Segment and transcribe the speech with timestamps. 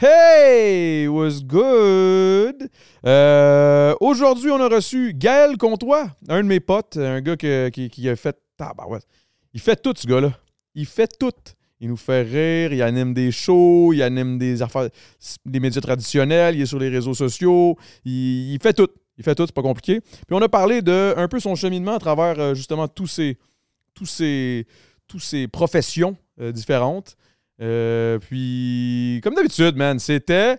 [0.00, 2.70] Hey, was good?
[3.04, 8.08] Euh, Aujourd'hui, on a reçu Gaël Comtois, un de mes potes, un gars qui, qui
[8.08, 8.36] a fait.
[8.60, 9.00] Ah, bah ouais.
[9.54, 10.38] Il fait tout, ce gars-là.
[10.76, 11.32] Il fait tout.
[11.80, 14.88] Il nous fait rire, il anime des shows, il anime des affaires,
[15.44, 18.88] des médias traditionnels, il est sur les réseaux sociaux, il, il fait tout.
[19.16, 20.00] Il fait tout, c'est pas compliqué.
[20.00, 23.36] Puis on a parlé de un peu son cheminement à travers euh, justement tous ces,
[23.94, 24.64] tous ces,
[25.08, 27.16] tous ces professions euh, différentes.
[27.60, 30.58] Euh, puis, comme d'habitude, man, c'était.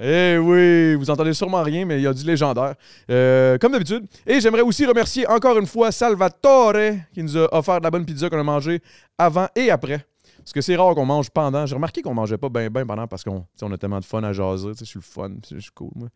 [0.00, 2.74] Eh oui, vous entendez sûrement rien, mais il y a du légendaire.
[3.10, 4.04] Euh, comme d'habitude.
[4.26, 6.74] Et j'aimerais aussi remercier encore une fois Salvatore
[7.12, 8.80] qui nous a offert de la bonne pizza qu'on a mangée
[9.16, 10.04] avant et après.
[10.38, 11.64] Parce que c'est rare qu'on mange pendant.
[11.64, 14.22] J'ai remarqué qu'on mangeait pas bien ben pendant parce qu'on on a tellement de fun
[14.24, 14.72] à jaser.
[14.78, 16.08] Je suis le fun, je suis cool, moi.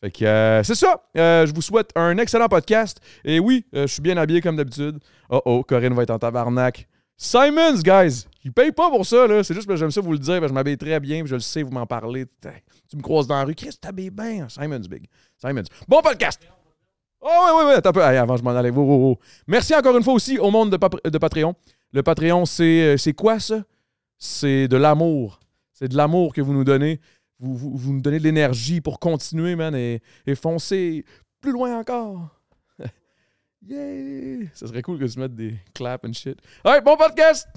[0.00, 1.02] Fait que euh, c'est ça.
[1.16, 2.98] Euh, je vous souhaite un excellent podcast.
[3.24, 4.98] Et oui, je suis bien habillé comme d'habitude.
[5.28, 6.88] Oh oh, Corinne va être en tabarnak.
[7.20, 8.26] Simons, guys!
[8.44, 9.42] Ils payent pas pour ça, là.
[9.42, 10.34] C'est juste que j'aime ça vous le dire.
[10.34, 12.26] parce que je m'habille très bien, je le sais, vous m'en parlez.
[12.88, 13.56] Tu me croises dans la rue.
[13.56, 14.48] Chris, t'habilles bien.
[14.48, 15.06] Simons, big.
[15.36, 15.64] Simons.
[15.88, 16.40] Bon podcast!
[17.20, 17.72] Oh, ouais, ouais.
[17.74, 18.04] Attends un peu.
[18.04, 18.70] Avant, je m'en allais.
[18.70, 19.18] Wow.
[19.48, 21.56] Merci encore une fois aussi au monde de, de Patreon.
[21.92, 23.64] Le Patreon, c'est euh, c'est quoi ça?
[24.16, 25.40] C'est de l'amour.
[25.72, 27.00] C'est de l'amour que vous nous donnez.
[27.40, 31.04] Vous, vous, vous nous donnez de l'énergie pour continuer, man, et, et foncer
[31.40, 32.37] plus loin encore.
[33.66, 34.46] Yeah!
[34.54, 36.40] Ça serait cool que tu mettes des claps and shit.
[36.64, 37.48] Alright, bon podcast!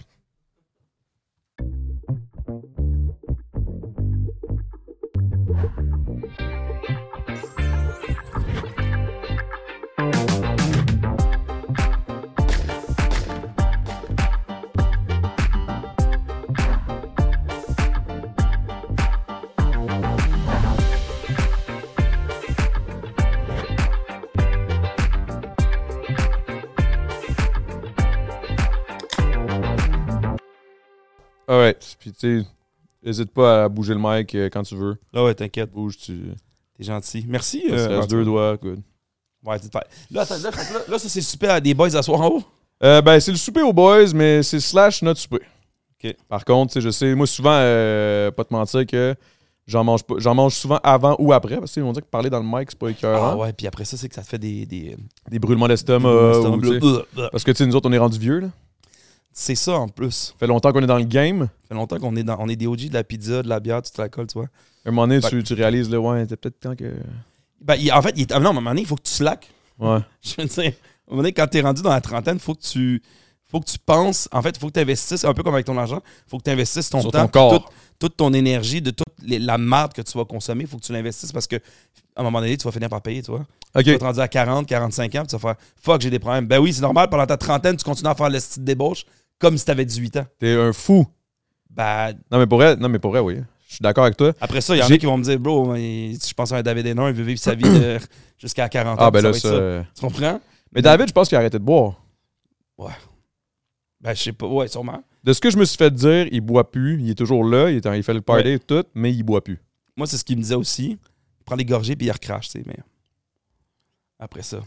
[31.52, 32.48] Alright, puis tu sais,
[33.04, 34.96] n'hésite pas à bouger le mic euh, quand tu veux.
[35.12, 35.70] Là, ouais, t'inquiète.
[35.72, 36.18] Bouge, tu.
[36.78, 37.26] T'es gentil.
[37.28, 37.64] Merci.
[37.68, 38.80] Ça euh, deux doigts, good.
[39.44, 39.58] Ouais,
[40.12, 42.44] Là, attends, là, là, là, ça, c'est super à des boys à soir en haut?
[42.84, 45.42] Euh, ben, c'est le souper aux boys, mais c'est slash notre souper.
[46.02, 46.16] OK.
[46.30, 49.14] Par contre, je sais, moi, souvent, euh, pas te mentir que
[49.68, 50.16] j'en mange pas.
[50.20, 52.70] J'en mange souvent avant ou après, parce qu'ils vont dire que parler dans le mic,
[52.72, 53.32] c'est pas écœurant.
[53.34, 54.66] Ah ouais, puis après ça, c'est que ça te fait des.
[54.66, 54.96] des
[55.30, 56.10] Des brûlements d'estomac.
[56.62, 56.80] des-
[57.32, 58.48] parce que, tu sais, nous autres, on est rendus vieux, là.
[59.34, 60.34] C'est ça en plus.
[60.40, 61.48] Fait longtemps qu'on est dans le game.
[61.68, 62.38] fait longtemps qu'on est dans.
[62.40, 64.48] On est des OG de la pizza, de la bière, tu te l'alcool, tu vois.
[64.86, 66.94] À un moment donné, tu, tu réalises, là, ouais, c'est peut-être temps que.
[67.62, 68.32] Ben, il- en fait, il est...
[68.32, 69.48] ah, non, à un moment donné, il faut que tu slack.
[69.80, 70.00] Ouais.
[70.22, 70.72] Je veux dire, à un
[71.12, 73.02] moment donné, quand t'es rendu dans la trentaine, faut que tu.
[73.50, 75.66] Faut que tu penses, en fait, il faut que tu investisses, un peu comme avec
[75.66, 77.52] ton argent, faut que tu investisses ton Sur temps, ton corps.
[77.66, 80.78] toute, toute ton énergie, de toute les- la marde que tu vas consommer, il faut
[80.78, 81.58] que tu l'investisses parce que
[82.16, 83.46] à un moment donné, tu vas finir par payer, tu vois.
[83.76, 86.20] Tu vas être rendu à 40, 45 ans, puis tu vas faire fuck, j'ai des
[86.20, 86.46] problèmes.
[86.48, 89.04] Ben oui, c'est normal, pendant ta trentaine, tu continues à faire le style débauche
[89.42, 90.26] comme si tu avais 18 ans.
[90.40, 91.06] T'es un fou.
[91.70, 93.38] Ben, Non, mais pour vrai, non, mais pour vrai, oui.
[93.68, 94.34] Je suis d'accord avec toi.
[94.42, 96.52] après ça, il y en J'ai- a qui vont me dire, bro, mais je pense
[96.52, 97.98] à un David Hénin, il veut vivre sa vie de-
[98.38, 99.04] jusqu'à 40 ans.
[99.06, 99.48] Ah, ben puis là, va être ça.
[99.50, 100.42] euh, Tu comprends?
[100.74, 101.96] Mais David, je pense qu'il a arrêté de boire.
[104.02, 105.04] Ben, je sais pas, ouais, sûrement.
[105.24, 107.00] De ce que je me suis fait dire, il boit plus.
[107.02, 107.70] Il est toujours là.
[107.70, 109.60] Il, est en- il fait le party et tout, mais il boit plus.
[109.96, 110.98] Moi, c'est ce qu'il me disait aussi.
[111.40, 112.78] Il prend des gorgées puis il recrache, tu sais, mais.
[114.20, 114.60] Après ça,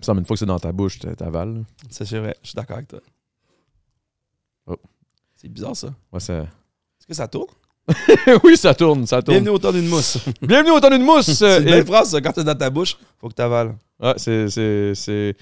[0.00, 1.54] Ça, mais une fois que c'est dans ta bouche, t'a- t'avales.
[1.54, 1.60] là.
[1.90, 3.00] ça c'est vrai, je suis d'accord avec toi.
[4.66, 4.76] Oh.
[5.36, 5.88] C'est bizarre ça.
[6.12, 6.34] Ouais, ça...
[6.40, 7.48] Est-ce que ça tourne?
[8.44, 9.36] oui, ça tourne, ça tourne.
[9.38, 10.18] Bienvenue au temps d'une mousse.
[10.42, 11.32] Bienvenue au temps d'une mousse.
[11.32, 12.20] c'est une euh, belle et- phrase, ça.
[12.20, 13.74] Quand c'est dans ta bouche, faut que tu avales.
[14.00, 15.34] Ah, c'est, c'est, c'est...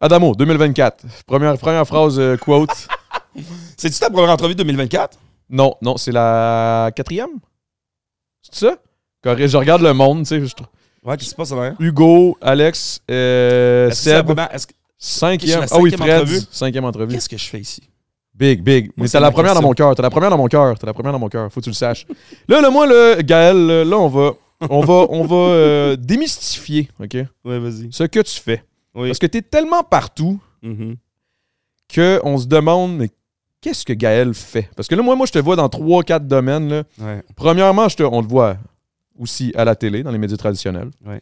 [0.00, 1.04] Adamo, 2024.
[1.26, 2.70] Première, première phrase euh, quote.
[3.76, 5.18] C'est-tu ta première entrevue de 2024?
[5.50, 7.30] non, non, c'est la quatrième?
[8.42, 8.76] C'est ça?
[9.22, 10.44] Correct, je regarde le monde, tu sais.
[10.46, 10.68] je trouve-
[11.02, 11.74] Ouais, qu'est-ce qui se passe là?
[11.80, 14.30] Hugo, Alex, euh, Seb,
[14.98, 15.66] cinquième.
[15.70, 16.40] Ah oui, Fred, entrevue?
[16.50, 17.12] cinquième entrevue.
[17.14, 17.82] Qu'est-ce que je fais ici?
[18.34, 18.90] Big, big.
[18.96, 19.94] Mais c'est t'as la première dans mon cœur.
[19.94, 20.76] T'as la première dans mon cœur.
[20.78, 21.52] T'as la première dans mon cœur.
[21.52, 22.06] Faut que tu le saches.
[22.48, 24.32] là, là, moi, là, Gaël, là, on va,
[24.68, 27.14] on va, on va euh, démystifier, OK?
[27.44, 27.92] Ouais, vas-y.
[27.92, 28.64] Ce que tu fais.
[28.94, 29.08] Oui.
[29.08, 30.40] Parce que t'es tellement partout
[31.94, 33.10] qu'on se demande, mais
[33.60, 34.68] qu'est-ce que Gaël fait?
[34.76, 36.68] Parce que là, moi, moi, je te vois dans trois, quatre domaines.
[36.68, 36.82] Là.
[36.98, 37.22] Ouais.
[37.36, 38.56] Premièrement, je te, on te voit
[39.18, 40.90] aussi à la télé, dans les médias traditionnels.
[41.06, 41.20] Ouais.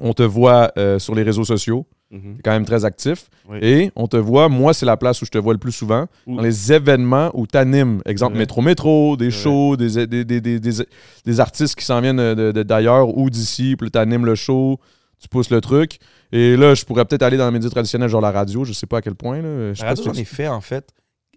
[0.00, 1.86] On te voit euh, sur les réseaux sociaux.
[2.10, 2.36] Mhm.
[2.36, 3.28] T'es quand même très actif.
[3.48, 3.58] Oui.
[3.62, 6.06] Et on te voit, moi, c'est la place où je te vois le plus souvent,
[6.26, 8.02] dans les événements où tu animes.
[8.04, 8.36] Exemple.
[8.36, 10.86] Métro Métro, des shows, des, des, des, des, des-
[11.24, 14.78] des artistes qui s'en viennent de- de- d'ailleurs ou d'ici, puis tu animes le show,
[15.20, 15.98] tu pousses le truc.
[16.32, 18.86] Et là, je pourrais peut-être aller dans les médias traditionnels, genre la radio, je sais
[18.86, 19.40] pas à quel point.
[19.42, 19.72] Là.
[19.74, 20.88] Je La radio, j'en ai tu- fait, en fait.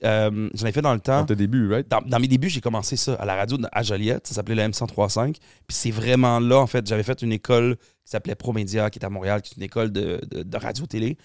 [0.05, 1.19] Euh, j'en ai fait dans le temps.
[1.21, 1.87] dans tes débuts, right?
[1.89, 4.27] Dans, dans mes débuts, j'ai commencé ça à la radio à Joliette.
[4.27, 5.33] Ça s'appelait le M1035.
[5.35, 9.05] Puis c'est vraiment là, en fait, j'avais fait une école qui s'appelait Promédia, qui est
[9.05, 11.17] à Montréal, qui est une école de, de- de radio-télé.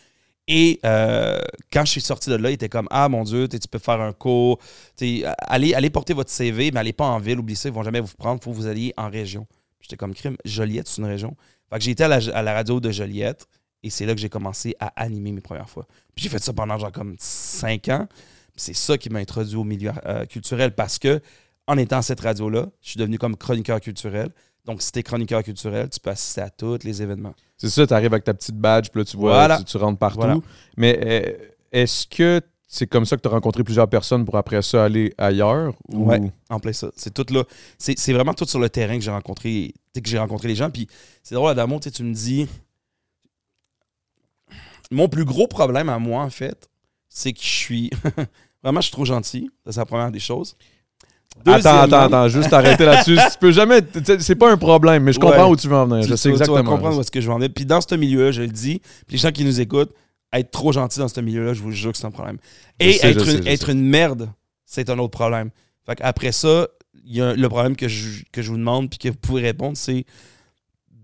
[0.50, 1.38] Et euh,
[1.72, 4.00] quand je suis sorti de là, il était comme Ah mon Dieu, tu peux faire
[4.00, 4.58] un cours.
[5.40, 8.00] Allez, allez porter votre CV, mais allez pas en ville, oubliez ça, ils vont jamais
[8.00, 9.46] vous prendre, il faut que vous alliez en région.
[9.80, 11.36] J'étais comme crime, Joliette, c'est une région.
[11.70, 13.46] Fait que j'ai été à la, à la radio de Joliette
[13.82, 15.86] et c'est là que j'ai commencé à animer mes premières fois.
[16.14, 18.08] Puis j'ai fait ça pendant genre comme cinq ans.
[18.58, 21.20] C'est ça qui m'a introduit au milieu euh, culturel parce que
[21.66, 24.30] en étant à cette radio-là, je suis devenu comme chroniqueur culturel.
[24.64, 27.34] Donc, si t'es chroniqueur culturel, tu peux assister à tous les événements.
[27.56, 29.58] C'est ça, tu arrives avec ta petite badge, puis là, tu vois, Voilà.
[29.58, 30.18] tu, tu rentres partout.
[30.18, 30.36] Voilà.
[30.76, 31.32] Mais euh,
[31.72, 35.14] est-ce que c'est comme ça que tu as rencontré plusieurs personnes pour après ça aller
[35.16, 35.74] ailleurs?
[35.88, 36.20] ou- Ouais.
[36.50, 36.90] En plein ça.
[36.96, 37.44] C'est tout là.
[37.78, 40.68] C'est vraiment tout sur le terrain que j'ai rencontré, tu que j'ai rencontré les gens.
[40.70, 40.86] Puis
[41.22, 42.46] c'est drôle, Adamo, tu tu me dis.
[44.90, 46.68] Mon plus gros problème à moi, en fait,
[47.08, 47.90] c'est que je suis.
[48.62, 49.50] vraiment, je suis trop gentil.
[49.64, 50.56] Ça, c'est la première des choses.
[51.46, 53.14] Attends, attends, attends, juste arrêter là-dessus.
[53.32, 53.80] tu peux jamais.
[54.18, 55.50] C'est pas un problème, mais je comprends Ouais.
[55.52, 56.02] où tu veux en venir.
[56.04, 56.70] Tu- Je tu sais vas- Tu vas exactement.
[56.76, 57.50] comprendre où est-ce que je vais en venir.
[57.54, 59.92] Puis dans ce milieu-là, je le dis, puis les gens qui nous écoutent,
[60.32, 62.38] être trop gentil dans ce milieu-là, je vous jure que c'est un problème.
[62.80, 64.30] Et sais, être, je sais, une, je être une merde,
[64.66, 65.50] c'est un autre problème.
[65.86, 66.66] Fait après ça,
[67.04, 69.42] il y a le problème que je, que je vous demande puis que vous pouvez
[69.42, 70.04] répondre, c'est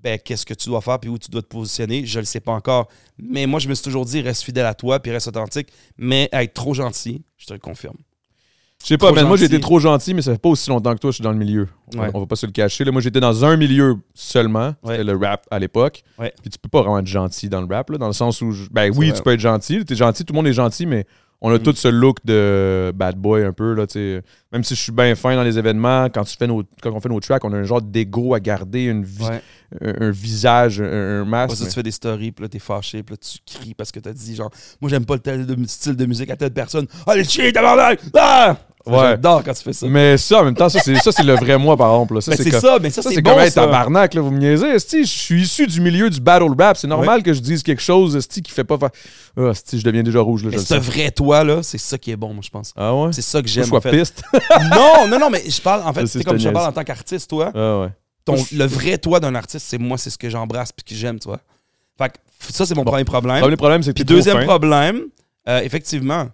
[0.04, 2.04] ben, qu'est-ce que tu dois faire puis où tu dois te positionner.
[2.04, 2.88] Je le sais pas encore.
[3.18, 5.68] Mais moi, je me suis toujours dit, reste fidèle à toi puis reste authentique.
[5.98, 7.96] Mais être trop gentil, je te le confirme.
[8.82, 10.98] Je sais pas, mais moi été trop gentil, mais ça fait pas aussi longtemps que
[10.98, 11.68] toi, je suis dans le milieu.
[11.96, 12.10] On, Ouais.
[12.12, 12.84] on va pas se le cacher.
[12.84, 14.98] Là, moi j'étais dans un milieu seulement, Ouais.
[14.98, 16.02] c'était le rap à l'époque.
[16.18, 16.34] Ouais.
[16.42, 18.50] Puis tu peux pas vraiment être gentil dans le rap, là, dans le sens où,
[18.52, 19.16] je- ben oui, vrai.
[19.16, 21.06] tu peux être gentil, t'es gentil, tout le monde est gentil, mais
[21.40, 21.62] on a Mm.
[21.62, 23.86] tout ce look de bad boy un peu, là.
[24.52, 27.00] Même si je suis bien fin dans les événements, quand, tu fais nos, quand on
[27.00, 29.40] fait nos tracks, on a un genre d'ego à garder, une vi- Ouais.
[29.80, 31.56] Un, un visage, un, masque.
[31.56, 33.90] ça, mais- tu fais des stories, puis là, t'es fâché, puis là, tu cries parce
[33.92, 34.50] que t'as dit, genre,
[34.80, 36.86] moi, j'aime pas le tel de- style de musique à telle personne.
[37.06, 38.00] Ah, le chien, tabarnak!
[38.16, 38.56] Ah!
[38.86, 38.98] Ouais.
[39.00, 39.86] J'adore quand tu fais ça.
[39.88, 42.16] Mais ça, en même temps, ça, c'est ça, c'est le vrai moi, par exemple.
[42.16, 42.20] là.
[42.20, 43.50] Ça, Mais c'est comme- ça, mais ça, Ça, c'est c'est bon, comme ça.
[43.62, 44.72] tabarnak, là, vous me niaisez.
[44.74, 46.76] Je suis issu du milieu du battle rap.
[46.76, 48.76] C'est normal que je dise quelque chose esti, qui fait pas.
[48.76, 48.90] fa-
[49.38, 50.44] Ah, esti, je deviens déjà rouge.
[50.44, 52.74] Là, Mais ce vrai toi, là, c'est ça qui est bon, moi, je pense.
[52.76, 53.08] Ah ouais?
[53.12, 53.90] C'est ça que Je j'aime, sois en fait.
[53.98, 54.22] piste.
[54.70, 57.30] non, non, non, mais je parle, en fait, c'est comme je parle en tant qu'artiste,
[57.30, 57.52] toi.
[57.54, 57.88] Ah ouais.
[58.24, 61.18] Ton, le vrai toi d'un artiste, c'est moi, c'est ce que j'embrasse puis que j'aime,
[61.18, 61.40] tu vois.
[61.98, 63.46] Fait que ça, c'est mon premier problème.
[63.46, 65.02] Le problème, c'est que Puis t'es trop deuxième problème,
[65.48, 66.28] euh, effectivement,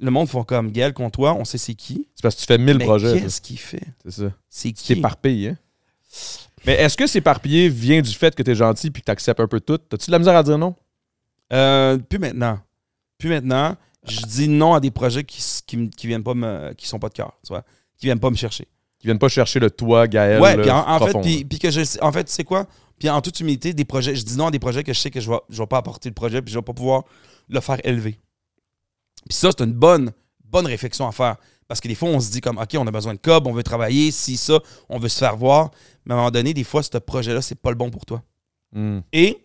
[0.00, 2.08] le monde font comme Gaël contre toi, on sait c'est qui.
[2.14, 3.20] C'est parce que tu fais mille mais projets.
[3.20, 3.82] qu'est-ce qu'il fait?
[4.04, 4.32] C'est ça.
[4.48, 4.94] C'est qui?
[4.94, 5.58] t'éparpilles, hein?
[6.64, 9.60] Mais est-ce que s'éparpiller vient du fait que t'es gentil puis que t'acceptes un peu
[9.60, 9.78] tout?
[9.78, 10.74] T'as-tu de la misère à dire non?
[11.52, 12.58] Euh, plus maintenant.
[13.18, 13.76] Plus maintenant,
[14.08, 17.08] je dis non à des projets qui, qui, qui viennent pas me, qui sont pas
[17.08, 17.62] de cœur, tu vois,
[17.98, 18.66] qui viennent pas me chercher.
[18.98, 20.40] Qui viennent pas chercher le toi, Gaël.
[20.40, 22.66] ouais, puis en, en fait, puis, puis que je, sais- en fait, c'est quoi?
[22.98, 25.10] Puis en toute humilité, des projets, je dis non à des projets que je sais
[25.10, 27.04] que je vais, je vais pas apporter le projet, puis je vais pas pouvoir
[27.48, 28.18] le faire élever.
[29.28, 30.12] Puis ça, c'est une bonne,
[30.44, 31.36] bonne réflexion à faire.
[31.68, 33.52] Parce que des fois, on se dit comme, OK, on a besoin de cob, on
[33.52, 35.72] veut travailler, si, ça, on veut se faire voir.
[36.04, 38.22] Mais à un moment donné, des fois, ce projet-là, c'est pas le bon pour toi.
[38.72, 39.00] Hmm.
[39.12, 39.44] Et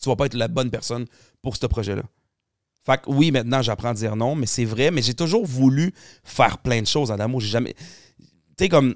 [0.00, 1.06] tu vas pas être la bonne personne
[1.42, 2.02] pour ce projet-là.
[2.84, 5.92] Fait que oui, maintenant, j'apprends à dire non, mais c'est vrai, mais j'ai toujours voulu
[6.24, 7.40] faire plein de choses en amour.
[7.40, 7.74] J'ai jamais.
[8.60, 8.94] Sais, comme.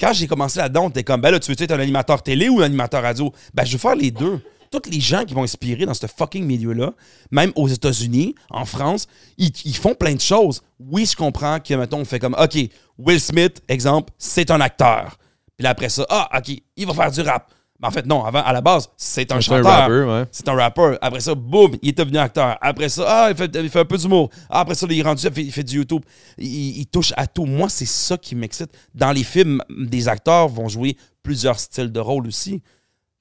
[0.00, 2.48] Quand j'ai commencé là-dedans, on était comme, ben là, tu veux être un animateur télé
[2.48, 3.30] ou un animateur radio?
[3.52, 4.40] Ben, je veux faire les deux.
[4.70, 6.94] Tous les gens qui vont inspirer dans ce fucking milieu-là,
[7.30, 9.06] même aux États-Unis, en France,
[9.36, 10.62] ils, ils font plein de choses.
[10.80, 12.56] Oui, je comprends que, mettons, on fait comme, OK,
[12.96, 15.18] Will Smith, exemple, c'est un acteur.
[15.58, 17.52] Puis là, après ça, ah, OK, il va faire du rap.
[17.80, 19.88] Mais en fait, non, avant, à la base, c'est un chanteur.
[19.90, 20.24] ouais.
[20.30, 20.98] C'est un rappeur.
[21.02, 22.56] Après ça, boum, il est devenu acteur.
[22.60, 24.30] Après ça, ah, il fait, il fait un peu d'humour.
[24.48, 26.02] Ah, après ça, il est rendu, il fait, il fait du YouTube.
[26.38, 27.44] Il, il touche à tout.
[27.44, 28.70] Moi, c'est ça qui m'excite.
[28.94, 32.62] Dans les films, des acteurs vont jouer plusieurs styles de rôle aussi.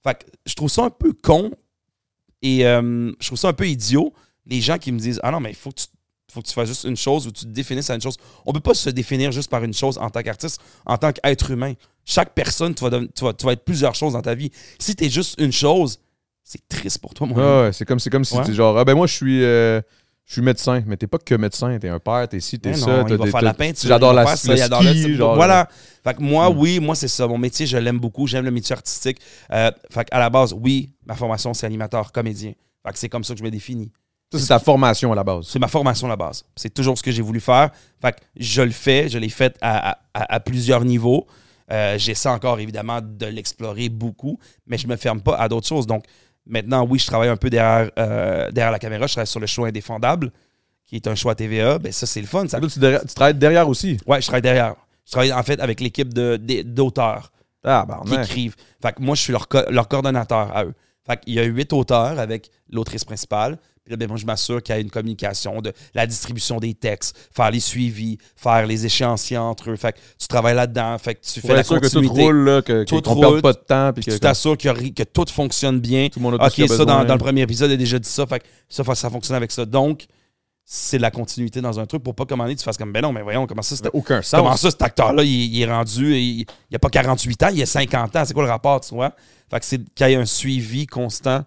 [0.03, 1.51] Fait que je trouve ça un peu con
[2.41, 4.13] et euh, je trouve ça un peu idiot.
[4.46, 5.88] Les gens qui me disent Ah non, mais il faut que tu
[6.32, 8.18] faut que tu fasses juste une chose ou tu te définisses à une chose.
[8.46, 11.51] On peut pas se définir juste par une chose en tant qu'artiste, en tant qu'être
[11.51, 11.74] humain.
[12.06, 14.52] Chaque personne, tu vas, deven- tu, vas, tu vas être plusieurs choses dans ta vie.
[14.80, 16.00] Si tu es juste une chose,
[16.44, 17.46] c'est triste pour toi, mon ami.
[17.46, 18.46] Ouais, c'est comme, c'est comme si Ouais.
[18.46, 19.44] tu genre, ah ben moi, je suis.
[19.44, 19.82] euh,
[20.28, 22.76] je suis médecin, mais t'es pas que médecin, t'es un père, t'es ci, t'es Mais
[22.78, 22.88] ça.
[22.88, 23.88] non, t'as il va des- faire t'as- la peinture.
[23.88, 25.70] J'adore il va la faire ça, le il adore le ski, ski, genre, Voilà.
[26.04, 26.58] Fait que moi, Mm.
[26.58, 27.28] oui, moi, c'est ça.
[27.28, 28.26] Mon métier, je l'aime beaucoup.
[28.26, 29.20] J'aime le métier artistique.
[29.52, 32.54] Euh, fait à la base, oui, ma formation, c'est animateur, comédien.
[32.86, 33.92] Fait que c'est comme ça que je me définis.
[34.34, 35.46] Ça, c'est ta formation à la base.
[35.48, 36.44] C'est ma formation à la base.
[36.56, 37.70] C'est toujours ce que j'ai voulu faire.
[38.02, 39.08] Fait que je le fais.
[39.10, 41.28] Je l'ai fait à, à- à- à plusieurs niveaux.
[41.72, 45.88] Euh, J'essaie encore, évidemment, de l'explorer beaucoup, mais je me ferme pas à d'autres choses.
[45.88, 46.05] Donc,
[46.45, 49.07] maintenant, oui, je travaille un peu derrière, euh, derrière la caméra.
[49.07, 50.31] Je travaille sur le show Indéfendable,
[50.86, 51.79] qui est un à TVA.
[51.79, 52.48] Ben, ça, c'est le fun.
[52.48, 53.98] Ça Là, tu, travailles derrière aussi?
[54.05, 54.75] Ouais, je travaille derrière.
[55.05, 57.31] Je travaille en fait avec l'équipe de- de- d'auteurs
[57.63, 58.55] Ah, qui écrivent.
[58.81, 60.74] Fait que moi, je suis leur, co- leur coordonnateur à eux.
[61.05, 64.63] Fait qu'il y a huit auteurs avec l'autrice principale, Puis là, ben, moi, je m'assure
[64.63, 68.84] qu'il y a une communication de la distribution des textes, faire les suivis, faire les
[68.84, 69.75] échéanciers entre eux.
[69.75, 70.98] Fait que tu travailles là-dedans.
[70.98, 72.24] Fait que tu fais Pour la être sûr que tout continuité.
[72.24, 73.94] roule, là, que, Tout qu'on perde roule, pas de temps.
[73.94, 76.10] Puis que, tu t'assures que, que tout fonctionne bien.
[76.10, 78.10] tout le monde a OK, a ça, dans, le premier épisode, il a déjà dit
[78.10, 78.25] ça.
[78.25, 79.65] Fait que ça, ça fonctionne avec ça.
[79.65, 80.08] Donc,
[80.63, 83.13] c'est de la continuité dans un truc pour pas commander, tu fasses comme, ben non,
[83.13, 84.62] mais voyons, comment ça, n'a aucun Comment sens.
[84.62, 87.68] ça, cet acteur-là, il, il est rendu, il, il a pas 48 ans, il a
[87.68, 88.25] 50 ans.
[88.25, 89.13] C'est quoi le rapport, tu vois?
[89.51, 91.44] Fait que c'est qu'il y ait un suivi constant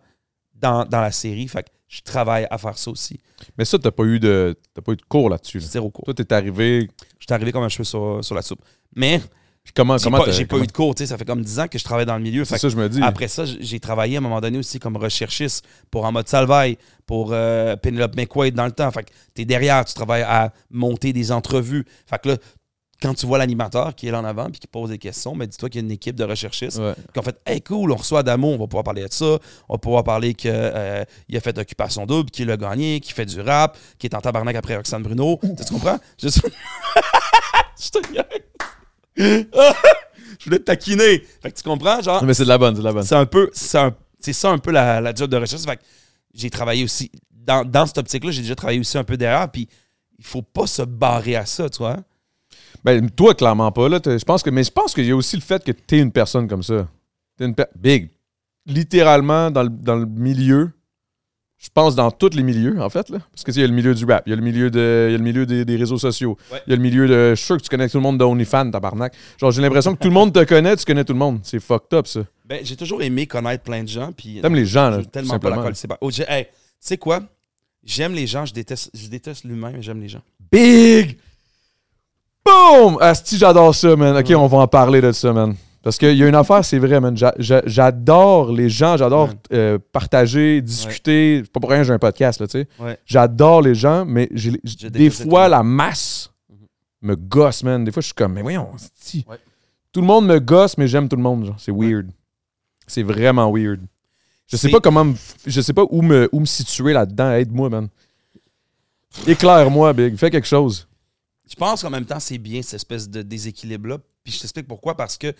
[0.54, 1.49] dans, dans la série.
[1.49, 3.18] Fait que je travaille à faire ça aussi.
[3.57, 5.59] Mais ça, t'as pas eu de t'as pas eu de cours là-dessus.
[5.59, 5.66] là.
[5.66, 6.04] Zéro cours.
[6.04, 6.88] Toi, t'es arrivé.
[7.18, 8.61] Je suis arrivé comme un cheveu sur, sur la soupe.
[8.95, 9.21] Mais
[9.64, 11.07] Puis comment j'ai comment j'ai pas eu de cours, tu sais.
[11.07, 12.45] Ça fait comme 10 ans que je travaille dans le milieu.
[12.45, 13.00] C'est ça, je me dis.
[13.02, 16.76] Après ça, j'ai travaillé à un moment donné aussi comme recherchiste pour En mode Salvaille,
[17.07, 18.90] pour euh, Penelope McQuaid dans le temps.
[18.90, 21.87] Fait que t'es derrière, tu travailles à monter des entrevues.
[22.07, 22.37] Fait que là,
[23.00, 25.47] quand tu vois l'animateur qui est là en avant puis qui pose des questions, ben
[25.47, 26.95] dis-toi qu'il y a une équipe de recherchistes Ouais.
[27.12, 29.38] qui ont fait Hey cool, on reçoit Adamo, on va pouvoir parler de ça.
[29.69, 31.05] On va pouvoir parler qu'il a
[31.40, 34.76] fait Occupation Double, qu'il a gagné, qu'il fait du rap, qui est en tabarnak après
[34.76, 35.38] Roxane Bruno.
[35.43, 35.99] Tu tu comprends?
[36.21, 36.28] Je,
[37.81, 39.47] je te niaise.
[40.38, 41.25] Je voulais te taquiner.
[41.43, 42.00] Fait que tu comprends?
[42.00, 43.02] Genre, Mais c'est de la bonne, c'est de la bonne.
[43.02, 45.83] c'est un peu c'est un- ça un peu la, la job de recherche Fait que
[46.35, 49.50] j'ai travaillé aussi dans, dans cette optique là j'ai déjà travaillé aussi un peu derrière
[49.50, 49.69] puis
[50.19, 51.97] il faut pas se barrer à ça tu vois?
[52.85, 53.88] Ben, toi, clairement pas.
[53.88, 55.99] Là, je pense que, mais je pense qu'il y a aussi le fait que t'es
[55.99, 56.88] une personne comme ça.
[57.37, 58.11] T'es une Big.
[58.66, 60.70] Littéralement, dans le, dans le milieu,
[61.56, 63.08] je pense dans tous les milieux, en fait.
[63.08, 64.37] Là, parce que tu sais, il y a le milieu du rap, il y a
[64.37, 66.61] le milieu, de, il y a le milieu des, des réseaux sociaux, Ouais.
[66.66, 67.30] il y a le milieu de.
[67.30, 69.14] Je suis sûr que tu connais tout le monde de OnlyFans, tabarnak.
[69.40, 71.40] Genre, j'ai l'impression que tout le monde te connaît, tu connais tout le monde.
[71.42, 72.20] C'est fucked up, ça.
[72.44, 75.02] ben j'ai toujours aimé connaître plein de gens puis T'aimes les gens, là.
[75.04, 75.62] tellement pas la simplement.
[75.62, 77.20] coller c'est pas oh, hey, tu sais quoi?
[77.85, 81.16] J'aime les gens je déteste je déteste l'humain mais j'aime les gens Big!
[82.49, 82.99] Boom!
[83.00, 84.17] Asti, j'adore ça, man.
[84.17, 85.55] Ok, on va en parler de ça, man.
[85.83, 87.17] Parce qu'il y a une affaire, c'est vrai, man.
[87.17, 91.43] J'a- j'a- J'adore les gens, j'adore euh, partager, discuter.
[91.45, 92.69] C'est pas pour rien que j'ai un podcast, là, tu sais.
[92.81, 92.99] Ouais.
[93.07, 96.31] J'adore les gens, mais j'ai- des déteste fois, la masse
[97.00, 97.85] me gosse, man.
[97.85, 99.25] Des fois, je suis comme, mais voyons, asti.
[99.28, 99.37] Ouais.
[99.93, 101.57] Tout le monde me gosse, mais j'aime tout le monde, genre.
[101.59, 102.09] C'est weird.
[102.87, 103.81] C'est vraiment weird.
[104.47, 105.14] Je sais C'est- pas comment me
[105.47, 107.31] je sais pas où me, où me situer là-dedans.
[107.33, 107.88] Aide-moi, man.
[109.26, 110.17] Éclaire-moi, Big.
[110.17, 110.88] Fais quelque chose.
[111.49, 113.99] Je pense qu'en même temps, c'est bien cette espèce de déséquilibre-là.
[114.23, 114.97] Puis je t'explique pourquoi.
[114.97, 115.33] Parce que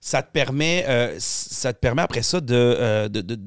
[0.00, 3.38] ça te permet, euh, ça te permet après ça de, euh, de, de-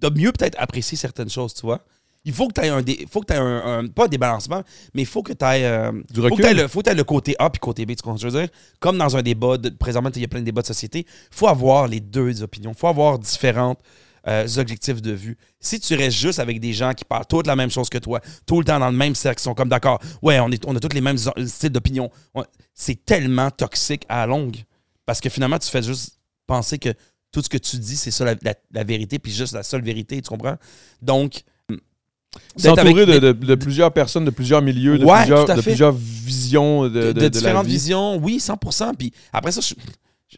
[0.00, 1.84] de mieux peut-être apprécier certaines choses, tu vois.
[2.24, 4.62] Il faut que tu aies un, dé- faut que t'aies un, un- pas un débalancement,
[4.94, 6.56] mais il faut que tu aies, Du faut que recul.
[6.56, 8.34] le, faut que t'aies le côté A puis côté B, tu comprends ce que je
[8.36, 8.50] veux dire?
[8.78, 11.34] Comme dans un débat, de- présentement, il y a plein de débats de société, il
[11.36, 13.80] faut avoir les deux opinions, il faut avoir différentes
[14.28, 15.36] euh, objectifs de vue.
[15.60, 18.20] Si tu restes juste avec des gens qui parlent toutes la même chose que toi,
[18.46, 20.74] tout le temps dans le même cercle, qui sont comme d'accord, ouais, on, est, on
[20.76, 22.10] a tous les mêmes styles d'opinion,
[22.74, 24.56] c'est tellement toxique à la longue.
[25.06, 26.90] Parce que finalement, tu fais juste penser que
[27.32, 29.82] tout ce que tu dis, c'est ça la, la- la vérité, puis juste la seule
[29.82, 30.56] vérité, tu comprends?
[31.02, 31.42] Donc,
[32.56, 36.84] d'être S'entourer de, de- de plusieurs personnes, de plusieurs milieux, de, Ouais, plusieurs, de visions
[36.84, 37.72] de, de, la différentes vie.
[37.72, 38.94] visions, oui, 100%.
[38.96, 39.74] Puis après ça, je,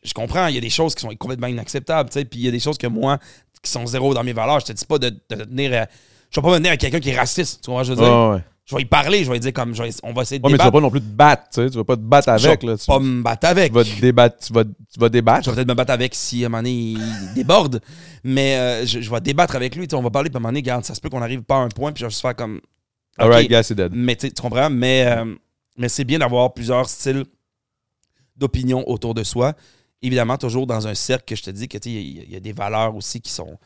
[0.03, 2.45] je comprends, il y a des choses qui sont complètement inacceptables, tu sais, puis il
[2.45, 3.19] y a des choses que moi,
[3.63, 5.87] qui sont zéro dans mes valeurs, je te dis pas de, de te tenir à-
[6.31, 8.13] Je vais pas me tenir à quelqu'un qui est raciste, tu vois, je veux dire?
[8.31, 8.43] Ouais.
[8.65, 10.45] Je vais y parler, je vais lui dire comme, je vais- on va essayer de
[10.47, 10.73] Ouais, mais tu vas débattre.
[10.73, 11.71] pas non plus te battre, tu sais.
[11.71, 12.77] Tu vas pas te battre Je avec, vais là.
[12.79, 13.73] Tu, pas me battre avec.
[13.73, 15.49] tu vas te débattre, tu vas, tu vas Je débattre.
[15.51, 17.81] vais peut-être me battre avec si à un moment donné il déborde,
[18.25, 19.87] mais euh, je, je vais débattre avec lui.
[19.87, 21.23] tu sais, On va parler, puis à un moment donné, regarde, ça se peut qu'on
[21.23, 22.61] arrive pas à un point, puis je vais juste faire comme.
[23.19, 23.93] Alright, guys, c'est dead.
[23.95, 24.71] Mais tu comprends?
[24.71, 25.35] Mais, euh,
[25.77, 27.25] mais c'est bien d'avoir plusieurs styles
[28.37, 29.55] d'opinion autour de soi.
[30.03, 32.37] Évidemment, toujours dans un cercle que je te dis que il y, a- il y
[32.37, 33.57] a des valeurs aussi qui sont.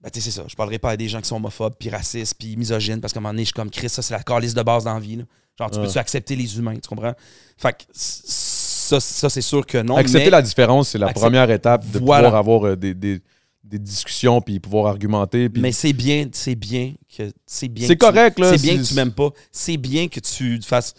[0.00, 0.44] Ben, tu sais, c'est ça.
[0.46, 3.18] Je parlerai pas à des gens qui sont homophobes, puis racistes, puis misogynes, parce qu'à
[3.18, 5.00] un moment donné, je suis comme Chris, ça, c'est la calice de base dans la
[5.00, 5.16] vie.
[5.16, 5.24] là.
[5.58, 5.86] Genre, tu Ouais.
[5.86, 7.14] peux-tu accepter les humains, tu comprends?
[7.56, 9.96] Fait que ça, ça c'est sûr que non.
[9.96, 12.24] Accepter mais- la différence, c'est la première étape de Voilà.
[12.28, 13.20] pouvoir avoir euh, des, des,
[13.64, 15.48] des discussions puis pouvoir argumenter.
[15.48, 17.86] puis- Mais c'est bien, c'est bien que c'est bien.
[17.88, 18.56] C'est tu- correct, là.
[18.56, 19.30] C'est bien que tu m'aimes pas.
[19.50, 20.94] C'est bien que tu fasses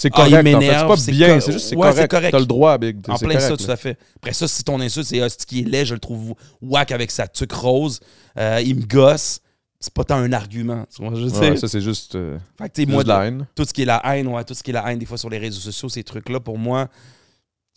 [0.00, 0.34] C'est Ah, il correct.
[0.34, 0.42] en fait.
[0.60, 2.08] m'énerve, C'est pas bien, c'est juste c'est Ouais, correct.
[2.12, 2.30] correct.
[2.30, 2.98] T'as le droit, Big.
[3.08, 3.98] en plein ça, tout à fait.
[4.14, 7.10] Après ça, si ton insulte c'est Hostie qui est laid, je le trouve whack avec
[7.10, 7.98] sa tuque rose,
[8.38, 9.40] euh, il me gosse,
[9.80, 10.86] c'est pas tant un argument.
[10.96, 13.46] Je Ouais, ça, c'est juste, euh, Fait que, moi, de la haine.
[13.56, 15.18] tout ce qui est la haine, ouais, tout ce qui est la haine, des fois
[15.18, 16.86] sur les réseaux sociaux, ces trucs-là, pour moi,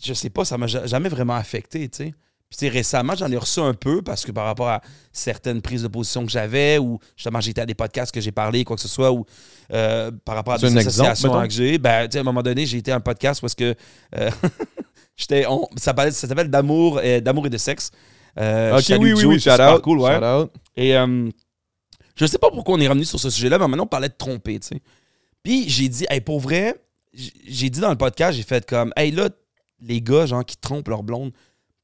[0.03, 2.13] je sais pas, ça m'a ja- jamais vraiment affecté, tu sais.
[2.51, 4.81] Puis tu sais, récemment, j'en ai reçu un peu parce que par rapport à
[5.13, 8.65] certaines prises de position que j'avais, ou justement j'étais à des podcasts que j'ai parlé,
[8.65, 9.25] quoi que ce soit, ou
[9.71, 12.43] euh, par rapport à des exemple, associations que j'ai, ben, tu sais, à un moment
[12.43, 13.73] donné, j'ai été à un podcast où est-ce que
[14.17, 14.29] euh,
[15.15, 15.45] j'étais,
[15.77, 17.89] ça, ça s'appelle d'amour, d'amour et de sexe.
[18.37, 19.81] Euh, Ok, oui, oui, oui, shout out.
[19.81, 20.17] cool, ouais.
[20.17, 20.51] shout out.
[20.75, 20.91] Et
[22.17, 24.17] je sais pas pourquoi on est revenu sur ce sujet-là, mais maintenant on parlait de
[24.17, 24.81] tromper, tu sais.
[25.41, 26.75] Puis j'ai dit, hey, pour vrai,
[27.13, 29.29] j'ai dit dans le podcast, j'ai fait comme, hey là,
[29.81, 31.31] les gars, genre, qui trompent leur blonde,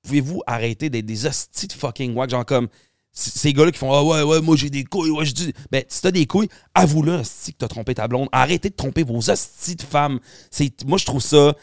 [0.08, 2.30] pouvez-vous arrêter d'être des hosties de fucking wack?
[2.30, 2.68] Genre comme,
[3.12, 5.54] ces gars-là qui font Ah ouais, ouais, moi j'ai des couilles, ouais, j'ai dit.
[5.72, 8.30] Ben, si t'as des couilles, avoue-le, hostie, que t'as trompé ta blonde.
[8.32, 10.20] Arrêtez de tromper vos hosties de femmes.
[10.52, 11.54] C'est, moi, je trouve ça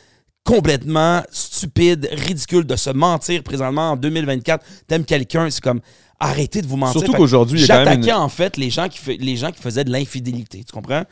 [0.44, 4.64] complètement stupide, ridicule de se mentir présentement en 2024.
[4.86, 5.80] T'aimes quelqu'un, c'est comme.
[6.20, 7.00] Arrêtez de vous mentir.
[7.00, 9.36] Surtout qu'aujourd'hui, il y a quand même J'attaquais une- en fait les gens, qui les
[9.36, 11.02] gens qui faisaient de l'infidélité, tu comprends?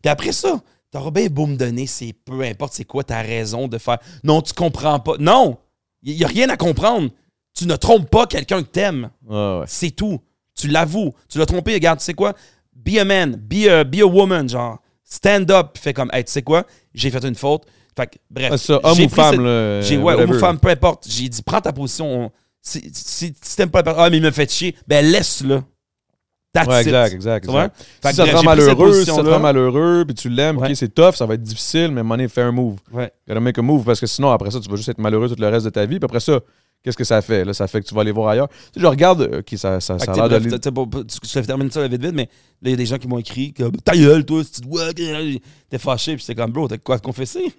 [0.00, 0.62] Puis après ça,
[0.92, 3.98] t'auras bien beau me donner, c'est peu importe c'est quoi ta raison de faire.
[4.22, 5.14] Non, tu comprends pas.
[5.18, 5.58] Non!
[6.04, 7.10] Il n'y a rien à comprendre.
[7.56, 9.10] Tu ne trompes pas quelqu'un que t'aimes.
[9.26, 9.64] Ouais, ouais.
[9.66, 10.20] C'est tout.
[10.56, 11.12] Tu l'avoues.
[11.28, 12.34] Tu l'as trompé, regarde, tu sais quoi?
[12.74, 14.78] Be a man, be a, be a woman, genre.
[15.04, 16.64] Stand up, fais comme, hey, tu sais quoi?
[16.94, 17.64] J'ai fait une faute.
[17.96, 18.56] Fait que, bref.
[18.56, 21.06] Ça, homme ou femme, cette- j'ai, ouais, homme ou femme, peu importe.
[21.08, 22.24] J'ai dit, prends ta position.
[22.26, 22.30] On-
[22.60, 25.62] Si, si, si t'aimes pas la personne, ah, mais il me fait chier, ben laisse-le.
[26.54, 26.86] That's Ouais, it.
[26.86, 27.44] exact, exact.
[27.46, 27.76] Exact.
[28.00, 30.68] Fait Si ça te rend malheureux, si ça te rend malheureux, puis tu l'aimes, Ouais.
[30.70, 32.76] ok, c'est tough, ça va être difficile, mais money, fais un move.
[32.92, 33.10] Ouais.
[33.26, 35.34] Gotta make a move, parce que sinon, après ça, tu vas juste être malheureux tout
[35.36, 36.38] le reste de ta vie, puis après ça,
[36.84, 37.44] qu'est-ce que ça fait?
[37.44, 38.48] Là, ça fait que tu vas aller voir ailleurs.
[38.48, 40.48] Tu sais, je regarde, ok, ça, ça, ça a l'air de.
[40.48, 42.28] Je te termine ça vite vite, mais là,
[42.62, 45.40] il y a des gens qui m'ont écrit comme Ta gueule, toi, si tu.
[45.68, 47.52] T'es fâché, puis c'est comme, bro, t'as quoi à te confesser?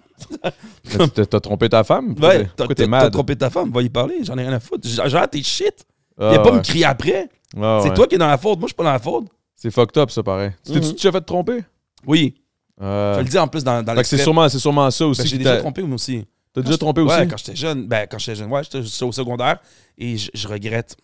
[1.30, 2.16] T'as- trompé ta femme?
[2.22, 4.88] Ouais, t'as trompé ta femme, va y parler, j'en ai rien à foutre.
[4.88, 5.86] Genre, t'es shit.
[6.20, 6.58] Ah, Viens pas ouais.
[6.58, 7.30] me crier après.
[7.62, 7.96] Ah, C'est ouais.
[7.96, 9.26] toi qui es dans la faute, moi, je suis pas dans la faute.
[9.56, 10.52] C'est fucked up, ça, pareil.
[10.66, 10.92] Tu t'es-tu Mhm.
[10.94, 11.64] déjà fait tromper?
[12.06, 12.36] Oui,
[12.82, 15.28] Euh, je le dis en plus dans, dans c'est sûrement, c'est sûrement ça Ben, aussi.
[15.28, 16.26] J'ai déjà trompé, moi aussi.
[16.54, 17.16] T'as déjà trompé aussi?
[17.16, 17.88] Ouais, quand j'étais jeune.
[17.88, 19.60] Ben, quand j'étais jeune, ouais, j'étais au secondaire
[19.98, 20.98] et je, je regrette.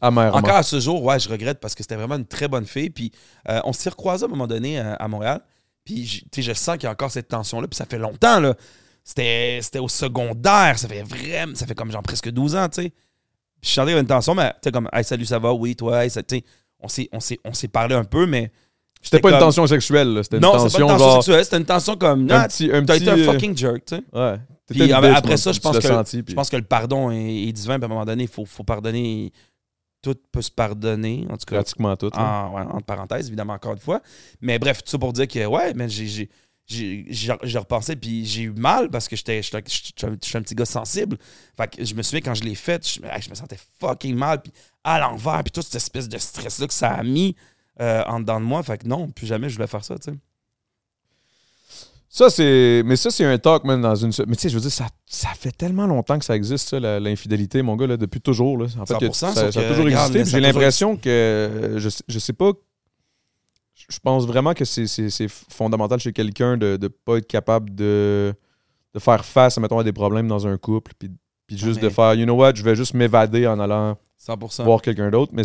[0.00, 0.36] Amèrement.
[0.38, 2.90] Encore à ce jour, ouais, je regrette parce que c'était vraiment une très bonne fille.
[2.90, 3.12] Puis
[3.50, 5.40] euh, on s'est recroisés à un moment donné euh, à Montréal.
[5.84, 7.68] Puis je- tu sais, je sens qu'il y a encore cette tension-là.
[7.68, 8.54] Puis ça fait longtemps, là.
[9.04, 10.78] C'était c'était au secondaire.
[10.78, 11.54] Ça fait vraiment.
[11.54, 12.92] Ça fait comme genre presque 12 ans, tu sais.
[13.64, 15.38] Puis je sentais qu'il y avait une tension, mais tu sais, comme, hey, salut, ça
[15.38, 16.44] va, oui, toi, hey, ça, tu sais.
[16.80, 18.52] On s'est- on s'est on s'est parlé un peu, mais.
[19.00, 20.22] C'était pas une tension sexuelle, là.
[20.22, 21.22] C'était une Non, tension, pas une tension genre.
[21.22, 22.30] sexuelle, c'était une tension comme.
[22.30, 22.70] Un Non, petit.
[22.70, 24.02] Un t'as petit été un euh, fucking jerk, tu sais.
[24.12, 24.36] Ouais.
[24.68, 27.52] Puis après- moi, ça, je pense que- senti, Je pense que le pardon est, est
[27.52, 29.32] divin, puis à un moment donné, il faut, faut pardonner.
[30.02, 31.56] Tout peut se pardonner, en tout cas.
[31.56, 32.10] Pratiquement tout.
[32.14, 34.02] En, ouais, entre parenthèses, évidemment, encore une fois.
[34.42, 36.28] Mais bref, tout ça pour dire que, ouais, mais j'ai- j'ai.
[36.66, 41.18] J'ai repensé, puis j'ai eu mal parce que j'étais j'étais un, petit gars sensible.
[41.56, 44.52] Fait que je me souviens quand je l'ai fait, je, me sentais fucking mal, puis
[44.82, 47.36] à l'envers, puis toute cette espèce de stress-là que ça a mis
[47.80, 48.62] euh, en dedans de moi.
[48.62, 50.18] Fait que non, plus jamais je voulais faire ça, tu sais.
[52.14, 52.82] Ça, c'est.
[52.84, 54.12] Mais ça, c'est un talk, même, dans une.
[54.28, 56.78] Mais tu sais, je veux dire, ça, ça fait tellement longtemps que ça existe, ça,
[56.78, 58.56] la- l'infidélité, mon gars, là, depuis toujours.
[58.56, 58.66] Là.
[58.78, 60.24] En fait, que 100%, ça, ça a toujours existé.
[60.24, 61.74] J'ai l'impression que.
[61.76, 62.52] Je, je sais pas.
[63.88, 68.32] Je pense vraiment que c'est- fondamental chez quelqu'un de ne pas être capable de,
[68.94, 71.10] de faire face, mettons, à des problèmes dans un couple, puis,
[71.46, 74.64] puis juste de faire, you know what, je vais juste m'évader en allant 100%.
[74.64, 75.32] voir quelqu'un d'autre.
[75.34, 75.42] Mais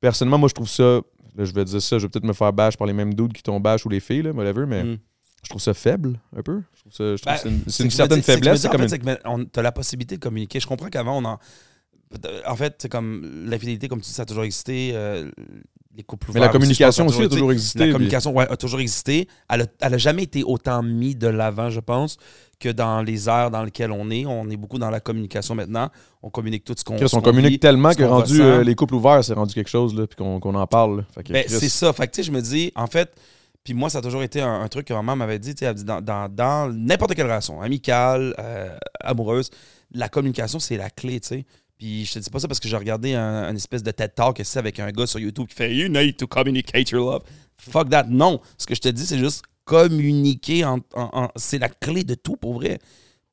[0.00, 1.00] personnellement, moi, je trouve ça.
[1.36, 3.32] Là, je vais dire ça, je vais peut-être me faire bash par les mêmes dudes
[3.32, 4.98] qui t'ont bash ou les filles, là, whatever, mais Mm.
[5.44, 6.62] je trouve ça faible, un peu.
[6.74, 8.60] Je trouve, ça, je trouve Ben, c'est une, certaine faiblesse.
[8.62, 10.58] C'est comme fait, une- c'est que tu as la possibilité de communiquer.
[10.60, 11.38] Je comprends qu'avant, on en.
[12.46, 14.92] En fait, c'est comme l'infidélité, comme tu dis, ça a toujours existé.
[14.94, 15.30] euh,
[15.98, 17.86] les couples Mais la ouverts aussi, je pense, communication aussi a toujours existé.
[17.86, 19.28] La communication ouais, a toujours existé.
[19.50, 22.18] Elle a, elle a jamais été autant mise de l'avant, je pense,
[22.60, 24.24] que dans les airs dans lesquelles on est.
[24.24, 25.90] On est beaucoup dans la communication maintenant.
[26.22, 29.24] On communique tout ce qu'on on communique vit, tellement que rendu euh, les couples ouverts,
[29.24, 31.04] c'est rendu quelque chose, là, puis qu'on en parle.
[31.28, 31.92] Ben, c'est ça.
[31.92, 33.12] Fait que, je me dis, en fait,
[33.64, 35.74] puis moi, ça a toujours été un, un truc que ma maman m'avait dit, elle
[35.74, 38.68] dit, dans, dans, dans n'importe quelle relation, amicale, euh,
[39.00, 39.50] amoureuse,
[39.92, 41.46] la communication, c'est la clé, tu sais.
[41.78, 44.40] Puis je te dis pas ça parce que j'ai regardé un, espèce de TED Talk
[44.42, 47.22] c'est avec un gars sur YouTube qui fait You need to communicate your love.
[47.56, 48.04] Fuck that.
[48.08, 48.40] Non.
[48.56, 50.64] Ce que je te dis, c'est juste communiquer.
[50.64, 52.78] En, en- en- c'est la clé de tout pour vrai.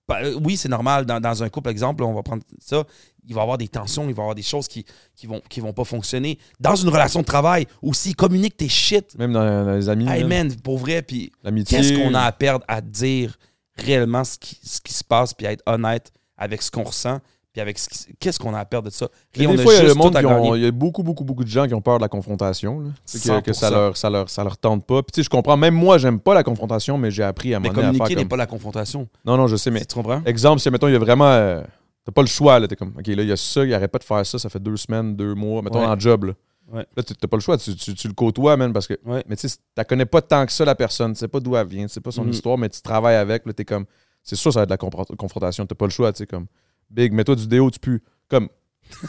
[0.08, 1.05] Pa- euh, Oui, c'est normal.
[1.05, 2.84] Dans, dans un couple, exemple, on va prendre ça.
[3.27, 5.41] Il va y avoir des tensions, il va y avoir des choses qui, qui, vont,
[5.49, 6.38] qui vont pas fonctionner.
[6.60, 9.17] Dans une relation de travail, aussi, communique tes shit.
[9.17, 11.31] Même dans, dans les amis, Hey man, pour vrai, puis
[11.65, 13.36] qu'est-ce qu'on a à perdre à dire
[13.77, 17.19] réellement ce qui, ce qui se passe, puis à être honnête avec ce qu'on ressent,
[17.55, 17.79] puis avec
[18.19, 19.07] qu'est-ce qu'on a à perdre de ça?
[19.33, 21.03] Rien, des on a fois, il y a le monde ont- il y a beaucoup,
[21.03, 22.81] beaucoup, beaucoup de gens qui ont peur de la confrontation.
[22.81, 22.89] là.
[23.09, 23.71] Que, que ça 100%.
[23.71, 25.01] leur, ça leur, ça leur tente pas.
[25.03, 25.55] Puis tu sais, je comprends.
[25.55, 28.27] Même moi, j'aime pas la confrontation, mais j'ai appris à Mais m'en communiquer n'est comme...
[28.27, 29.07] pas la confrontation.
[29.23, 30.21] Non, non, je sais, mais Tu comprends?
[30.25, 31.29] exemple, si mettons, il y a vraiment.
[31.31, 31.63] euh,
[32.03, 32.67] T'as pas le choix, là.
[32.67, 34.49] T'es comme, OK, là, il y a ça, il arrête pas de faire ça, ça
[34.49, 35.85] fait deux semaines, deux mois, mettons, Ouais.
[35.87, 36.33] en job, là.
[36.71, 36.85] Ouais.
[36.97, 38.95] Là, tu- t'as pas le choix, tu, tu- tu le côtoies, man, parce que.
[39.05, 39.23] Ouais.
[39.29, 41.55] Mais tu sais, t'as connais pas tant que ça, la personne, tu sais pas d'où
[41.55, 42.31] elle vient, tu sais pas son Mhm.
[42.31, 43.85] histoire, mais tu travailles avec, là, t'es comme.
[44.21, 46.25] C'est sûr, ça va être de la confron- confrontation, t'as pas le choix, tu sais,
[46.27, 46.47] comme.
[46.89, 48.02] Big, mets-toi du déo, tu pues.
[48.30, 48.50] Comme.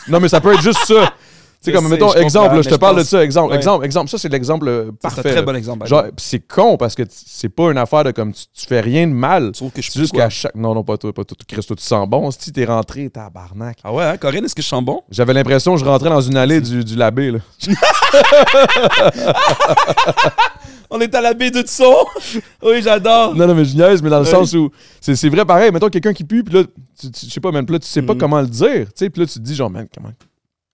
[0.09, 1.15] Non, mais ça peut être juste ça.
[1.67, 3.57] Sais, comme, mettons, exemple, là, je te parle de ça, exemple, Ouais.
[3.59, 4.09] exemple, exemple.
[4.11, 5.29] Ça, c'est l'exemple euh, Ça, C'est parfait.
[5.31, 5.87] un très bon exemple.
[5.87, 9.07] Genre, c'est con parce que c'est pas une affaire de comme tu, tu fais rien
[9.07, 9.51] de mal.
[9.55, 10.55] Sauf que je suis juste qu'à chaque.
[10.55, 11.37] Non, non, pas toi, pas toi.
[11.47, 12.31] Chris, toi, tu sens bon.
[12.31, 13.79] Si t'es rentré, tabarnak.
[13.85, 15.03] Ah ouais, hein, Corinne, est-ce que je sens bon?
[15.11, 17.39] J'avais l'impression que je rentrais dans une allée du, du labé, là.
[20.89, 21.97] On est à la baie de son.
[22.63, 23.35] oui, j'adore.
[23.35, 24.71] Non, non, mais je niaise, mais dans le sens où.
[25.01, 25.73] C'est vrai pareil.
[25.73, 26.63] Mettons quelqu'un qui pue, puis là,
[26.99, 28.21] tu, tu- je sais pas, puis là, tu sais pas Mhm.
[28.21, 28.87] comment le dire.
[28.87, 30.11] Tu sais, puis là, tu te dis, genre, man, comment.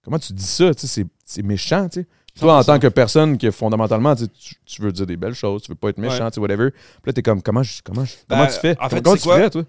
[0.02, 0.74] Comment tu dis ça?
[0.74, 1.08] Tu sais, c'est-
[1.42, 2.06] méchant, tu sais.
[2.38, 5.70] Toi, en tant que personne qui fondamentalement, tu, tu- veux dire des belles choses, tu
[5.70, 6.30] veux pas être méchant, Ouais.
[6.30, 6.70] tu sais, whatever.
[6.70, 8.76] Puis là, t'es comme, comment, je- comment, je- Ben, comment tu fais?
[8.80, 9.36] en fait, comment tu quoi?
[9.36, 9.64] ferais, toi?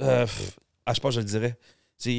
[0.00, 1.58] Euh, pff, ah, je pense que je le dirais.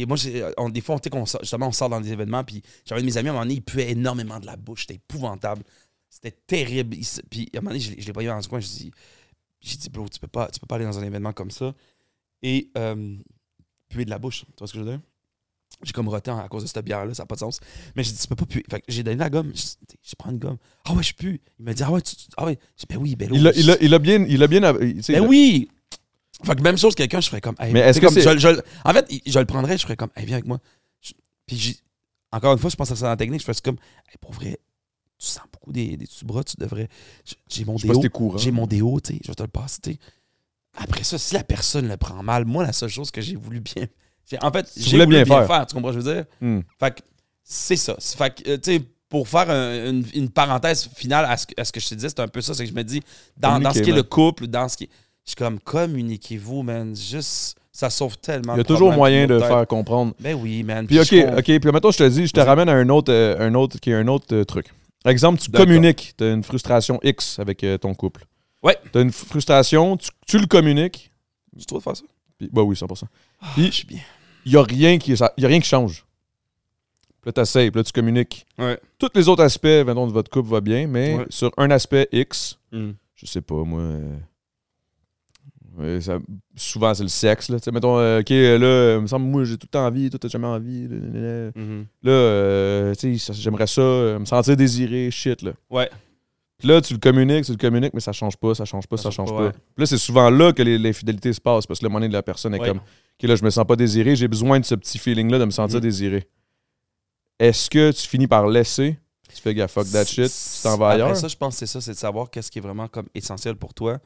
[0.08, 0.18] Moi,
[0.58, 2.62] on- des fois, on, tu sais, qu'on sort- justement, on sort dans des événements, puis
[2.86, 4.82] j'avais un de mes amis, à un moment donné, il puait énormément de la bouche.
[4.82, 5.64] C'était épouvantable.
[6.10, 6.96] C'était terrible.
[6.96, 8.60] Il puis à un moment donné, je, l'ai- je l'ai pas eu dans ce coin.
[8.60, 8.92] J'ai dit,
[9.62, 11.74] j'ai dit, bro, tu peux, pas, tu peux pas aller dans un événement comme ça
[12.44, 13.16] et euh,
[13.90, 14.42] puer de la bouche.
[14.46, 15.00] Tu vois ce que je veux dire?
[15.84, 17.60] J'ai comme roté à cause de cette bière-là, ça n'a pas de sens.
[17.96, 18.64] Mais j'ai dit, tu peux pas puer.
[18.70, 19.52] Fait que j'ai donné la gomme.
[19.54, 19.62] Je,
[20.02, 20.58] je prends une gomme.
[20.86, 21.40] Ah ouais, je pue.
[21.60, 22.56] Il m'a dit, ah ouais, tu, ah ouais.
[22.78, 24.26] Dit, ben oui, ben Il a, il, a, il a bien.
[24.28, 24.76] Il a bien ben
[25.08, 25.70] il a- oui!
[26.44, 27.56] Fait que même chose, quelqu'un, je ferais comme.
[27.60, 29.96] hey, Mais est-ce que comme, c'est- je, je- en fait, je le prendrais, je ferais
[29.96, 30.60] comme, hey, viens avec moi.
[31.02, 31.14] Je-
[31.46, 31.80] puis
[32.32, 33.78] encore une fois, je pense à ça dans la technique, je ferais comme,
[34.10, 34.60] hey, pour vrai,
[35.20, 36.90] tu sens beaucoup des, des sous-bras, tu devrais.
[37.50, 38.02] J'ai mon déo.
[38.40, 40.00] J'ai mon déo, tu sais, je vais te le passer, tu sais.
[40.76, 43.60] Après ça, si la personne le prend mal, moi, la seule chose que j'ai voulu
[43.60, 43.88] bien.
[44.42, 45.48] En fait, j'ai voulais voulu bien bien, faire.
[45.48, 45.66] faire.
[45.68, 46.26] Tu comprends ce que je veux dire?
[46.42, 46.60] Hmm.
[46.80, 47.02] Fait que
[47.44, 47.96] c'est ça.
[48.00, 51.54] Fait que, euh, tu sais, pour faire un- une, une parenthèse finale à ce, que-
[51.60, 52.54] à ce que je te disais, c'est un peu ça.
[52.54, 53.02] C'est que je me dis,
[53.38, 54.90] dans, dans ce qui est le couple, dans ce qui est.
[55.26, 56.96] Je suis comme, communiquez-vous, man.
[56.96, 60.14] Juste, ça sauve tellement Il y a toujours moyen de faire comprendre.
[60.20, 60.88] Ben oui, man.
[60.88, 61.38] Puis, ok, je comprends.
[61.38, 61.44] ok.
[61.46, 63.92] Puis, maintenant, je te dis, je te ramène à un autre, euh, un autre qui
[63.92, 64.68] est un autre euh, truc.
[65.04, 66.14] Par exemple, tu communiques.
[66.18, 68.26] Tu as une frustration X avec euh, ton couple.
[68.64, 68.78] Ouais.
[68.92, 71.12] Tu as une frustration, tu, tu le communiques.
[71.58, 72.04] Tu trouves faire ça?
[72.38, 73.04] Puis, bah oui, 100%.
[73.42, 74.00] Ah, Puis- je suis bien.
[74.48, 76.06] Il n'y a, rien qui- ça- il y a rien qui change.
[77.22, 78.46] Puis là, tu essaies, puis là, tu communiques.
[78.58, 78.80] Ouais.
[78.98, 81.26] Tous les autres aspects, de votre couple va bien, mais Ouais.
[81.30, 82.92] sur un aspect X, Hmm.
[83.16, 83.82] je sais pas, moi.
[83.82, 84.18] euh,
[85.78, 86.20] ouais, ça-
[86.56, 87.50] souvent, c'est le sexe.
[87.50, 90.18] Là, mettons, euh, OK, là, il me semble, moi, j'ai tout le temps envie, toi,
[90.20, 90.88] t'as jamais envie.
[90.88, 91.52] Là.
[91.56, 91.86] Mhm.
[92.04, 95.52] Là, euh, tu sais, ça- j'aimerais ça, euh, me sentir désiré, shit, là.
[95.70, 95.90] Ouais.
[96.64, 99.04] Là, tu le communiques, tu le communiques, mais ça change pas, ça change pas, ça,
[99.04, 99.38] Ça change change pas.
[99.38, 99.62] pas, ouais.
[99.76, 102.12] Puis là, c'est souvent là que les- l'infidélité se passe, parce que le moment donné,
[102.12, 102.68] la personne est Ouais.
[102.70, 105.46] comme, OK, là, je me sens pas désiré, j'ai besoin de ce petit feeling-là de
[105.46, 105.82] me sentir Mhm.
[105.84, 106.28] désiré.
[107.40, 108.98] Est-ce que tu finis par laisser,
[109.34, 111.16] tu fais gaffe, fuck that shit, tu t'en vas Après ailleurs?
[111.18, 113.56] ça, je pense que c'est ça, c'est de savoir qu'est-ce qui est vraiment comme essentiel
[113.56, 114.00] pour toi.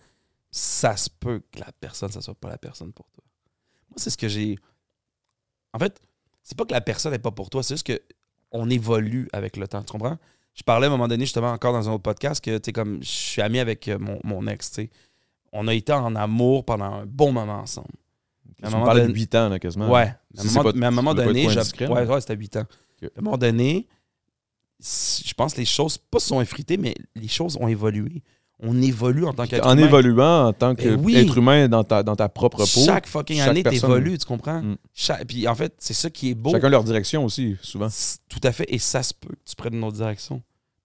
[0.51, 3.23] Ça se peut que la personne, ça soit pas la personne pour toi.
[3.89, 4.57] Moi, c'est ce que j'ai.
[5.73, 6.01] En fait,
[6.43, 8.01] c'est pas que la personne n'est pas pour toi, c'est juste que
[8.51, 9.81] on évolue avec le temps.
[9.81, 10.17] Tu comprends?
[10.53, 13.01] Je parlais à un moment donné, justement, encore dans un autre podcast, que tu comme
[13.01, 14.89] je suis ami avec euh, mon, mon ex, tu.
[15.53, 17.87] On a été en amour pendant un bon moment ensemble.
[18.61, 19.89] À un me moment parlais de donné- 8 ans, là, quasiment.
[19.89, 20.13] Ouais.
[20.33, 21.85] Mais à un moment, pas- mais à un moment ça doit pas être donné, je-
[21.93, 22.65] ouais, ouais, c'était 8 ans.
[23.03, 23.87] À un moment donné,
[24.79, 28.23] je pense que les choses, pas se sont effritées, mais les choses ont évolué.
[28.63, 29.88] On évolue en tant qu'être En humain.
[29.88, 31.13] évoluant en tant Ben oui.
[31.13, 34.62] qu'être humain dans ta, dans ta propre peau, Chaque fucking chaque année, t'évolues, tu comprends?
[34.62, 34.78] Mm.
[34.93, 36.52] Chaque- Puis en fait, c'est ça qui est beau.
[36.52, 37.88] chacun leur direction aussi, souvent.
[38.30, 38.65] Tout à fait.
[38.69, 40.41] Et ça se peut que tu prennes une autre direction.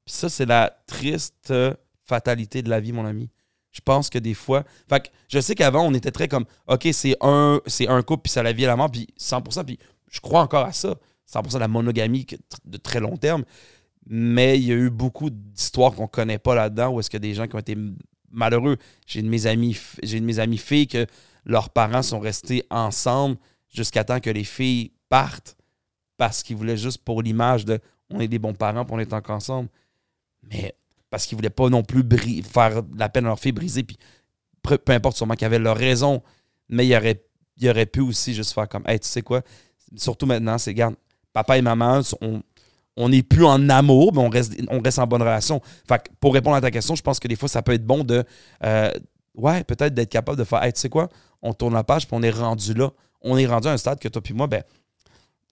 [0.06, 3.28] Puis ça, c'est la triste euh, fatalité de la vie, mon ami.
[3.72, 4.64] Je pense que des fois.
[4.88, 8.22] Fait que je sais qu'avant, on était très comme OK, c'est un, c'est un couple,
[8.22, 9.64] puis c'est la vie et la mort, puis 100%.
[9.64, 9.78] Puis
[10.10, 10.94] je crois encore à ça.
[11.30, 12.24] 100% la monogamie
[12.64, 13.44] de très long terme.
[14.08, 17.34] Mais il y a eu beaucoup d'histoires qu'on connaît pas là-dedans où est-ce que des
[17.34, 17.76] gens qui ont été
[18.30, 18.76] malheureux.
[19.06, 21.06] J'ai de mes une de mes filles que
[21.44, 23.36] leurs parents sont restés ensemble
[23.68, 25.56] jusqu'à temps que les filles partent
[26.16, 29.12] parce qu'ils voulaient juste pour l'image de on est des bons parents puis on est
[29.12, 29.68] encore ensemble.
[30.42, 30.74] Mais
[31.10, 32.04] parce qu'ils voulaient pas non plus
[32.42, 33.82] faire la peine à leur fille briser.
[33.82, 33.98] Puis
[34.62, 36.22] peu, importe, sûrement qu'ils avaient leur raison.
[36.68, 37.24] Mais il aurait,
[37.56, 39.42] il aurait pu aussi juste faire comme Hey, tu sais quoi?
[39.96, 40.96] Surtout maintenant, c'est regarde,
[41.32, 42.42] papa et maman, on
[42.96, 45.60] on n'est plus en amour, mais on reste, en bonne relation.
[45.86, 48.04] Fait pour répondre à ta question, je pense que des fois, ça peut être bon
[48.04, 48.24] de.
[48.64, 48.90] euh,
[49.34, 51.08] ouais, peut-être d'être capable de faire Hey, tu sais quoi?
[51.42, 52.90] On tourne la page puis on est rendu là.
[53.20, 54.62] On est rendu à un stade que toi puis moi, ben,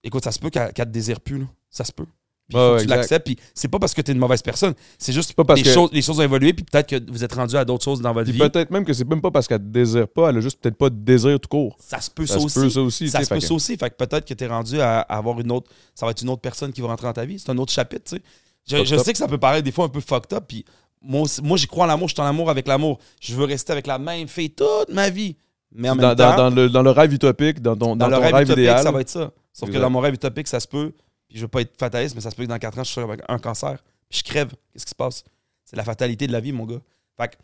[0.02, 1.46] écoute, ça se peut qu'elle qu'elle te désire plus.
[1.70, 2.06] Ça se peut.
[2.48, 3.26] Puis il Ouais, faut ouais, que tu l'acceptes.
[3.26, 4.74] Puis c'est pas parce que tu es une mauvaise personne.
[4.98, 6.52] C'est juste pas parce les, que- choses, les choses ont évolué.
[6.52, 8.38] Puis peut-être que vous êtes rendu à d'autres choses dans votre Puis vie.
[8.50, 10.76] peut-être même que c'est même pas parce qu'elle te désire pas, elle a juste peut-être
[10.76, 11.76] pas de désir tout court.
[11.80, 12.60] Ça se peut Ça, ça, se aussi.
[12.60, 13.08] peut ça aussi.
[13.08, 13.76] ça se peut fait ça aussi.
[13.78, 15.70] Fait que peut-être que tu es rendu à, avoir une autre.
[15.94, 17.38] Ça va être une autre personne qui va rentrer dans ta vie.
[17.38, 18.84] C'est un autre chapitre, tu sais.
[18.84, 20.44] Je, sais que ça peut paraître des fois un peu fucked up.
[20.46, 20.64] Puis
[21.02, 22.08] moi, moi j'y crois en l'amour.
[22.08, 22.98] Je suis en amour avec l'amour.
[23.20, 25.36] Je veux rester avec la même fille toute ma vie.
[25.76, 27.96] Mais en même Dans, temps, dans- dans le, dans le rêve utopique, dans ton, dans,
[27.96, 28.82] dans le ton rêve, rêve, utopique, idéal.
[28.82, 29.30] ça va être ça.
[29.52, 30.92] Sauf que dans mon rêve utopique, ça se peut.
[31.34, 32.92] Puis je veux pas être fataliste, mais ça se peut que dans 4 ans, je
[32.92, 33.76] sois avec un cancer.
[34.08, 34.52] Puis je crève.
[34.72, 35.24] Qu'est-ce qui se passe?
[35.64, 36.78] C'est la fatalité de la vie, mon gars.
[37.16, 37.34] Fait que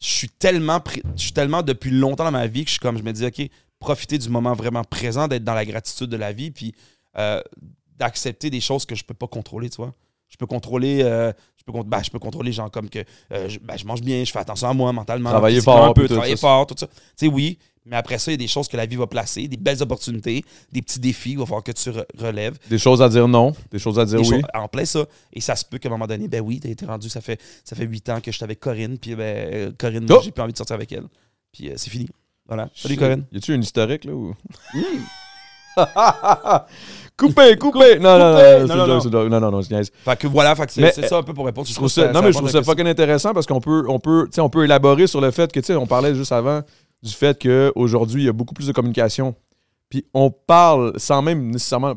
[0.00, 0.80] je suis tellement,
[1.16, 3.26] je suis tellement depuis longtemps dans ma vie que je suis comme, je me dis,
[3.26, 6.72] OK, profiter du moment vraiment présent, d'être dans la gratitude de la vie, puis
[7.18, 7.42] euh,
[7.96, 9.92] d'accepter des choses que je peux pas contrôler, tu vois.
[10.28, 13.00] Je peux contrôler, euh, je, peux, ben, je peux contrôler, genre, comme que
[13.32, 15.30] euh, je, ben, je mange bien, je fais attention à moi mentalement.
[15.30, 16.86] Travailler fort, un peu, travailler fort, tout ça.
[16.86, 19.06] Tu sais, oui, mais après ça, il y a des choses que la vie va
[19.06, 20.42] placer, des belles opportunités,
[20.72, 22.58] des petits défis, il va falloir que tu re- relèves.
[22.70, 24.42] Des choses à dire non, des choses à dire Des oui.
[24.54, 25.04] en plein ça.
[25.32, 27.40] Et ça se peut qu'à un moment donné, ben oui, t'as été rendu, ça fait
[27.64, 30.20] ça fait huit ans que je suis avec Corinne, puis ben euh, Corinne, Oh!
[30.24, 31.04] j'ai plus envie de sortir avec elle.
[31.52, 32.08] Puis euh, c'est fini.
[32.46, 32.68] Voilà.
[32.74, 33.24] Salut Corinne.
[33.32, 34.34] Y a-tu un historique là ou?
[37.16, 37.98] Coupé, coupé!
[38.00, 38.66] Non, non, Coupé!
[38.66, 39.90] non, Non, non, c'est non, non, non, je niaise.
[40.04, 41.66] Fait que voilà, c'est ça un peu pour répondre.
[41.68, 44.28] Je trouve ça, non, mais je trouve ça fucking intéressant parce qu'on peut, on peut,
[44.38, 46.62] on peut élaborer sur le fait que, tu sais, on parlait juste avant
[47.04, 49.34] du fait qu'aujourd'hui, il y a beaucoup plus de communication.
[49.88, 51.94] Puis on parle, sans même nécessairement.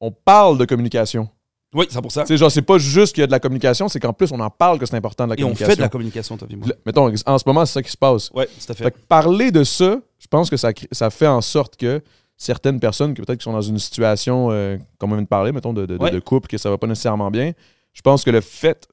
[0.00, 1.28] On parle de communication.
[1.74, 2.22] Oui, 100%.
[2.22, 4.30] Tu sais, genre, c'est pas juste qu'il y a de la communication, c'est qu'en plus,
[4.32, 5.70] on en parle que c'est important de la Et on communication.
[5.70, 6.66] fait de la communication, moi.
[6.66, 8.30] Le- Mettons, en ce moment, c'est ça qui se passe.
[8.34, 8.84] Ouais, tout à fait.
[8.84, 12.02] Fait que parler de ça, je pense que ça, ça fait en sorte que
[12.36, 15.52] certaines personnes qui peut-être qui sont dans une situation, euh, comme on vient de parler,
[15.52, 16.10] mettons, de, de, de- Ouais.
[16.10, 17.52] de couple, que ça va pas nécessairement bien,
[17.94, 18.86] je pense que le fait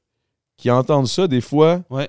[0.55, 1.81] qu'ils entendent ça, des fois.
[1.89, 2.07] Ouais.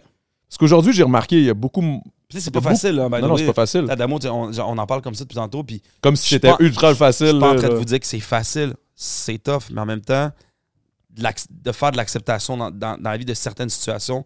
[0.49, 2.03] Parce qu'aujourd'hui, j'ai remarqué, il y a beaucoup.
[2.31, 3.09] Sais, c'est pas facile, là.
[3.09, 3.87] non, non, c'est pas facile.
[4.31, 7.27] On, en parle comme ça depuis tantôt, puis Comme si c'était ultra facile.
[7.27, 9.87] je suis pas en train de vous dire que c'est facile, c'est tough, mais en
[9.87, 10.31] même temps,
[11.11, 14.25] de, faire de l'acceptation dans, dans- dans la vie de certaines situations,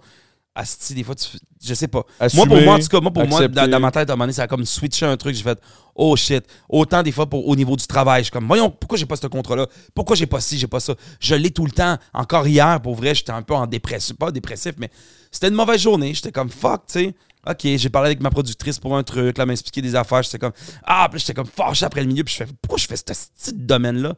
[0.54, 1.26] asti, des fois, tu,
[1.62, 2.04] je sais pas.
[2.20, 4.12] Assumer, moi, pour moi, en tout cas, moi, pour moi, dans, dans ma tête, à
[4.12, 5.34] un moment donné, ça a comme switché un truc.
[5.34, 5.58] J'ai fait,
[5.94, 6.44] oh shit.
[6.68, 9.16] Autant des fois pour, au niveau du travail, je suis comme, voyons, pourquoi j'ai pas
[9.16, 9.66] ce contrat-là?
[9.94, 10.94] Pourquoi j'ai pas ci, j'ai pas ça?
[11.18, 11.96] Je l'ai tout le temps.
[12.12, 14.14] Encore hier, pour vrai, j'étais un peu en dépression.
[14.14, 14.90] Pas dépressif, mais
[15.32, 16.14] c'était une mauvaise journée.
[16.14, 17.14] J'étais comme, fuck, tu sais.
[17.46, 20.22] OK, j'ai parlé avec ma productrice pour un truc, là, elle m'a expliqué des affaires.
[20.22, 20.52] J'étais comme,
[20.84, 23.04] ah, puis j'étais comme fâché après le milieu, puis je fais, pourquoi je fais ce
[23.04, 24.14] petit domaine-là?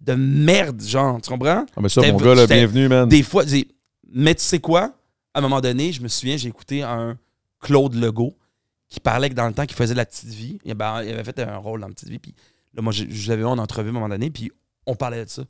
[0.00, 1.64] De merde, genre, tu comprends?
[1.74, 3.08] Ah, mais ça, mon gars, là, bienvenue, man.
[3.08, 3.44] Des fois,
[4.12, 4.94] mais tu sais quoi?
[5.32, 7.18] À un moment donné, je me souviens, j'ai écouté un
[7.60, 8.36] Claude Legault
[8.88, 10.58] qui parlait que dans le temps qu'il faisait de la petite vie.
[10.64, 12.18] Ben, il avait fait un rôle dans la petite vie.
[12.18, 12.34] Puis
[12.74, 14.50] là, moi, je, je l'avais eu en entrevue à un moment donné, puis
[14.86, 15.42] on parlait de ça.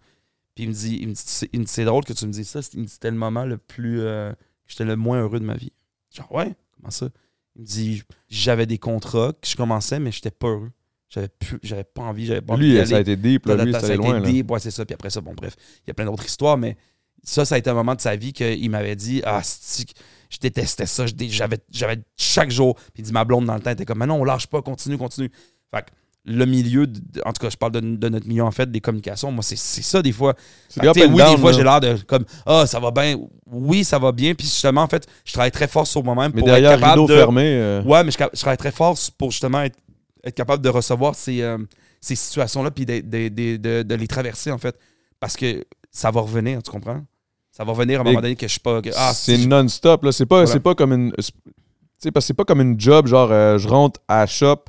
[0.54, 2.60] Puis il me dit, il me dit, c'est drôle que tu me dises ça.
[2.72, 4.00] Il me dit, c'était le moment le plus.
[4.00, 4.32] euh,
[4.66, 5.72] j'étais le moins heureux de ma vie.
[6.10, 7.08] Genre, ouais, comment ça?
[7.54, 10.70] Il me dit, j'avais des contrats que je commençais, mais j'étais pas heureux.
[11.08, 13.64] J'avais plus, j'avais pas envie, j'avais pas envie Lui, ça a été deep, là.
[13.64, 14.84] Lui, ça ça a été loin, deep, ouais, c'est ça.
[14.84, 16.76] Puis après ça, bon, bref, il y a plein d'autres histoires, mais
[17.22, 20.86] ça, ça a été un moment de sa vie qu'il m'avait dit Ah, je détestais
[20.86, 21.06] ça.
[21.06, 22.74] J'avais j'avais chaque jour.
[22.74, 24.62] Puis il dit Ma blonde dans le temps était comme Mais non, on lâche pas,
[24.62, 25.30] continue, continue.
[25.74, 25.90] Fait que
[26.28, 28.80] le milieu, de- en tout cas, je parle de, de notre milieu en fait, des
[28.80, 29.30] communications.
[29.30, 30.34] Moi, c'est ça des fois.
[30.68, 33.16] C'est Fait oui, down, des fois, j'ai l'air de comme Ah, ça va bien.
[33.50, 34.34] Oui, ça va bien.
[34.34, 37.12] Puis justement, en fait, je travaille très fort sur moi-même pour derrière, être capable rideau
[37.12, 37.18] de.
[37.18, 37.42] fermé.
[37.44, 39.78] euh, Ouais, mais je, je travaille très fort pour justement être,
[40.24, 41.58] être capable de recevoir ces, euh,
[42.00, 44.76] ces situations-là puis de, les traverser, en fait.
[45.20, 47.02] Parce que ça va revenir, tu comprends?
[47.52, 48.80] Ça va revenir à un moment donné que je suis pas.
[48.96, 50.12] ah, c'est si, non-stop, là.
[50.12, 50.50] C'est pas, Voilà.
[50.52, 51.12] c'est pas comme une.
[51.12, 51.22] Tu
[51.98, 54.64] sais, parce que c'est pas comme une job, genre, euh, je rentre à shop,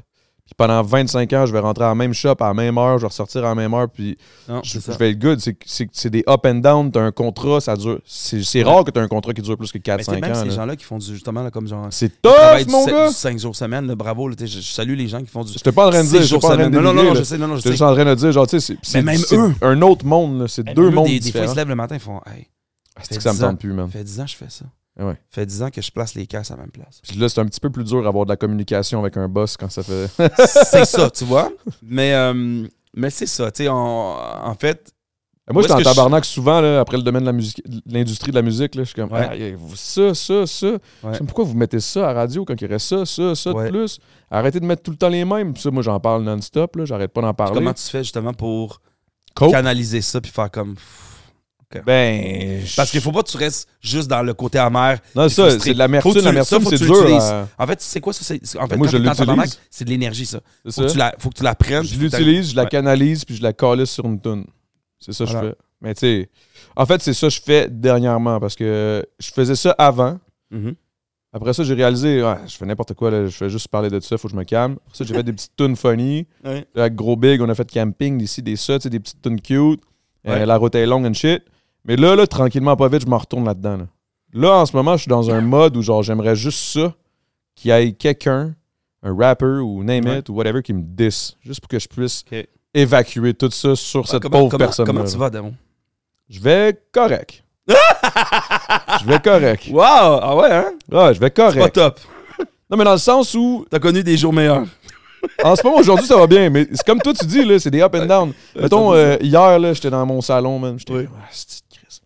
[0.48, 2.98] puis pendant 25 ans, je vais rentrer à la même shop à la même heure,
[2.98, 5.42] je vais ressortir à la même heure, puis Non, je, vais être good.
[5.66, 8.00] C'est, des up and down, t'as un contrat, ça dure.
[8.06, 10.32] C'est, rare que t'as un contrat qui dure plus que Mais tu sais, 4-5 même
[10.32, 10.36] ans.
[10.36, 10.56] ces là.
[10.56, 11.88] gens-là qui font du, justement, là, comme genre.
[11.92, 13.10] C'est du mon gars!
[13.10, 14.30] du 5 jours semaine, là, bravo.
[14.30, 15.52] là, je, je salue les gens qui font du.
[15.52, 16.80] Je pas en train de dire, je pas en train de.
[16.80, 17.82] Non, non, non, je sais, non, non, je sais.
[17.84, 19.20] en train de dire, genre, tu sais, c'est, même
[19.62, 20.48] un autre monde, là.
[20.48, 21.52] C'est Même deux eux, mondes des, des fois, ils différents.
[21.52, 22.48] se lèvent le matin, ils font Hey,
[23.02, 23.88] C'est que ça me tente plus, man.
[23.88, 24.66] ça fait 10 ans que je fais ça.
[25.00, 25.14] Ah ouais.
[25.30, 27.02] Ça fait 10 ans que je place les casses à la même place.
[27.08, 29.56] Puis là, c'est un petit peu plus dur d'avoir de la communication avec un boss
[29.58, 30.08] quand ça fait.
[30.48, 31.52] c'est ça, tu vois.
[31.84, 34.92] Mais, euh, mais c'est ça, tu sais, en, en fait,
[35.52, 38.32] Moi, Où j'étais en je- tabarnak souvent, là, après le domaine de la musique, l'industrie
[38.32, 38.74] de la musique.
[38.74, 39.30] Là, je suis comme, Ouais.
[39.32, 40.68] Ah, ça, ça, ça.
[41.14, 43.70] Je Pourquoi vous mettez ça à la radio quand il reste ça, ça, ça de
[43.70, 44.00] plus?
[44.32, 45.54] Arrêtez de mettre tout le temps les mêmes.
[45.54, 46.76] Puis ça, moi, j'en parle non-stop.
[46.86, 47.54] J'arrête pas d'en parler.
[47.54, 48.82] comment tu fais justement pour
[49.36, 49.52] Cope?
[49.52, 50.76] canaliser ça puis faire comme.
[51.86, 52.62] Ben.
[52.78, 55.00] Parce qu'il faut pas que tu restes juste dans le côté amer.
[55.16, 56.14] Non, ça, c'est de l'amertume.
[56.24, 57.06] L'amertume, c'est dur.
[57.22, 58.24] à- En fait, c'est quoi ça?
[58.24, 59.60] C'est- En fait, Moi, je l'utilise.
[59.70, 60.40] c'est de l'énergie, ça.
[60.70, 61.84] Faut que, tu la, faut que tu la prennes.
[61.84, 64.46] Je l'utilise, je la canalise, puis je la calisse sur une toune.
[65.00, 65.48] C'est ça que Voilà.
[65.48, 65.58] je fais.
[65.82, 66.30] Mais tu sais,
[66.76, 70.18] en fait, c'est ça que je fais dernièrement parce que je faisais ça avant.
[70.50, 70.74] Mhm.
[71.34, 74.00] Après ça, j'ai réalisé, ouais, je fais n'importe quoi, là, je fais juste parler de
[74.00, 74.78] ça, faut que je me calme.
[74.88, 76.26] Après ça, j'ai fait des petites tunes funny.
[76.44, 76.66] Ouais.
[76.76, 79.82] Avec Gros Big, on a fait camping, d'ici, des ça, des petites tunes cute.
[80.28, 81.44] Euh, la route est longue and shit.
[81.88, 83.78] Mais là, là, tranquillement, pas vite, je m'en retourne là-dedans.
[83.78, 83.88] Là.
[84.34, 86.94] Là, en ce moment, je suis dans un mode où genre j'aimerais juste ça,
[87.56, 88.54] qu'il y ait quelqu'un,
[89.04, 90.20] un rapper ou name Ouais.
[90.20, 91.36] it ou whatever, qui me disse.
[91.42, 92.24] Juste pour que je puisse
[92.74, 94.86] évacuer tout ça sur cette comment, pauvre comment- personne.
[94.86, 95.54] Comment tu vas, Damon?
[96.30, 97.44] Je vais correct.
[97.68, 99.68] je vais correct.
[99.72, 99.82] Wow!
[99.84, 100.72] Ah ouais, hein?
[100.92, 101.76] Ouais, je vais C'est pas correct.
[101.76, 102.00] top.
[102.70, 104.66] Non, mais dans le sens où T'as connu des jours meilleurs.
[105.44, 107.72] En ce moment, aujourd'hui, ça va bien, mais c'est comme toi, tu dis, là, c'est
[107.72, 108.34] des up and down.
[108.56, 110.78] Mettons, euh, hier, là, j'étais dans mon salon, man.
[110.78, 111.06] J'étais Oui.
[111.06, 112.04] comme, ah, c'est de Christ.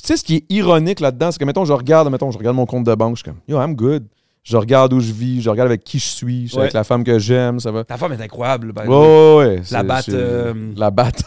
[0.00, 2.38] Puis tu sais, ce qui est ironique là-dedans, c'est que, mettons, je regarde, mettons, je
[2.38, 4.06] regarde mon compte de banque, je suis comme, yo, I'm good.
[4.42, 6.62] Je regarde où je vis, je regarde avec qui je suis, je suis Ouais.
[6.62, 7.84] avec la femme que j'aime, ça va.
[7.84, 8.72] Ta femme est incroyable.
[8.72, 11.22] by the Ouais, c'est- batte, euh, La batte.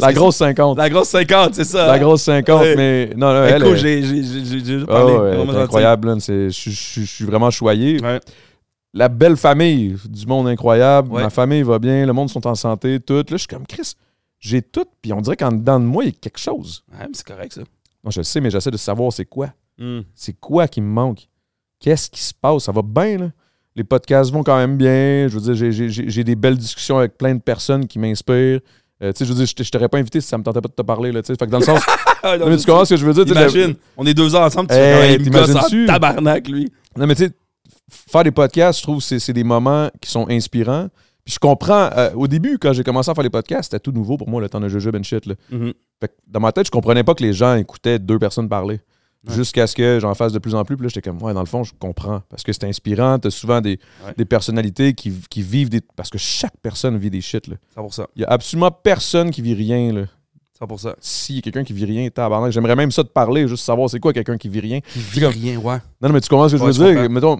[0.00, 0.76] La grosse 50.
[0.76, 1.88] c'est- La grosse 50, c'est ça.
[1.88, 2.76] La grosse 50, Ouais.
[2.76, 5.12] mais non, non, Elle elle, j'ai j'ai- parlé.
[5.14, 5.58] ouais, est gentil.
[5.58, 6.20] incroyable, là.
[6.20, 8.00] C'est- Je suis vraiment choyé.
[8.00, 8.20] Ouais.
[8.94, 11.10] La belle famille, du monde incroyable.
[11.10, 11.22] Ouais.
[11.24, 13.14] Ma famille va bien, le monde sont en santé, tout.
[13.14, 13.94] Là, je suis comme Chris,
[14.38, 16.84] j'ai tout, puis on dirait qu'en dedans de moi, il y a quelque chose.
[16.92, 17.62] Ouais, mais c'est correct, ça.
[18.04, 19.48] Non, je le sais, mais j'essaie de savoir c'est quoi.
[19.78, 20.00] Hmm.
[20.14, 21.28] C'est quoi qui me manque?
[21.80, 22.64] Qu'est-ce qui se passe?
[22.64, 23.30] Ça va bien, là?
[23.74, 25.28] Les podcasts vont quand même bien.
[25.28, 28.60] Je veux dire, j'ai- des belles discussions avec plein de personnes qui m'inspirent.
[29.02, 30.60] Euh, tu sais, je veux dire, je je t'aurais pas invité si ça me tentait
[30.60, 31.34] pas de te parler, là, tu sais.
[31.38, 31.80] Fait que dans le sens.
[32.24, 33.24] Non, mais tu comprends ce que je veux dire?
[33.96, 35.24] on est deux ans ensemble, tu Hey, fais
[35.86, 36.70] tabarnak, lui.
[36.96, 37.32] Non, mais tu sais,
[37.90, 40.88] faire des podcasts, je trouve que c'est des moments qui sont inspirants.
[41.24, 43.92] Puis je comprends, euh, au début, quand j'ai commencé à faire les podcasts, c'était tout
[43.92, 45.24] nouveau pour moi, le temps de jujube and shit.
[45.26, 45.34] Là.
[45.50, 45.72] Mhm.
[46.00, 48.80] Fait que dans ma tête, je comprenais pas que les gens écoutaient deux personnes parler.
[49.28, 49.34] Ouais.
[49.36, 50.76] Jusqu'à ce que j'en fasse de plus en plus.
[50.76, 52.22] Puis là, j'étais comme, ouais, dans le fond, je comprends.
[52.28, 53.20] Parce que c'est inspirant.
[53.20, 54.12] T'as souvent des, Ouais.
[54.16, 55.80] des personnalités qui, qui vivent des.
[55.94, 57.46] Parce que chaque personne vit des shit.
[57.46, 57.54] là.
[57.76, 58.04] 100%.
[58.16, 59.92] Il y a absolument personne qui vit rien.
[59.92, 60.06] Là.
[60.60, 60.94] 100%.
[60.98, 63.88] S'il y a quelqu'un qui vit rien, tabarnak, j'aimerais même ça de parler, juste savoir
[63.88, 64.80] c'est quoi quelqu'un qui vit rien.
[64.96, 65.76] Il vit rien, ouais.
[66.00, 67.08] Non, non, mais tu comprends ce que Ouais, je veux dire?
[67.08, 67.38] Mettons,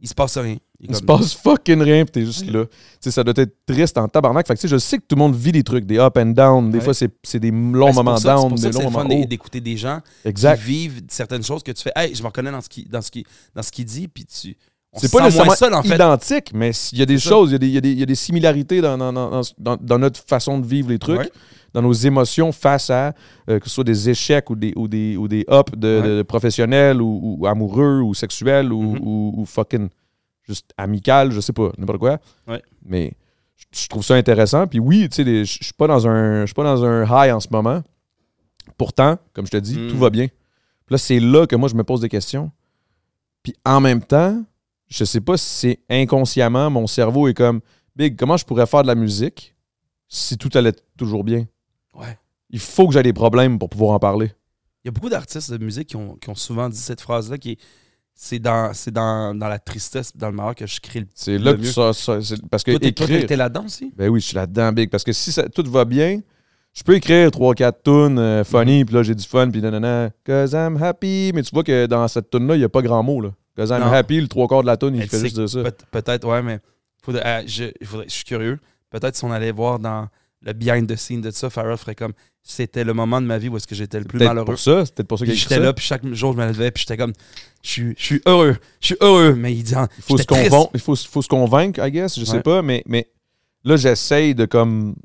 [0.00, 0.56] Il se passe rien.
[0.84, 2.64] Il il se comme- passe fucking rien, pis t'es juste là.
[2.66, 4.46] Tu sais, ça doit être triste en tabarnak.
[4.48, 6.16] Fait que, tu sais, je sais que tout le monde vit des trucs, des up
[6.18, 6.70] and down.
[6.72, 6.84] Des Ouais.
[6.84, 9.24] fois, c'est des longs Ben, moments ça- down, des longs moments hauts.
[9.26, 10.58] d'écouter des gens Exact.
[10.58, 11.92] qui vivent certaines choses que tu fais.
[11.94, 14.24] Hey, je me reconnais dans ce qu'il dans ce qui dans ce qu'il dit, puis
[14.26, 14.56] tu.
[14.94, 15.94] C'est se pas nécessairement seul en fait.
[15.94, 18.06] identique, mais il y a des choses, il y a des- il y, y a
[18.06, 19.40] des similarités dans, dans-
[19.80, 21.30] dans- notre façon de vivre les trucs, Ouais.
[21.72, 23.14] dans nos émotions face à,
[23.48, 26.08] euh, que ce soit des échecs ou des, ou des, ou des ups de, Ouais.
[26.18, 29.00] de professionnels ou, ou amoureux ou sexuels ou, Mhm.
[29.40, 29.88] ou fucking
[30.42, 32.18] juste amical, je sais pas, n'importe quoi.
[32.48, 32.62] Ouais.
[32.84, 33.12] Mais
[33.72, 34.66] je- trouve ça intéressant.
[34.66, 37.32] Puis oui, tu sais, je suis pas dans un je suis pas dans un high
[37.32, 37.82] en ce moment.
[38.76, 39.88] Pourtant, comme je te dis, Mm.
[39.90, 40.26] tout va bien.
[40.28, 42.50] Puis là, c'est là que moi, je me pose des questions.
[43.42, 44.42] Puis en même temps,
[44.88, 47.60] je sais pas si c'est inconsciemment, mon cerveau est comme
[47.96, 49.54] Big, comment je pourrais faire de la musique
[50.08, 51.46] si tout allait toujours bien?
[51.94, 52.18] Ouais.
[52.50, 54.32] Il faut que j'ai des problèmes pour pouvoir en parler.
[54.84, 57.38] Il y a beaucoup d'artistes de musique qui ont, qui ont souvent dit cette phrase-là
[57.38, 57.58] qui est
[58.14, 61.38] c'est dans, c'est dans, dans la tristesse, dans le malheur que je crée le C'est
[61.38, 61.70] là Le que mieux.
[61.72, 63.92] ça, ça- c'est- parce que Toi, t'es- toi, écrire, t'es là-dedans aussi?
[63.96, 64.90] ben oui, je suis là-dedans, big.
[64.90, 66.20] Parce que si ça- tout va bien,
[66.72, 70.52] je peux écrire 3-4 tunes euh, funny, puis là j'ai du fun, puis nanana, cause
[70.52, 71.32] I'm happy.
[71.34, 73.30] Mais tu vois que dans cette tune là il n'y a pas grand mot là.
[73.56, 73.92] Cause I'm Non.
[73.92, 75.62] happy, le trois quarts de la tune, il Mais fait tu juste dire ça.
[75.62, 76.60] peut- Peut-être, ouais, mais
[77.02, 78.58] faudrait, euh, je, faudrait- je suis curieux.
[78.90, 80.08] Peut-être si on allait voir dans
[80.44, 83.48] le behind the scene de ça, Farrell ferait comme c'était le moment de ma vie
[83.48, 84.44] où est-ce que j'étais le plus malheureux.
[84.46, 86.80] pour ça, peut-être pour ça écrit j'étais là, puis chaque jour je me levais, puis
[86.82, 87.12] j'étais comme
[87.62, 89.34] je suis, je suis heureux, je suis heureux.
[89.34, 92.18] Mais il dit, ah, Il faut se, convaincre, il faut, faut se convaincre, I guess,
[92.18, 93.08] je sais pas, mais, mais
[93.64, 94.96] là, j'essaye de comme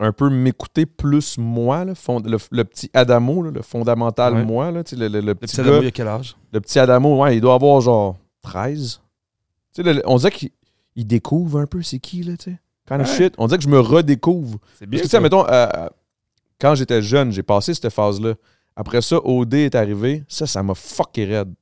[0.00, 4.44] un peu m'écouter plus moi, là, fond- le, le petit Adamo, là, le fondamental Ouais.
[4.44, 6.36] moi, là, le, le- petit petit gars, Adamo, il a quel âge?
[6.52, 9.00] le petit Adamo, ouais, il doit avoir genre 13.
[9.74, 10.50] Tu sais, le- le- on dirait qu'il
[10.96, 12.58] il découvre un peu c'est qui, là, tu sais.
[12.90, 13.16] Kind of Ouais.
[13.16, 13.34] shit.
[13.38, 14.58] On dirait que je me redécouvre.
[14.78, 15.66] C'est Parce que, tu sais, mettons, euh,
[16.60, 18.34] quand j'étais jeune, j'ai passé cette phase-là.
[18.76, 20.24] Après ça, OD est arrivé.
[20.28, 21.52] Ça, ça m'a fucké raide.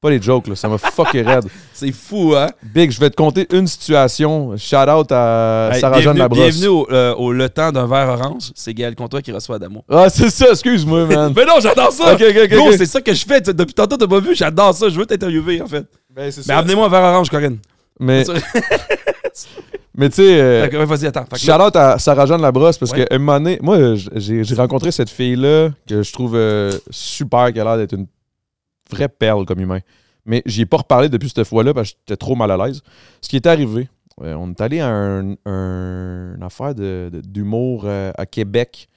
[0.00, 0.54] Pas les jokes, là.
[0.54, 1.44] Ça m'a fucké raide.
[1.74, 2.46] C'est fou, hein?
[2.62, 4.56] Big, je vais te conter une situation.
[4.56, 6.38] Shout out à Hey, Sarah-Jeanne Labrosse.
[6.40, 8.52] bienvenue au, euh, au Le Temps d'un verre orange.
[8.54, 9.84] C'est Gaël Comtois qui reçoit Adamo.
[9.90, 11.32] Ah, c'est ça, excuse-moi, man.
[11.34, 12.14] Mais non, j'adore ça!
[12.14, 12.50] ok, ok, ok.
[12.50, 12.74] Gros, ok.
[12.78, 13.40] c'est ça que je fais.
[13.40, 14.88] Depuis tantôt, t'as pas vu, j'adore ça.
[14.88, 15.84] Je veux t'interviewer, en fait.
[16.14, 16.58] Ben, c'est Mais ça.
[16.58, 17.58] amenez-moi un verre orange, Corinne.
[17.98, 18.34] Mais, Ça-
[19.96, 21.24] mais tu sais, euh, ouais, vas-y, attends.
[21.36, 23.04] Shout out à Sarah-Jeanne Labrosse parce Ouais.
[23.04, 23.78] qu'à un moment donné, moi,
[24.14, 28.06] j'ai rencontré cette fille-là que je trouve euh, super, qui a l'air d'être une
[28.90, 29.80] vraie perle comme humain.
[30.24, 32.82] Mais j'y ai pas reparlé depuis cette fois-là parce que j'étais trop mal à l'aise.
[33.22, 33.88] Ce qui est arrivé,
[34.22, 38.88] euh, on est allé à un, un- une affaire de- de- d'humour euh, à Québec.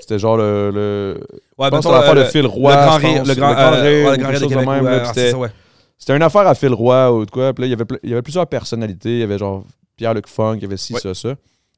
[0.00, 0.70] C'était genre le.
[0.74, 1.20] le
[1.56, 2.74] Ouais, je pense mettons, euh, de Phil Roy.
[2.74, 3.24] le grand rire.
[3.24, 4.68] Le grand, Le grand rire, de chose de Québec.
[4.68, 7.52] même, là, ah, c'était- une affaire à Phil Roy ou de quoi.
[7.54, 9.10] Puis là, il y avait, il y avait plusieurs personnalités.
[9.12, 9.62] Il y avait genre
[10.00, 11.34] Pierre-Luc Funk, il y avait ci, ça, ça.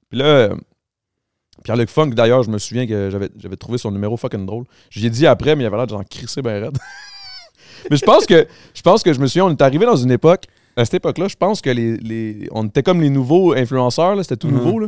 [0.09, 0.55] Puis là, euh,
[1.65, 4.65] Pierre-Luc Funk, d'ailleurs, je me souviens que j'avais, trouvé son numéro fucking drôle.
[4.91, 6.79] Je lui ai dit après, mais il avait l'air de j'en crisser ben raide.
[7.91, 10.13] mais je pense que je pense que je me souviens, on est arrivé dans une
[10.13, 10.45] époque,
[10.77, 14.37] à cette époque-là, je pense que les, les- on était comme les nouveaux influenceurs, c'était
[14.37, 14.55] tout Mhm.
[14.57, 14.79] nouveau.
[14.79, 14.87] Là.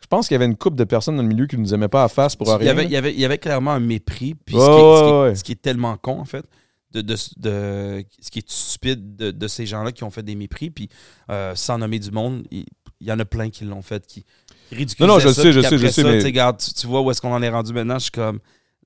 [0.00, 1.86] Je pense qu'il y avait une couple de personnes dans le milieu qui nous aimaient
[1.88, 2.58] pas à face pour rien.
[2.60, 4.34] Il y, avait, il, y avait, il y avait clairement un mépris.
[4.44, 5.34] Puis ce, qui est, ce qui est- ouais, ouais.
[5.36, 6.44] ce qui est tellement con, en fait,
[6.92, 10.34] de, de, de- ce qui est stupide de, de ces gens-là qui ont fait des
[10.34, 10.70] mépris.
[10.70, 10.88] Puis
[11.30, 12.64] euh, sans nommer du monde, il,
[13.00, 14.24] y en a plein qui l'ont fait, qui
[14.70, 16.72] ridiculisaient Non, non, je ça, sais, je sais, je après sais, ça, mais- regarde, tu,
[16.72, 17.94] tu vois où est-ce qu'on en est rendu maintenant.
[17.98, 18.38] Je suis comme.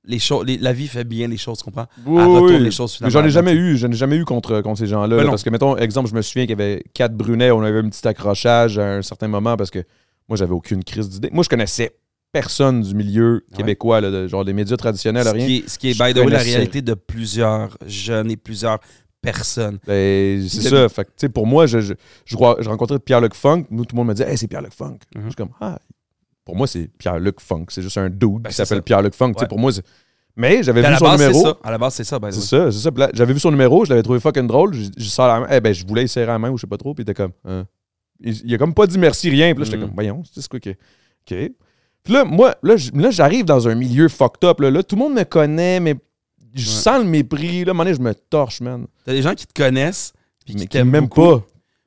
[0.09, 1.89] Les choses, les- la vie fait bien les choses, tu comprends?
[2.07, 2.63] Oui, Elle retourne oui.
[2.63, 3.13] les choses finalement.
[3.13, 5.25] j'en ai jamais eu, j'en ai jamais eu contre, contre ces gens-là.
[5.25, 7.89] Parce que, mettons, exemple, je me souviens qu'il y avait quatre brunets, on avait un
[7.89, 9.81] petit accrochage à un certain moment parce que
[10.29, 11.29] moi, j'avais aucune crise d'idée.
[11.33, 11.97] Moi, je connaissais
[12.41, 13.57] personne du milieu Ouais.
[13.57, 15.47] québécois, là, de- genre des médias traditionnels, Ce rien.
[15.47, 18.37] qui est, ce qui est Je by the way, la réalité de plusieurs jeunes et
[18.37, 18.79] plusieurs
[19.23, 19.79] personnes.
[19.87, 20.89] Ben, c'est ça.
[20.89, 21.95] Fait que, pour moi, je, je,
[22.25, 23.65] je, vois- je rencontrais Pierre-Luc Funk.
[23.71, 24.99] Nous, tout le monde me disait, hey, c'est Pierre-Luc Funk.
[25.15, 25.23] Mhm.
[25.23, 25.79] Je suis comme, ah,
[26.45, 27.67] pour moi, c'est Pierre-Luc Funk.
[27.71, 28.83] C'est juste un dude Ben, qui s'appelle.
[28.83, 29.33] Pierre-Luc Funk.
[29.41, 29.49] Ouais.
[29.49, 29.83] Pour moi, c'est-
[30.37, 31.43] mais j'avais vu son base, numéro.
[31.43, 31.57] ça.
[31.65, 32.19] À la base, c'est ça.
[32.31, 32.91] C'est ça, c'est ça.
[33.15, 34.75] J'avais vu son numéro, je l'avais trouvé fucking drôle.
[34.75, 35.47] Je, je sors la main.
[35.51, 36.93] Eh ben, je voulais serrer la main ou je sais pas trop.
[36.95, 37.33] Puis il était comme.
[37.47, 37.65] Hein.
[38.21, 39.53] Il, il a comme pas dit merci, rien.
[39.55, 39.81] Puis là, j'étais Mm.
[39.87, 40.71] comme, voyons, c'est quoi que.
[40.71, 41.53] OK.
[42.09, 42.77] Là, moi, là,
[43.11, 44.61] j'arrive dans un milieu fucked up.
[44.61, 45.95] Là, Là, tout le monde me connaît, mais
[46.55, 46.75] je Ouais.
[46.75, 47.65] sens le mépris.
[47.65, 48.87] Là, à un moment donné, je me torche, man.
[49.05, 50.13] T'as des gens qui te connaissent,
[50.45, 51.47] puis Mais qui t'aiment beaucoup, pas.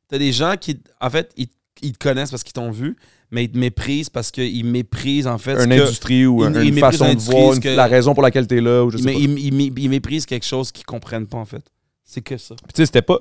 [0.09, 1.47] t'as des gens qui, en fait, ils,
[1.81, 2.95] ils te connaissent parce qu'ils t'ont vu,
[3.31, 7.13] mais ils te méprisent parce qu'ils méprisent, en fait, Une que- industrie ou une façon
[7.13, 9.13] de voir, ce une- que- la raison pour laquelle t'es là, ou je sais mais
[9.13, 9.19] pas.
[9.19, 11.63] ils, ils ils méprisent quelque chose qu'ils comprennent pas, en fait.
[12.03, 12.55] C'est que ça.
[12.55, 13.19] Puis tu sais, c'était pas.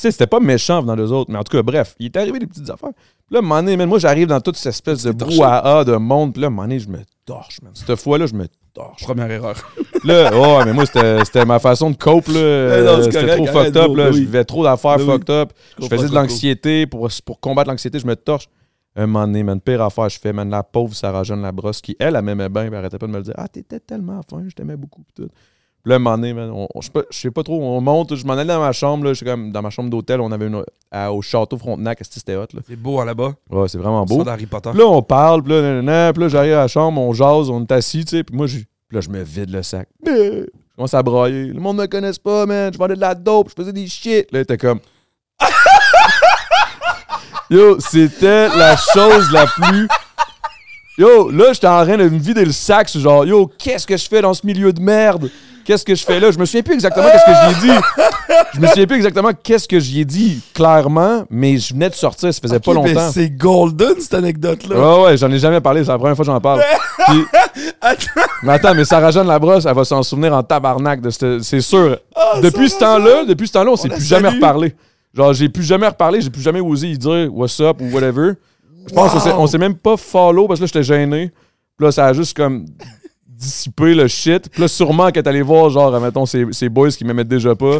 [0.00, 2.38] Sais, c'était pas méchant venant d'eux autres, mais en tout cas, bref, il est arrivé
[2.38, 2.92] des petites affaires.
[2.92, 5.84] Puis là, à un moment donné, man, moi, j'arrive dans toute cette espèce de brouhaha
[5.84, 7.72] de monde, puis là, moment donné, je me torche, man.
[7.74, 9.02] Cette fois-là, je me torche.
[9.02, 9.56] Première erreur.
[10.04, 13.02] Là, ouais, mais moi, c'était ma façon de cope, là.
[13.02, 14.12] C'était trop fucked up, là.
[14.12, 15.52] Je vivais trop d'affaires Ben fucked up.
[15.80, 16.86] Je faisais de l'anxiété.
[16.86, 18.48] Pour, pour combattre l'anxiété, je me torche.
[18.96, 21.96] Un moment donné, man, pire affaire, je fais, man, la pauvre Sarah Jeanne Labrosse, qui,
[21.98, 23.34] elle, elle m'aimait bien, elle arrêtait pas de me le dire.
[23.36, 25.28] Ah, t'étais tellement fin, je t'aimais beaucoup, tout.
[25.84, 27.62] Puis là, un moment donné, man, on- on- je sais pas- je sais pas trop,
[27.62, 29.90] on monte, je m'en allais dans ma chambre, là, je suis comme dans ma chambre
[29.90, 32.60] d'hôtel, on avait une, à- au château Frontenac, c'était hot, là?
[32.66, 33.34] C'est beau hein, là-bas.
[33.50, 34.24] Ouais, c'est vraiment Ça beau.
[34.24, 34.70] d'Harry Potter.
[34.70, 37.50] Puis là, on parle, puis là, nanana, puis là, j'arrive à la chambre, on jase,
[37.50, 39.86] on est assis, tu sais, puis moi, je, puis là, je me vide le sac.
[40.06, 41.44] Je commence à brailler.
[41.48, 42.72] Le monde me connaisse pas, man.
[42.72, 44.26] Je vendais de la dope, je faisais des shit.
[44.32, 44.80] Là, était comme.
[47.50, 49.86] Yo, c'était la chose la plus.
[50.96, 54.08] Yo, là, j'étais en train de me vider le sac, genre, yo, qu'est-ce que je
[54.08, 55.30] fais dans ce milieu de merde?
[55.64, 56.30] Qu'est-ce que je fais là?
[56.30, 57.80] Je me souviens plus exactement qu'est-ce que j'y ai dit.
[58.54, 61.94] Je me souviens plus exactement qu'est-ce que j'y ai dit, clairement, mais je venais de
[61.94, 63.10] sortir, ça faisait pas longtemps.
[63.12, 64.76] C'est golden, cette anecdote-là.
[64.76, 66.60] Ouais, ouais, j'en ai jamais parlé, c'est la première fois que j'en parle.
[67.08, 67.24] Puis-
[68.42, 71.60] mais attends, mais Sarah Jeanne Labrosse, elle va s'en souvenir en tabarnak, de cette- c'est
[71.60, 71.98] sûr.
[72.14, 74.74] Ah, depuis ce temps-là, depuis ce temps-là, on s'est plus jamais reparlé.
[75.12, 78.32] Genre, j'ai plus jamais reparlé, j'ai plus jamais osé y dire what's up ou whatever.
[78.88, 81.30] Je pense qu'on s'est- on s'est même pas follow parce que là, j'étais gêné.
[81.76, 82.66] Puis là, ça a juste comme
[83.44, 84.48] dissipé le shit.
[84.50, 87.78] Puis là, sûrement est allée voir, genre, mettons, ces, ces boys qui m'aimaient déjà pas.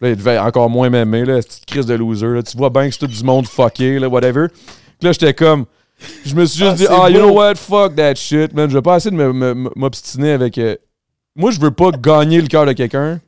[0.00, 2.26] Là, ils devaient encore moins m'aimer, là, cette petite crise de loser.
[2.26, 2.42] là.
[2.42, 4.48] Tu vois bien que c'est tout du monde fucké, là, whatever.
[4.48, 5.64] Puis là, j'étais comme.
[6.26, 7.26] Je me suis juste Ah, dit, ah, you beau.
[7.28, 8.68] know what, fuck that shit, man.
[8.68, 10.58] Je vais pas essayer de m'obstiner avec.
[10.58, 10.74] euh,
[11.36, 13.20] Moi, je veux pas gagner le cœur de quelqu'un.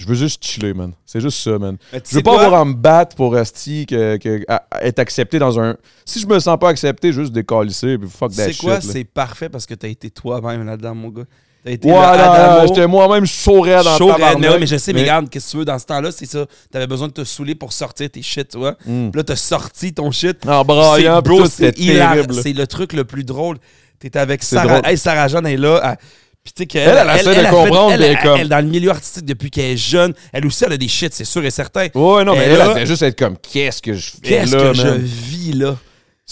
[0.00, 0.92] Je veux juste chiller, man.
[1.04, 1.76] C'est juste ça, man.
[1.92, 2.44] Je veux pas quoi?
[2.46, 5.76] avoir à me battre pour esti que, que- à- à être accepté dans un.
[6.04, 8.80] Si je me sens pas accepté, juste décalisser puis fuck that C'est quoi?
[8.80, 11.24] C'est parfait parce que t'as été toi-même là-dedans, mon gars.
[11.62, 15.00] T'as été Ouais, j'étais moi-même chaud raide dans Chaud, mais, ouais, mais je sais, mais,
[15.00, 16.46] Mais- regarde, qu'est-ce que tu veux dans ce temps-là, c'est ça.
[16.70, 18.76] T'avais besoin de te saouler pour sortir tes shit, tu vois.
[18.86, 19.10] Mm.
[19.10, 20.38] Puis là, t'as sorti ton shit.
[20.48, 22.32] En C'est braillant, bro, pis tout, c'est terrible.
[22.34, 23.58] C'est le truc le plus drôle.
[23.98, 24.78] T'es avec Sarah.
[24.80, 24.90] drôle.
[24.90, 25.80] Hey, Sarah Jeanne est là.
[25.84, 25.98] elle-
[26.42, 28.64] Puis tu sais qu'elle Elle, elle essaie de comprendre, elle, mais elle, comme- elle, dans
[28.64, 31.44] le milieu artistique depuis qu'elle est jeune, elle aussi elle a des shit, c'est sûr
[31.44, 31.88] et certain.
[31.94, 34.88] Ouais, non, mais Elle elle, juste être comme, qu'est-ce que je fais Qu'est-ce que je
[34.96, 35.76] vis là?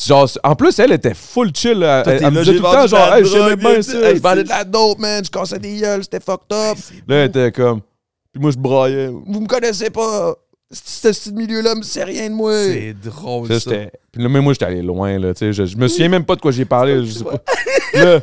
[0.07, 1.83] Genre, en plus, elle était full chill.
[1.83, 4.15] Elle, elle, me disait j'ai tout le temps, genre, hey, j'aimais drogue, bien et ça.
[4.15, 5.25] Je vendais de la dope, man.
[5.25, 6.79] Je cassais des gueules, c'était fucked up.
[7.09, 7.81] Là, elle était comme.
[8.33, 9.09] Puis moi, je braillais.
[9.09, 10.35] Vous me connaissez pas.
[10.71, 12.53] Ce ce milieu-là me sait rien de moi.
[12.53, 13.71] C'est drôle Ça,
[14.13, 15.33] Puis là, même moi, j'étais allé loin, là.
[15.33, 17.05] Tu sais, je, je me souviens même pas de quoi j'ai parlé.
[17.05, 18.21] Je sais pas.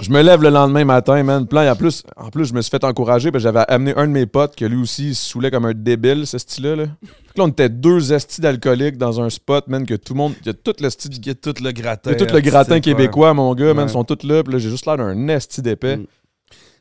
[0.00, 1.46] Je me lève le lendemain matin, man.
[1.50, 4.06] Là, en plus, en plus, je me suis fait encourager parce que j'avais amené un
[4.06, 6.76] de mes potes que lui aussi il se saoulait comme un débile, ce style-là.
[6.76, 6.82] Là.
[6.84, 10.34] Là, on était deux estis d'alcooliques dans un spot, man, que tout le monde.
[10.40, 11.12] Il y a tout le style.
[11.14, 12.10] Il y a tout le gratin.
[12.12, 13.02] Il y a tout le gratin artistique, ouais.
[13.02, 13.86] québécois, mon gars, man.
[13.86, 14.42] Ils sont tous là.
[14.42, 15.98] Puis là, j'ai juste l'air d'un esti d'épais.
[15.98, 16.06] Mm.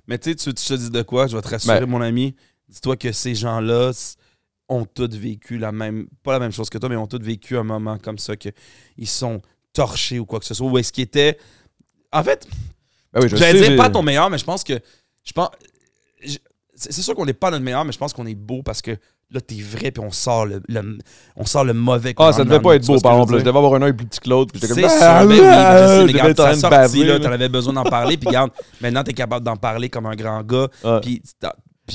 [0.07, 1.27] Mais tu sais, tu te dis de quoi?
[1.27, 1.89] Je vais te rassurer, Ben.
[1.89, 2.35] mon ami.
[2.69, 3.91] Dis-toi que ces gens-là
[4.69, 7.57] ont tous vécu la même, pas la même chose que toi, mais ont tous vécu
[7.57, 8.49] un moment comme ça, que
[8.97, 9.41] ils sont
[9.73, 10.67] torchés ou quoi que ce soit.
[10.67, 11.37] Ou est-ce qu'ils étaient.
[12.13, 12.47] En fait,
[13.13, 14.79] Ben oui, je j'allais dire pas ton meilleur, mais je pense que.
[15.23, 15.49] Je pense.
[16.23, 16.37] je-
[16.75, 18.81] C'est c'est sûr qu'on n'est pas notre meilleur, mais je pense qu'on est beau parce
[18.81, 18.91] que
[19.29, 20.97] là, t'es vrai, puis on sort le, le-
[21.35, 22.13] on sort le mauvais.
[22.17, 23.33] Ah, ça devait pas être beau, par exemple.
[23.37, 24.51] Je devais avoir un œil plus petit que l'autre.
[24.51, 27.19] puis j'étais C'est comme, sûr, Ah, ben oui, je sais, les gars, sorti, là, là.
[27.19, 28.51] t'en avais besoin d'en parler, puis regarde,
[28.81, 30.67] maintenant t'es capable d'en parler comme un grand gars,
[31.01, 31.21] puis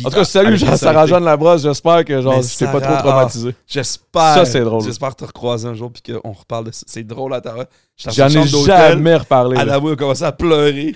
[0.05, 0.59] En tout cas, salut.
[0.59, 1.63] Sarah Jeanne Labrosse.
[1.63, 3.55] J'espère que genre, je t'ai pas trop traumatisé.
[3.67, 4.35] J'espère.
[4.35, 4.83] Ça, c'est drôle.
[4.85, 6.85] J'espère te recroiser un jour puis qu'on reparle de ça.
[6.87, 7.55] C'est drôle à ta
[7.97, 9.57] J'en ai jamais reparlé.
[9.59, 10.95] Adamo a commencé à pleurer.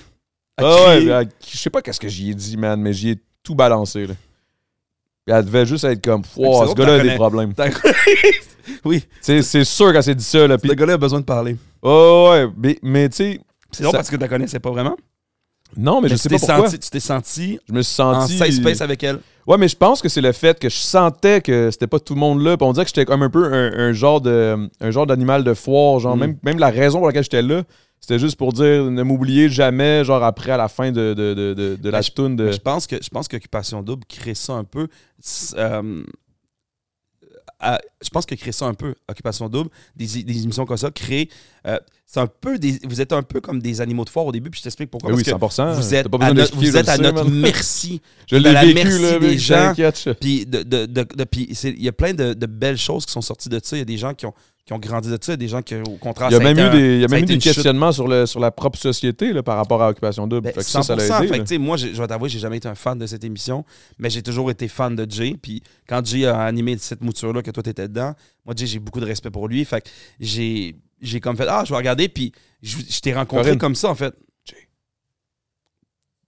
[0.64, 1.28] À Ah crier.
[1.52, 4.06] je sais pas qu'est-ce que j'y ai dit, man, mais j'y ai tout balancé.
[4.06, 4.14] Là.
[5.26, 7.16] Puis elle devait juste être comme, c'est wow, drôle ce gars-là a t'en des connais.
[7.16, 7.54] problèmes.
[7.54, 7.68] T'as-
[8.84, 10.46] oui, C'est c'est sûr qu'elle s'est dit ça.
[10.46, 11.56] Là, puis, le gars-là a besoin de parler.
[11.82, 13.40] oh, ouais, mais, mais tu sais,
[13.72, 14.96] C'est Ça- parce que tu la connaissais pas vraiment.
[15.76, 16.66] non, mais, je tu sais t'es pas pourquoi.
[16.70, 18.36] senti, tu t'es senti Je me suis en senti.
[18.38, 19.20] safe space avec elle.
[19.46, 22.14] Ouais, mais je pense que c'est le fait que je sentais que c'était pas tout
[22.14, 22.56] le monde là.
[22.56, 25.44] Puis on dirait que j'étais comme un peu un, un genre de un genre d'animal
[25.44, 25.98] de foire.
[26.00, 26.20] Genre, Mm.
[26.20, 27.62] même, même la raison pour laquelle j'étais là,
[28.00, 31.54] c'était juste pour dire ne m'oubliez jamais, genre après à la fin de, de, de,
[31.54, 32.50] de, de la toune de.
[32.50, 34.88] Je pense que je pense qu'Occupation Double crée ça un peu.
[35.56, 36.02] euh,
[37.58, 40.90] à- je pense que crée ça un peu, Occupation Double, des, des émissions comme ça,
[40.90, 41.28] crée.
[41.66, 44.32] euh, c'est un peu des, vous êtes un peu comme des animaux de foire au
[44.32, 45.12] début, puis je t'explique pourquoi.
[45.12, 45.74] Oui, parce que 100%.
[45.74, 48.00] vous êtes à, notre, vous je êtes le à notre merci.
[48.26, 49.74] Je à la l'ai vécu, merci là, des gens.
[50.20, 50.88] Puis de, de,
[51.68, 53.76] il y a plein de, de belles choses qui sont sorties de ça.
[53.76, 54.34] Il y a des gens qui ont
[54.66, 56.58] qui ont grandi de ça, des gens qui, au contraire, Il y a ça même
[56.58, 58.78] eu des, il y a ça même eu des questionnements sur, le, sur la propre
[58.78, 60.42] société là, par rapport à Occupation Double.
[60.42, 61.08] Ben, fait que ça, ça 100%.
[61.08, 61.28] l'a aidé.
[61.28, 63.64] Fait tu moi, je vais t'avouer, j'ai jamais été un fan de cette émission,
[63.98, 65.36] mais j'ai toujours été fan de Jay.
[65.40, 69.00] Puis quand Jay a animé cette mouture-là, que toi, t'étais dedans, moi, Jay, j'ai beaucoup
[69.00, 69.64] de respect pour lui.
[69.64, 69.88] Fait que
[70.20, 72.08] j'ai, j'ai comme fait, ah, je vais regarder.
[72.08, 72.32] Puis
[72.62, 73.58] je, je t'ai rencontré Corinne.
[73.58, 74.14] comme ça, en fait.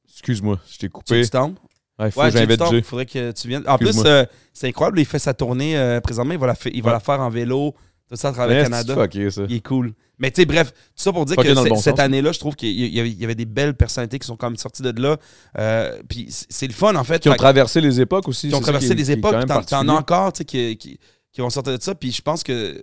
[0.08, 1.28] Excuse-moi, je t'ai Jay coupé.
[1.28, 1.60] Temple.
[2.00, 2.82] Il faut Ouais, que Jay Temple, Jay.
[2.82, 3.64] faudrait que tu viennes.
[3.66, 6.32] En plus, euh, c'est incroyable, il fait sa tournée euh, présentement.
[6.34, 6.92] Il va la, il va Ouais.
[6.94, 7.74] la faire en vélo,
[8.12, 8.94] tout ça à travers le Canada.
[8.94, 9.42] c'est fucké, ça.
[9.48, 9.94] Il est cool.
[10.18, 12.54] Mais tu sais, bref, tout ça pour dire Fucké que bon cette année-là, je trouve
[12.54, 15.16] qu'il y, avait- des belles personnalités qui sont quand même sorties de là.
[15.58, 17.20] Euh, puis c'est le fun, en fait.
[17.20, 18.48] Qui ont traversé les époques aussi.
[18.48, 19.34] qui ont traversé qui est- les époques.
[19.66, 20.98] T'en as encore tu sais, qui, qui,
[21.32, 21.94] qui vont sortir de ça.
[21.94, 22.80] Puis je pense que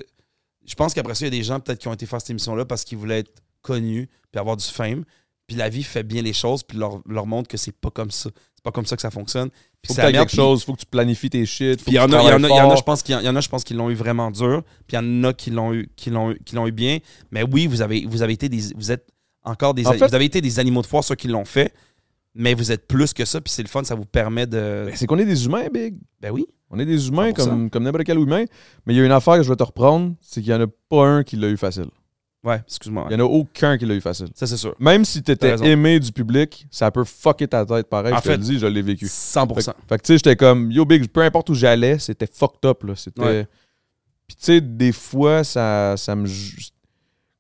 [0.66, 2.32] je pense qu'après ça, il y a des gens peut-être qui ont été faire cette
[2.32, 5.04] émission-là parce qu'ils voulaient être connus puis avoir du fame.
[5.50, 8.12] Puis la vie fait bien les choses puis leur, leur montre que c'est pas comme
[8.12, 8.30] ça.
[8.56, 9.50] C'est pas comme ça que ça fonctionne.
[9.82, 11.78] Puis Faut que merde, quelque chose, faut que tu planifies tes shit.
[11.82, 13.78] Puis il y en tu a, je pense qu'il y en- a, je pense qu'ils
[13.78, 14.62] l'ont eu vraiment dur.
[14.88, 17.00] Puis il y en a qui l'ont eu, qui l'ont qui l'ont eu bien.
[17.32, 19.08] Mais oui, vous avez, vous avez été des, vous êtes
[19.44, 21.74] encore des, En fait- vous avez été des animaux de foire ceux qui l'ont fait.
[22.36, 23.42] Mais vous êtes plus que ça.
[23.42, 24.86] Puis c'est le fun, ça vous permet de.
[24.88, 25.96] Ben, C'est qu'on est des humains, Big.
[26.22, 26.46] Ben oui.
[26.70, 27.34] On est des humains 100%.
[27.34, 28.46] comme, comme n'importe quel humain.
[28.86, 30.66] Mais il y a une affaire que je vais te reprendre, c'est qu'il n'y en
[30.66, 31.88] a pas un qui l'a eu facile.
[32.44, 32.62] Ouais.
[32.66, 33.08] Excuse-moi.
[33.10, 34.28] Il n'y en a aucun qui l'a eu facile.
[34.34, 34.74] Ça c'est sûr.
[34.80, 38.14] Même si tu étais aimé du public, ça peut fucker ta tête pareil.
[38.14, 39.08] En je te fait, le dis, je l'ai vécu.
[39.08, 39.56] 100%.
[39.56, 42.28] Fait, que- fait que tu sais, j'étais comme, yo big, peu importe où j'allais, c'était
[42.32, 42.84] fucked up.
[42.84, 42.96] là.
[42.96, 43.22] C'était.
[43.22, 43.48] Ouais.
[44.28, 46.28] Puis tu sais, des fois, ça, ça me.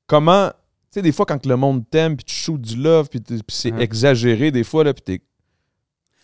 [0.08, 0.50] Comment.
[0.50, 3.72] Tu sais, des fois, quand le monde t'aime, puis tu shoots du love, puis c'est
[3.72, 3.84] Ouais.
[3.84, 5.22] exagéré, des fois, là, puis t'es.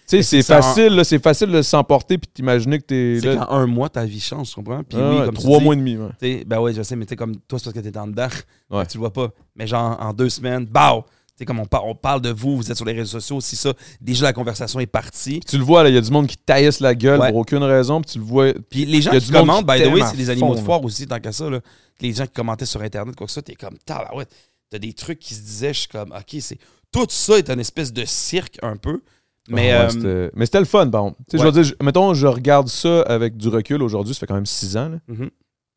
[0.08, 3.20] Tu sais, c'est facile, là, c'est facile de s'emporter, puis t'imaginer que t'es.
[3.22, 4.84] C'est qu'en un mois, ta vie change, tu comprends?
[4.84, 5.98] Puis Ah oui, ouais, comme tu trois dis, mois et demi.
[5.98, 6.44] ouais.
[6.46, 8.28] Ben ouais, je sais, mais t'es comme toi, c'est parce que t'es en dedans.
[8.70, 8.86] Ouais.
[8.88, 9.30] Tu le vois pas.
[9.56, 11.04] Mais genre, en deux semaines, bah!
[11.06, 13.36] Tu sais, comme on, par- on parle de vous, vous êtes sur les réseaux sociaux,
[13.38, 13.74] aussi ça.
[14.00, 15.40] Déjà, la conversation est partie.
[15.42, 17.30] Tu le vois, là, il y a du monde qui taillisse la gueule Ouais.
[17.30, 18.54] pour aucune raison, puis tu le vois.
[18.70, 20.62] Puis les gens Il y a qui commentent, by the way, c'est des animaux de
[20.62, 21.50] foire aussi, tant qu'à ça.
[21.50, 21.60] Là.
[22.00, 25.34] Les gens qui commentaient sur Internet, quoi que ça, t'es comme, t'as des trucs qui
[25.34, 26.58] se disaient, je suis comme, ok, c'est.
[26.92, 29.02] Tout ça est une espèce de cirque un peu.
[29.50, 31.18] Mais ouais, euh, c'était- mais c'était le fun, par contre.
[31.20, 31.40] Ouais.
[31.40, 34.34] Je veux dire, je- mettons, je regarde ça avec du recul aujourd'hui, ça fait quand
[34.36, 34.90] même six ans.
[34.90, 34.98] Là.
[35.08, 35.30] mhm.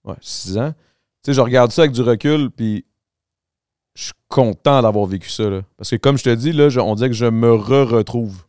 [0.05, 0.73] Ouais, six ans.
[1.23, 2.85] Tu sais, je regarde ça avec du recul, puis
[3.95, 5.51] je suis content d'avoir vécu ça.
[5.51, 5.61] Là.
[5.77, 8.45] Parce que comme je te dis, là, je- on dirait que je me re-retrouve.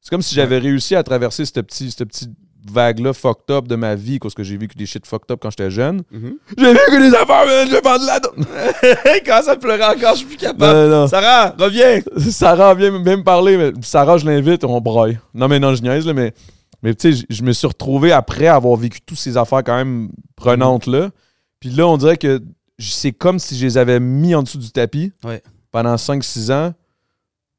[0.00, 2.30] C'est comme si j'avais réussi à traverser cette petite, cette petite
[2.70, 5.50] vague-là fucked up de ma vie, parce que j'ai vécu des shit fucked up quand
[5.50, 6.02] j'étais jeune.
[6.10, 6.34] Mhm.
[6.58, 8.20] J'ai vécu des affaires, je vais vendre la.
[9.26, 10.78] Quand ça pleurait encore, je suis plus capable.
[10.78, 11.06] Non, non.
[11.08, 12.00] Sarah, reviens!
[12.30, 15.14] Sarah même me parler, mais Sarah, je l'invite, on broye.
[15.34, 16.32] Non, mais non, je niaise, là, mais,
[16.82, 20.10] mais tu sais, je- me suis retrouvé après avoir vécu toutes ces affaires quand même
[20.36, 21.10] prenantes là.
[21.60, 22.40] Puis là, on dirait que
[22.78, 25.42] c'est comme si je les avais mis en dessous du tapis Ouais.
[25.70, 26.72] pendant 5-6 ans.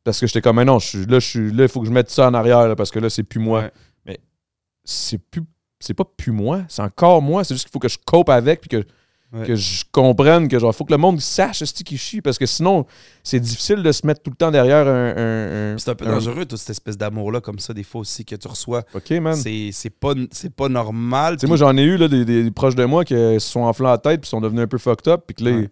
[0.04, 1.88] Parce que j'étais comme, mais non, je suis là, je suis là, il faut que
[1.88, 3.62] je mette ça en arrière, là, parce que là, c'est plus moi.
[3.62, 3.72] Ouais.
[4.84, 5.44] C'est plus.
[5.80, 7.44] C'est pas plus moi, c'est encore moi.
[7.44, 8.86] C'est juste qu'il faut que je cope avec, puis que,
[9.34, 9.48] Ouais.
[9.48, 12.46] que je comprenne que genre, faut que le monde sache ce qui chie, parce que
[12.46, 12.86] sinon,
[13.24, 15.76] c'est difficile de se mettre tout le temps derrière un.
[15.80, 18.36] C'est un peu un- dangereux, toute cette espèce d'amour-là, comme ça, des fois aussi, que
[18.36, 18.84] tu reçois.
[18.94, 19.36] OK, man.
[19.36, 21.38] C'est pas, c'est pas normal.
[21.48, 23.98] moi, j'en ai eu là, des, des proches de moi qui se sont enflés la
[23.98, 25.70] tête puis sont devenus un peu fucked up, puis que là, Ouais.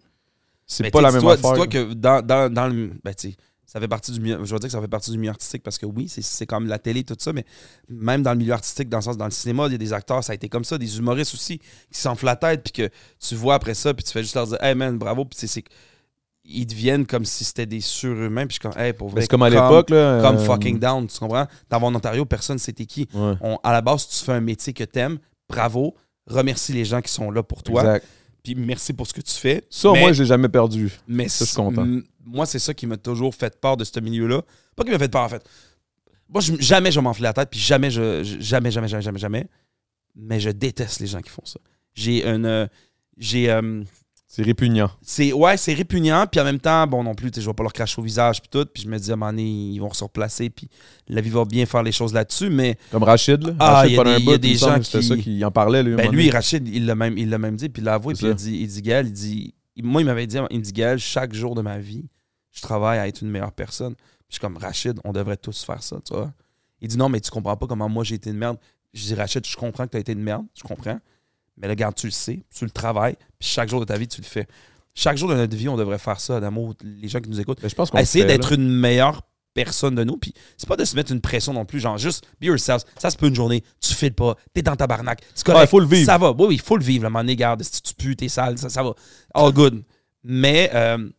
[0.65, 1.51] c'est pas la même dis-toi- affaire.
[1.51, 2.91] Dis-toi que dans, dans, dans le.
[3.03, 3.35] Ben, tu sais,
[3.71, 4.35] ça fait partie du milieu.
[4.43, 6.67] Je veux dire que ça fait partie du milieu artistique parce que oui, c'est, comme
[6.67, 7.45] la télé, tout ça, mais
[7.87, 9.93] même dans le milieu artistique, dans le sens, dans le cinéma, il y a des
[9.93, 12.89] acteurs, ça a été comme ça, des humoristes aussi, qui s'enflent la tête, puis que
[13.19, 15.63] tu vois après ça, puis tu fais juste leur dire, hey man, bravo, puis c'est.
[16.43, 19.21] Ils deviennent comme si c'était des surhumains, puis je suis comme, hey, pour vrai.
[19.21, 20.21] C'est comme à l'époque, là.
[20.21, 21.47] Comme euh, fucking down, tu comprends?
[21.69, 23.07] Dans mon Ontario, personne c'était qui.
[23.13, 25.95] Ouais, On- à la base, tu fais un métier que t'aimes, bravo,
[26.27, 28.05] remercie les gens qui sont là pour toi, exact.
[28.43, 29.63] Puis merci pour ce que tu fais.
[29.69, 30.91] Ça, Mais- moi, je l'ai jamais perdu.
[31.07, 31.85] mais Ça, je suis content.
[32.25, 34.41] moi, c'est ça qui m'a toujours fait peur de ce milieu-là.
[34.75, 35.43] Pas qui m'a fait peur, en fait.
[36.29, 39.19] Moi, je- jamais je m'enfler la tête, puis jamais, je, je- jamais, jamais, jamais, jamais,
[39.19, 39.47] jamais.
[40.15, 41.59] Mais je déteste les gens qui font ça.
[41.93, 42.45] J'ai une.
[42.45, 42.67] euh,
[43.17, 43.49] J'ai.
[43.51, 43.83] euh,
[44.33, 44.89] C'est répugnant.
[45.01, 47.73] c'est ouais, c'est répugnant, puis en même temps, bon, non plus, je vais pas leur
[47.73, 48.65] cracher au visage, puis tout.
[48.73, 50.69] Puis je me dis, à un moment donné, ils vont se replacer, puis
[51.09, 52.49] la vie va bien faire les choses là-dessus.
[52.49, 53.53] Mais Comme Rachid, là.
[53.59, 55.95] Ah, Rachid, il y a des- y a gens qui- ça qu'il en parlait, lui.
[55.95, 56.29] Ben lui.
[56.29, 58.57] Rachid, il l'a même, il l'a même dit, puis il l'a avoué, puis il dit,
[58.61, 59.53] il dit Gaël, il dit,
[59.83, 62.05] moi il m'avait dit, il me dit Gaël, chaque jour de ma vie,
[62.51, 63.95] je travaille à être une meilleure personne.
[63.95, 66.31] Puis je suis comme Rachid, on devrait tous faire ça, tu vois.
[66.79, 68.57] Il dit non, mais tu comprends pas comment moi j'ai été une merde.
[68.93, 70.99] Je dis Rachid, je comprends que tu as été une merde, je comprends.
[71.57, 74.07] Mais là, regarde, tu le sais, tu le travailles, puis chaque jour de ta vie,
[74.07, 74.47] tu le fais.
[74.93, 77.61] Chaque jour de notre vie, on devrait faire ça, d'amour, les gens qui nous écoutent.
[77.61, 79.21] Ben, je pense qu'on Essayer d'être une meilleure
[79.53, 80.17] personne de nous.
[80.17, 82.83] Puis c'est pas de se mettre une pression non plus, genre juste be yourself.
[82.97, 85.21] Ça se peut une journée, tu files pas, t'es dans ta barnaque.
[85.35, 85.61] C'est correct.
[85.61, 86.05] Ouais, faut le vivre.
[86.05, 86.31] Ça va.
[86.31, 87.05] Oui, oui, il faut le vivre.
[87.05, 88.93] À un moment donné, garde, si tu pues, t'es sale, ça, ça va.
[89.33, 89.83] All good.
[90.23, 91.09] Mais, euh,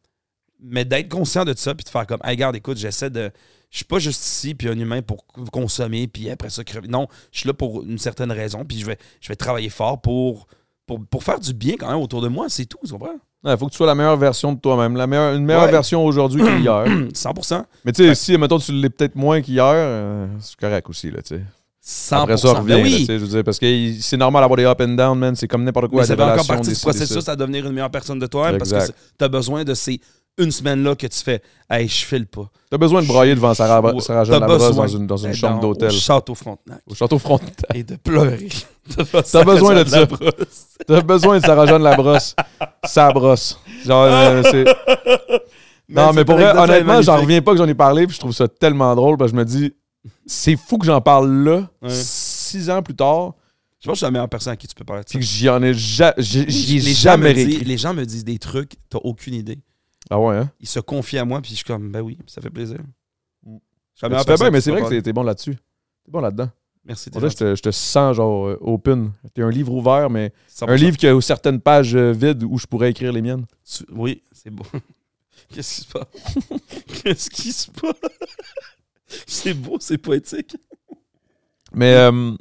[0.61, 3.31] mais d'être conscient de ça, puis de faire comme, hey, garde, écoute, j'essaie de.
[3.73, 6.87] Je suis pas juste ici, puis un humain pour consommer, puis après ça, crever.
[6.89, 10.01] Non, je suis là pour une certaine raison, puis je vais, je vais travailler fort
[10.01, 10.47] pour
[10.87, 13.15] pour, pour faire du bien quand même autour de moi, c'est tout, tu comprends?
[13.45, 14.95] Il faut que tu sois la meilleure version de toi-même.
[14.97, 15.71] La meilleure, une meilleure Ouais.
[15.71, 16.85] version aujourd'hui qu'hier.
[17.15, 17.65] 100%.
[17.85, 21.23] Mais tu sais, si, mettons, tu l'es peut-être moins qu'hier, euh, c'est correct aussi, là,
[21.23, 21.43] tu sais.
[21.85, 22.23] 100%.
[22.23, 22.97] Après ça, revient, Ben là, oui.
[22.99, 25.35] tu sais, je veux dire, parce que c'est normal d'avoir des up and down, man.
[25.35, 26.03] C'est comme n'importe quoi.
[26.03, 28.71] Mais ça fait encore partie du processus à devenir une meilleure personne de toi-même parce
[28.73, 28.87] que
[29.19, 30.01] tu as besoin de ces
[30.39, 32.51] une semaine-là que tu fais Hey, je file pas.
[32.71, 35.89] T'as besoin de brailler devant Sarah, Sarah Jeanne Labrosse dans une, dans une chambre d'hôtel.
[35.89, 36.81] Au château Frontenac.
[36.87, 37.55] Au château Frontenac.
[37.75, 38.49] Et de pleurer.
[39.31, 40.07] T'as besoin de ça.
[40.87, 42.35] T'as besoin de Sarah Jeanne Labrosse.
[42.85, 43.59] Ça brosse.
[43.85, 44.65] Genre, euh, c'est.
[45.89, 48.33] Non, mais pour vrai, honnêtement, j'en reviens pas que j'en ai parlé, puis je trouve
[48.33, 49.73] ça tellement drôle, parce que je me dis,
[50.27, 51.91] c'est fou que j'en parle là, Ouais.
[51.91, 53.35] six ans plus tard,
[53.81, 55.19] Je pense que je suis la meilleure personne à qui tu peux parler de ça.
[55.19, 57.65] puis que j'y en ai, ja- j'y j'y ai les, gens jamais réécrit.
[57.65, 59.59] les gens me disent des trucs, t'as aucune idée.
[60.13, 60.51] Ah ouais, hein?
[60.61, 62.79] Ils se confient à moi, puis je suis comme, ben oui, ça fait plaisir.
[63.45, 63.57] Mm.
[63.95, 64.99] Je suis tu fais bien, mais c'est vrai que parler.
[64.99, 65.55] t'es- t'es bon là-dessus.
[66.05, 66.51] T'es bon là-dedans.
[66.85, 67.11] Merci.
[67.15, 69.13] En vrai, je te, je te sens genre euh, open.
[69.35, 70.33] T'es un livre ouvert, mais
[70.63, 70.75] un 100%.
[70.77, 73.47] livre qui a certaines pages euh, vides où je pourrais écrire les miennes.
[73.65, 74.65] Tu- Oui, c'est beau.
[75.55, 76.07] Qu'est-ce qui se passe?
[77.03, 77.95] Qu'est-ce qui se passe?
[79.27, 80.57] c'est beau, c'est poétique.
[81.73, 82.33] Mais euh,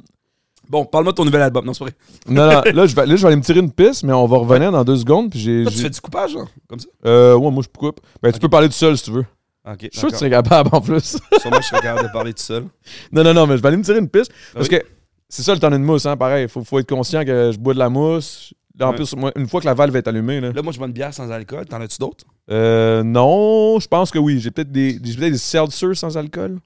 [0.72, 1.66] Bon, parle-moi de ton nouvel album.
[1.66, 1.92] Non, c'est vrai.
[2.26, 4.26] non, non, là, je vais, là, je vais aller me tirer une piste, mais on
[4.26, 5.30] va revenir dans deux secondes.
[5.30, 6.88] Puis j'ai, Toi, tu j'ai- fais du coupage, genre, comme ça?
[7.04, 8.00] euh, ouais, moi, je coupe.
[8.22, 9.26] Ben, tu peux parler tout seul si tu veux.
[9.70, 11.18] Ok, Je suis sûr que tu serais capable en plus.
[11.40, 12.64] Sûrement, je capable de parler tout seul.
[13.12, 14.32] non, non, non, mais je vais aller me tirer une piste.
[14.54, 14.78] Parce oui.
[14.78, 14.84] que
[15.28, 16.48] c'est ça le temps d'une mousse, hein, pareil.
[16.48, 18.54] Faut, faut être conscient que je bois de la mousse.
[18.78, 18.96] Là, en Ouais.
[18.96, 20.50] plus, moi, une fois que la valve est allumée, là.
[20.52, 21.66] Là, moi, je bois une bière sans alcool.
[21.66, 22.24] T'en as-tu d'autres?
[22.50, 24.40] Euh, non, je pense que oui.
[24.40, 26.58] J'ai peut-être des, j'ai peut-être des seltzers sans alcool.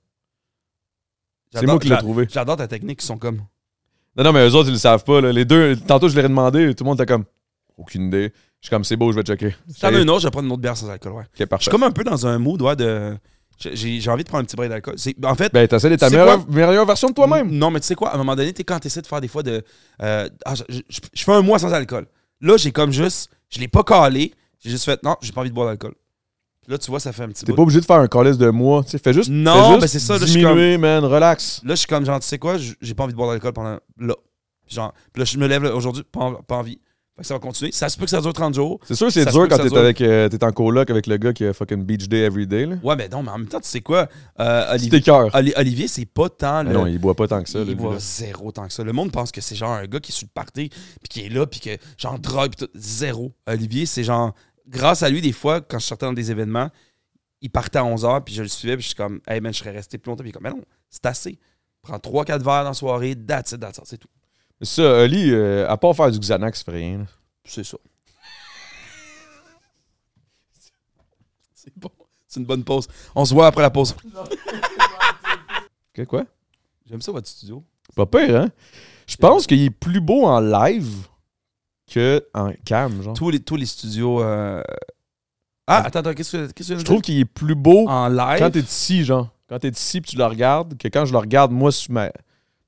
[1.52, 2.26] C'est J'adore- moi qui l'ai j'a- trouvé.
[2.30, 3.40] J'adore ta technique, ils sont comme.
[4.16, 5.20] Non, non, mais eux autres, ils le savent pas.
[5.20, 5.32] Là.
[5.32, 7.24] Les deux, tantôt, je leur ai demandé, tout le monde était comme,
[7.76, 8.32] aucune idée.
[8.60, 9.54] Je suis comme, c'est beau, je vais checker.
[9.80, 11.24] T'en as une autre, je vais prendre une autre bière sans alcool, ouais.
[11.40, 13.16] Ok, Je suis comme un peu dans un mood, ouais, de.
[13.58, 14.94] J'ai j'ai envie de prendre un petit break d'alcool.
[14.98, 17.50] C'est- En fait, Ben, t'essaies d'être ta C'est meilleure, meilleure version de toi-même.
[17.50, 19.20] Non, mais tu sais quoi, à un moment donné, tu quand tu essaies de faire
[19.22, 19.62] des fois de.
[20.02, 22.06] euh, ah, je, je- je fais un mois sans alcool.
[22.42, 23.30] Là, j'ai comme juste.
[23.48, 24.34] Je l'ai pas calé.
[24.62, 25.94] J'ai juste fait non, j'ai pas envie de boire d'alcool.
[26.68, 27.56] Là, tu vois, ça fait un petit T'es bout.
[27.56, 28.82] pas obligé de faire un calice de moi.
[28.84, 29.30] Tu sais, fais juste.
[29.30, 31.60] Non, fais juste ben c'est ça, là, je suis Diminuer, man, relax.
[31.64, 33.78] Là, je suis comme genre, tu sais quoi, j'ai pas envie de boire d'alcool pendant.
[33.98, 34.14] Là.
[34.68, 36.80] Genre, puis là, je me lève là, aujourd'hui, pas, pas envie.
[37.16, 37.72] Fait que ça va continuer.
[37.72, 38.78] Ça se peut que ça dure 30 jours.
[38.84, 41.46] C'est sûr, c'est dur quand t'es avec, euh, t'es en coloc avec le gars qui
[41.46, 42.76] a fucking beach day every day, là.
[42.82, 44.06] Ouais, mais non, mais en même temps, tu sais quoi,
[44.38, 45.10] euh, Olivier, tes
[45.56, 46.72] Olivier, c'est pas tant le.
[46.72, 47.98] Non, il boit pas tant que ça, il boit là.
[48.00, 48.84] zéro tant que ça.
[48.84, 51.20] Le monde pense que c'est genre un gars qui est sur le party, puis qui
[51.24, 52.72] est là, puis que genre drogue, puis tout.
[52.74, 53.32] Zéro.
[53.46, 54.34] Olivier, c'est genre.
[54.68, 56.70] Grâce à lui, des fois, quand je sortais dans des événements,
[57.40, 59.58] il partait à 11h, puis je le suivais, puis je suis comme, hey man, je
[59.58, 60.22] serais resté plus longtemps.
[60.22, 61.38] Puis il est comme, mais non, c'est assez.
[61.82, 64.08] Prends 3-4 verres dans la soirée, that's it, that's it, c'est tout.
[64.62, 66.98] Ça, Oli, euh, à part faire du Xanax, fait rien.
[66.98, 67.04] là.
[67.44, 67.76] C'est ça.
[71.54, 71.90] c'est bon.
[72.26, 72.88] C'est une bonne pause.
[73.14, 73.94] On se voit après la pause.
[75.92, 76.24] Que quoi?
[76.86, 77.62] J'aime ça, votre studio.
[77.94, 78.48] Pas pire, hein?
[79.06, 81.06] Je pense qu'il est plus beau en live
[81.92, 83.14] que en cam, genre.
[83.14, 84.22] Tous les, tous les studios.
[84.22, 84.62] euh,
[85.66, 88.38] Ah, attends, attends, qu'est-ce que, qu'est-ce que Je trouve qu'il est plus beau en live?
[88.38, 89.28] quand t'es ici, genre.
[89.48, 92.10] Quand t'es ici puis tu le regardes, que quand je le regarde, moi, sur ma...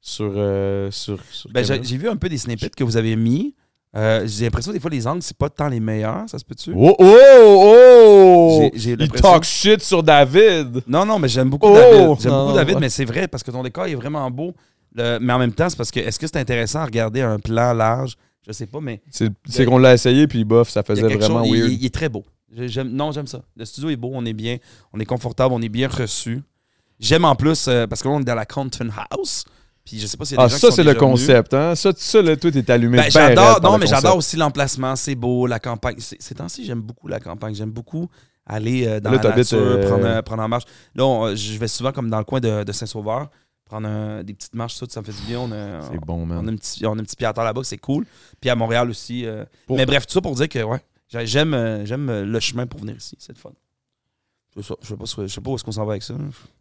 [0.01, 0.33] Sur...
[0.37, 3.55] euh, sur, sur Ben, j'ai, vu un peu des snippets que vous avez mis.
[3.97, 6.73] Euh, j'ai l'impression des fois les angles, c'est pas tant les meilleurs, ça se peut-tu?
[6.77, 8.71] Oh, oh, oh!
[8.75, 10.83] J'ai- j'ai Il talk shit sur David!
[10.87, 11.75] Non, non, mais j'aime beaucoup Oh!
[11.75, 12.21] David.
[12.21, 12.81] J'aime Non, beaucoup David, ouais.
[12.83, 14.55] mais c'est vrai parce que ton décor est vraiment beau.
[14.95, 17.39] Le- mais en même temps, c'est parce que est-ce que c'est intéressant à regarder un
[17.39, 18.17] plan large?
[18.49, 21.53] Je sais pas, mais C'est qu'on l'a essayé, puis bof, ça faisait vraiment chose.
[21.53, 21.71] weird.
[21.71, 22.25] Il, il est très beau.
[22.87, 23.43] Non, j'aime ça.
[23.57, 24.57] Le studio est beau, on est bien,
[24.95, 26.43] on est confortable, on est bien reçu.
[26.99, 29.45] J'aime en plus, euh, parce que là, on est dans la Compton House.
[29.85, 31.01] Puis je sais pas s'il y a Ah, des gens ça, c'est le venus.
[31.01, 31.75] concept, hein?
[31.75, 32.97] Ça, ça là, toi, t'es allumé.
[32.99, 35.97] Ben, j'adore, non, mais j'adore aussi l'emplacement, c'est beau, la campagne.
[35.99, 37.55] C'est- Ces temps-ci, j'aime beaucoup la campagne.
[37.55, 38.09] J'aime beaucoup
[38.47, 40.65] aller euh, dans Là, la nature, euh, prendre, en marche.
[40.95, 43.29] Là, on- je vais souvent comme dans le coin de, de Saint-Sauveur,
[43.69, 45.41] prendre un- des petites marches, ça, ça me fait du bien.
[45.41, 46.49] On a, C'est bon, on man.
[46.49, 48.05] a un petit, on a un petit pied à terre là-bas, c'est cool.
[48.41, 49.25] Puis à Montréal aussi.
[49.27, 52.41] euh, Mais bref, tout ça pour dire que ouais, j'ai- j'aime, euh, j'aime euh, le
[52.41, 53.17] chemin pour venir ici.
[53.19, 53.53] C'est le fun.
[54.57, 56.15] Je sais, pas- je sais pas, où est-ce qu'on s'en va avec ça.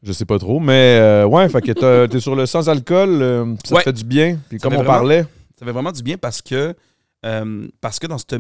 [0.03, 1.71] Je sais pas trop, mais euh, ouais, fait que
[2.07, 3.81] t'es sur le sans-alcool, euh, ça Ouais.
[3.81, 4.39] te fait du bien.
[4.49, 5.25] Puis Ça comme on vraiment- parlait,
[5.57, 6.75] Ça fait vraiment du bien parce que,
[7.81, 8.35] parce que dans cette.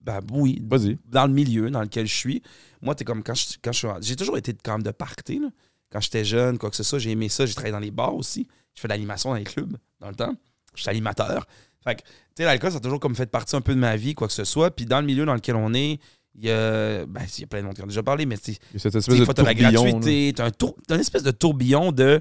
[0.00, 0.98] Ben oui, vas-y.
[1.06, 2.42] dans le milieu dans lequel je suis,
[2.82, 3.88] moi, t'es comme quand je, quand je suis.
[4.02, 5.38] J'ai toujours été quand même de party.
[5.40, 5.48] là.
[5.94, 7.46] Quand j'étais jeune, quoi que ce soit, j'ai aimé ça.
[7.46, 8.48] J'ai travaillé dans les bars aussi.
[8.74, 10.34] Je fais de l'animation dans les clubs dans le temps.
[10.74, 11.46] Je suis animateur.
[11.84, 13.94] Fait que, tu sais, l'alcool, ça a toujours comme fait partie un peu de ma
[13.94, 14.72] vie, quoi que ce soit.
[14.72, 16.00] Puis dans le milieu dans lequel on est,
[16.34, 18.26] il y a, ben, il y a plein de monde qui en a déjà parlé,
[18.26, 21.92] mais tu sais, cette tu sais, la gratuité, t'as un tour, une espèce de tourbillon
[21.92, 22.20] de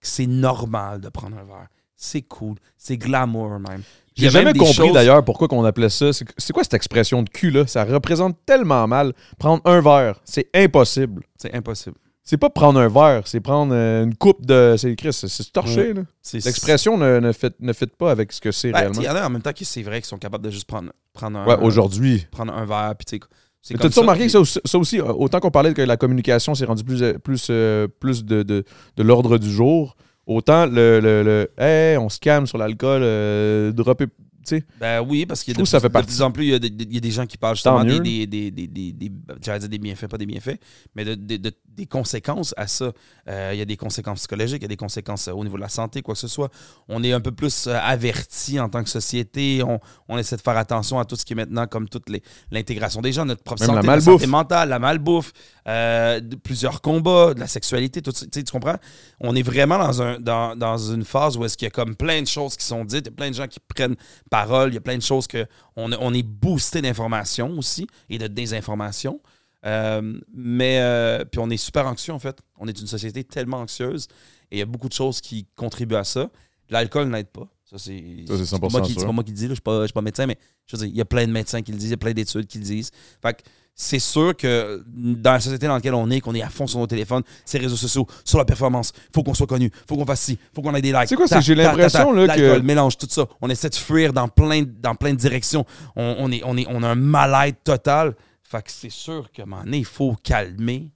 [0.00, 1.68] que c'est normal de prendre un verre.
[1.96, 2.56] C'est cool.
[2.76, 3.82] C'est glamour même.
[4.16, 6.12] J'ai jamais compris choses- d'ailleurs pourquoi qu'on appelait ça.
[6.12, 9.14] C'est c'est quoi cette expression de cul là Ça représente tellement mal.
[9.38, 11.22] Prendre un verre, c'est impossible.
[11.36, 11.96] C'est impossible.
[12.26, 14.76] C'est pas prendre un verre, c'est prendre euh, une coupe de.
[14.78, 16.02] C'est Chris, c'est torché, là.
[16.32, 19.00] L'expression ne, ne, fit, ne fit pas avec ce que c'est Ben, réellement.
[19.00, 20.66] il y en a en même temps qui c'est vrai qu'ils sont capables de juste
[20.66, 22.26] prendre, prendre un, Ouais, aujourd'hui.
[22.30, 23.26] prendre un verre, puis tu
[23.60, 23.74] sais.
[23.74, 26.54] Mais T'as-tu remarqué que ça aussi, ça aussi, euh, autant qu'on parlait que la communication
[26.54, 28.64] s'est rendue plus, euh, plus, euh, plus de, de,
[28.96, 29.96] de l'ordre du jour,
[30.26, 34.06] autant le, le, le hey, on se calme sur l'alcool, euh, dropper.
[34.44, 36.06] Sais, Ben oui, parce qu'il y a de, ça plus- fait de partie.
[36.08, 37.84] plus en plus, il y, a des, il y a des gens qui parlent justement
[37.84, 40.58] des, des, des, des, des, dire des bienfaits, pas des bienfaits,
[40.94, 42.92] mais de, de- de- des conséquences à ça.
[43.28, 45.56] Euh, il y a des conséquences psychologiques, il y a des conséquences euh, au niveau
[45.56, 46.50] de la santé, quoi que ce soit.
[46.88, 49.62] On est un peu plus euh, averti en tant que société.
[49.64, 52.04] On, on essaie de faire attention à tout ce qui est maintenant, comme toute
[52.50, 55.32] l'intégration des gens, notre propre Même santé, la santé mentale, la malbouffe,
[55.66, 58.26] euh, de- plusieurs combats, de la sexualité, tout ça.
[58.26, 58.76] Tu comprends?
[59.20, 61.96] On est vraiment dans, un, dans, dans une phase où est-ce qu'il y a comme
[61.96, 63.96] plein de choses qui sont dites, il y a plein de gens qui prennent
[64.30, 65.46] parole, il y a plein de choses que
[65.76, 69.20] on, on est boosté d'informations aussi et de désinformation.
[69.66, 72.38] Euh, mais euh, puis on est super anxieux en fait.
[72.58, 74.08] On est une société tellement anxieuse
[74.50, 76.28] et il y a beaucoup de choses qui contribuent à ça.
[76.68, 77.48] L'alcool n'aide pas.
[77.64, 78.34] Ça, c'est pas,
[78.68, 79.00] moi 100% qui- sûr.
[79.00, 79.48] c'est pas moi qui le dis, là.
[79.48, 80.36] je ne suis, pas- je suis pas médecin, mais
[80.66, 81.98] je veux dire, il y a plein de médecins qui le disent, il y a
[81.98, 82.90] plein d'études qui le disent.
[83.22, 83.42] Fait que
[83.76, 86.78] c'est sûr que dans la société dans laquelle on est, qu'on est à fond sur
[86.78, 90.20] nos téléphones, ces réseaux sociaux, sur la performance, faut qu'on soit connu, faut qu'on fasse
[90.20, 91.08] ci, faut qu'on ait des likes.
[91.08, 93.26] C'est quoi, que j'ai l'impression, que- mélange tout ça.
[93.40, 95.64] On essaie de fuir dans plein, dans plein de directions.
[95.96, 98.14] On, on est, on, est, on a un mal-être total.
[98.42, 100.92] Fait que c'est sûr moment donné, il faut calmer.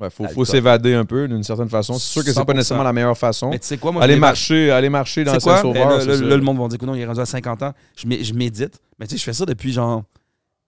[0.00, 1.94] ouais, faut, faut s'évader un peu d'une certaine façon.
[1.94, 2.56] C'est sûr que c'est pas 100%.
[2.56, 3.50] nécessairement la meilleure façon.
[3.50, 5.40] Mais tu sais quoi, moi, Aller marcher, aller marcher dans le?
[5.40, 6.22] Saint-Sauveur, Eh, là, ça.
[6.24, 7.72] là, le monde va dire que non, il est rendu à 50 ans.
[7.94, 8.80] Je, mé- je médite.
[8.98, 10.04] Mais tu sais, je fais ça depuis genre.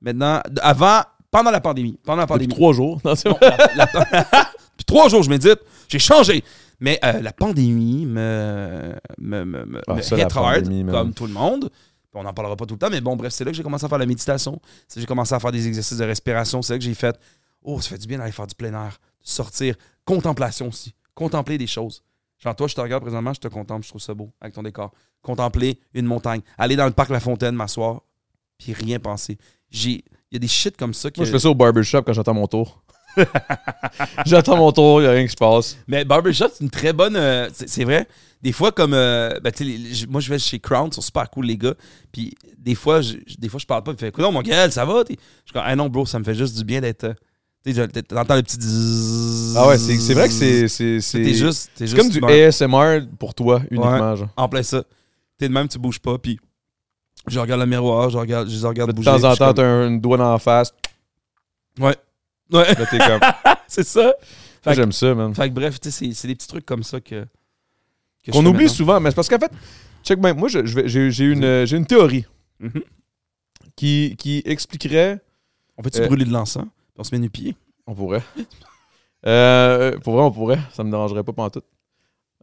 [0.02, 1.00] Maintenant, avant,
[1.34, 1.98] pendant la pandémie.
[2.04, 2.54] Pendant la Depuis pandémie.
[2.54, 3.00] trois jours.
[3.04, 3.86] Non, Non, la- la-
[4.72, 5.58] depuis trois jours, je médite.
[5.88, 6.42] J'ai changé.
[6.80, 11.26] Mais euh, la pandémie me, me, me, me, Ah, ça, hit hard, pandémie, comme tout
[11.26, 11.70] le monde.
[12.16, 13.84] On n'en parlera pas tout le temps, mais bon, bref, c'est là que j'ai commencé
[13.84, 14.60] à faire la méditation.
[14.86, 16.62] C'est là que j'ai commencé à faire des exercices de respiration.
[16.62, 17.18] C'est là que j'ai fait
[17.62, 19.74] Oh, ça fait du bien d'aller faire du plein air, sortir.
[20.04, 20.94] Contemplation aussi.
[21.14, 22.02] Contempler des choses.
[22.38, 24.62] Genre, toi, je te regarde présentement, je te contemple, je trouve ça beau avec ton
[24.62, 24.92] décor.
[25.22, 26.42] Contempler une montagne.
[26.58, 28.02] Aller dans le parc La Fontaine, m'asseoir,
[28.58, 29.38] puis rien penser.
[29.74, 30.04] J'ai.
[30.30, 31.18] Il y a des shit comme ça que.
[31.20, 32.82] Moi, je fais ça au barbershop quand j'attends mon tour.
[34.26, 35.76] j'attends mon tour, il n'y a rien qui se passe.
[35.86, 37.14] Mais Barbershop, c'est une très bonne.
[37.16, 38.08] euh, c'est vrai.
[38.42, 38.92] Des fois, comme.
[38.94, 41.74] euh, ben, les- moi, je vais chez Crown, ils sont super cool, les gars.
[42.12, 43.94] Puis des fois, je, des fois, je parle pas.
[43.94, 45.04] Puis il fait Non, mon gars, ça va?
[45.08, 45.18] Je suis
[45.52, 47.04] comme Ah non, bro, ça me fait juste du bien d'être.
[47.04, 48.56] euh, t'entends le petit.
[48.60, 49.56] zzzz.
[49.56, 50.68] Ah ouais, c'est c'est vrai que c'est.
[51.00, 51.70] C'est juste.
[51.76, 52.20] c'est juste comme du.
[52.24, 54.16] ASMR pour toi, uniquement.
[54.16, 54.28] Genre.
[54.36, 54.82] En plein ça.
[55.38, 56.18] T'es de même, tu bouges pas.
[56.18, 56.38] Puis
[57.26, 59.10] je regarde le miroir, je regarde, je les regarde De bouger.
[59.10, 60.72] temps en temps, t'as un- une douane en face.
[61.78, 61.96] Ouais.
[62.52, 63.20] Ouais, Là, t'es comme.
[63.66, 64.14] c'est ça.
[64.62, 65.34] Fait que- J'aime ça, man.
[65.34, 67.26] Fait que bref, tu sais, c'est- des petits trucs comme ça que.
[68.30, 68.68] Qu'on oublie maintenant.
[68.68, 69.52] souvent, mais c'est parce qu'en fait,
[70.02, 71.44] check moi, vais- j'ai une,
[71.86, 72.24] théorie
[72.60, 72.82] Mhm.
[73.76, 75.20] qui, qui expliquerait.
[75.76, 76.66] On fait-tu Euh, brûler de l'encens?
[76.96, 77.56] On se met nu pied.
[77.86, 78.22] On pourrait.
[79.26, 80.58] Euh, pour vrai, on pourrait.
[80.74, 81.62] Ça me dérangerait pas pendant tout.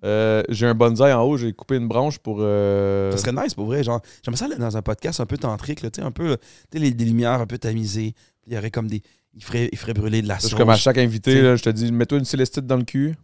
[0.04, 2.38] Euh, j'ai un bonsaï en haut, j'ai coupé une branche pour.
[2.39, 3.84] euh, Ça serait nice pour vrai.
[3.84, 6.38] Genre, j'aimerais ça aller dans un podcast un peu tantrique, là, tu sais, un peu,
[6.38, 8.14] tu sais, les, des lumières un peu tamisées.
[8.47, 9.02] Il y aurait comme des.
[9.34, 10.56] Il ferait, il ferait brûler de la sauge.
[10.56, 13.16] comme à chaque invité, là, je te dis, mets-toi une célestite dans le cul.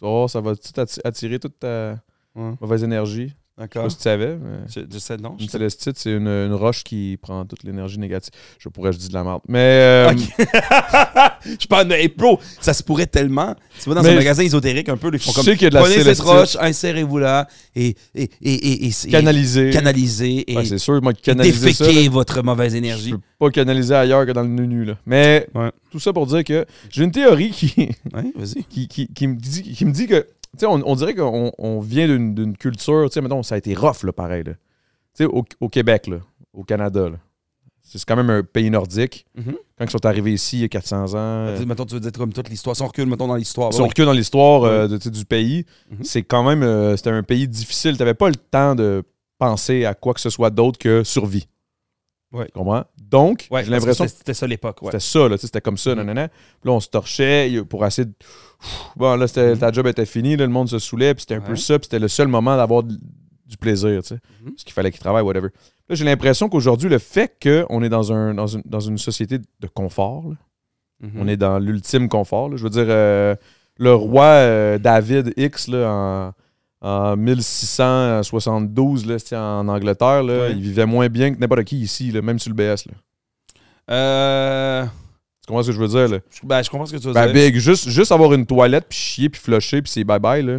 [0.00, 1.96] Voir, ça va tout atti- attirer toute ta
[2.36, 3.34] Ouais, mauvaise énergie.
[3.60, 3.82] Je sais D'accord.
[3.84, 5.34] pas si tu savais, mais Je, je sais, non.
[5.38, 8.30] je une célestite, c'est une, une roche qui prend toute l'énergie négative.
[8.58, 9.42] Je pourrais, je dis de la merde.
[9.48, 9.58] Mais.
[9.58, 10.12] euh,
[11.60, 11.94] je parle de.
[11.94, 13.54] Hey, bro, ça se pourrait tellement.
[13.82, 15.44] Tu vas dans Mais un je- magasin ésotérique un peu, ils font je comme.
[15.44, 17.94] sais qu'il y a de la Prenez cette roche, insérez-vous là et.
[18.14, 19.70] et, et, et, Canaliser.
[19.70, 21.90] canaliser Ouais, c'est sûr, moi, canaliser ça.
[21.90, 23.10] là, votre mauvaise je énergie.
[23.12, 24.94] peux pas canaliser ailleurs que dans le nu là.
[25.06, 25.70] Mais Ouais.
[25.90, 27.74] tout ça pour dire que j'ai une théorie qui,
[28.14, 28.64] Ouais, vas-y.
[28.68, 30.26] qui, qui, qui me dit, qui me dit que,
[30.58, 33.74] sais, on, on dirait qu'on on vient d'une culture, tu sais, mettons, ça a été
[33.74, 34.52] rough, là, pareil, là.
[34.52, 34.58] Tu
[35.14, 36.18] sais, au, au Québec, là,
[36.52, 37.08] au Canada.
[37.82, 39.26] C'est quand même un pays nordique.
[39.36, 39.54] Mhm.
[39.76, 41.94] Quand ils sont arrivés ici, il y a 400 ans, euh, Tu sais, Mettons, tu
[41.94, 42.76] veux dire comme toute l'histoire.
[42.76, 43.72] Si on recule, mettons, dans l'histoire.
[43.72, 46.04] si on recule dans l'histoire euh, du pays, Mhm.
[46.04, 47.92] c'est quand même, euh, c'était un pays difficile.
[47.96, 49.02] Tu n'avais pas le temps de
[49.38, 51.48] penser à quoi que ce soit d'autre que survie.
[52.32, 52.46] Ouais.
[52.46, 52.84] Tu comprends?
[53.10, 54.88] Donc, Ouais, j'ai l'impression c'était- ça l'époque, ouais.
[54.92, 55.96] C'était ça, là, c'était comme ça, Mhm.
[55.96, 56.28] nanana.
[56.28, 58.12] Puis là, on se torchait pour essayer de.
[58.96, 59.58] Bon, là, Mhm.
[59.58, 61.86] ta job était finie, là, le monde se saoulait, puis c'était un peu ça, puis
[61.86, 64.20] c'était le seul moment d'avoir du plaisir, tu sais.
[64.44, 64.52] Mhm.
[64.52, 65.48] Parce qu'il fallait qu'il travaille, whatever.
[65.88, 69.38] Là, j'ai l'impression qu'aujourd'hui, le fait qu'on est dans, un, dans, une, dans une société
[69.38, 70.36] de confort, là,
[71.02, 71.10] Mhm.
[71.20, 72.56] on est dans l'ultime confort, là.
[72.56, 73.34] je veux dire, euh,
[73.76, 76.32] le roi euh, David X, là, en,
[76.82, 80.52] en 1672, là, c'était en Angleterre, là, Ouais.
[80.52, 82.86] il vivait moins bien que n'importe qui ici, là, même sur le BS.
[82.86, 82.92] Là.
[83.90, 84.84] Euh,
[85.42, 86.08] Tu comprends ce que je veux dire?
[86.08, 86.18] Là?
[86.30, 87.34] je, ben, je comprends ce que tu veux Ben, dire.
[87.50, 90.58] big, juste, juste avoir une toilette, puis chier, puis flusher, puis c'est bye-bye, là.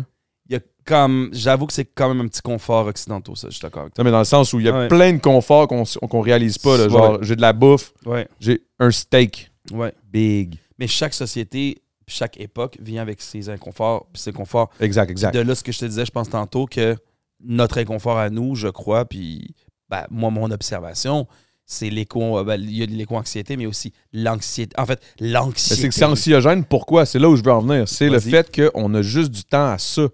[0.49, 1.29] Il y a comme.
[1.31, 3.47] J'avoue que c'est quand même un petit confort occidentaux, ça.
[3.49, 4.87] Je suis d'accord avec Non, mais dans le sens où il y a Ouais.
[4.89, 6.83] plein de conforts qu'on qu'on réalise pas, là.
[6.85, 6.89] Ouais.
[6.89, 8.25] Genre, j'ai de la bouffe, toi.
[8.39, 9.93] J'ai un steak ouais.
[10.11, 10.57] big.
[10.77, 11.81] Mais chaque société.
[12.11, 14.69] Chaque époque vient avec ses inconforts, puis ses conforts.
[14.79, 15.33] Exact, exact.
[15.33, 16.97] De là, ce que je te disais, je pense tantôt que
[17.43, 19.55] notre inconfort à nous, je crois, puis
[19.89, 21.27] ben, moi, mon observation,
[21.65, 22.37] c'est l'éco.
[22.37, 24.75] euh, ben, il y a de l'éco-anxiété, mais aussi l'anxiété.
[24.77, 25.81] En fait, l'anxiété.
[25.81, 26.65] c'est que c'est anxiogène.
[26.65, 27.05] Pourquoi?
[27.05, 27.87] C'est là où je veux en venir.
[27.87, 30.07] C'est le fait qu'on a juste du temps à ça.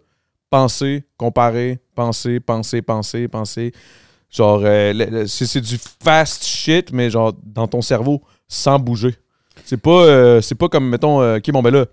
[0.50, 3.74] Penser, comparer, penser, penser, penser, penser.
[4.30, 9.16] Genre, euh, c'est du fast shit, mais genre dans ton cerveau, sans bouger.
[9.68, 11.86] C'est pas, euh, c'est pas comme, mettons, euh, OK, bon, ben là,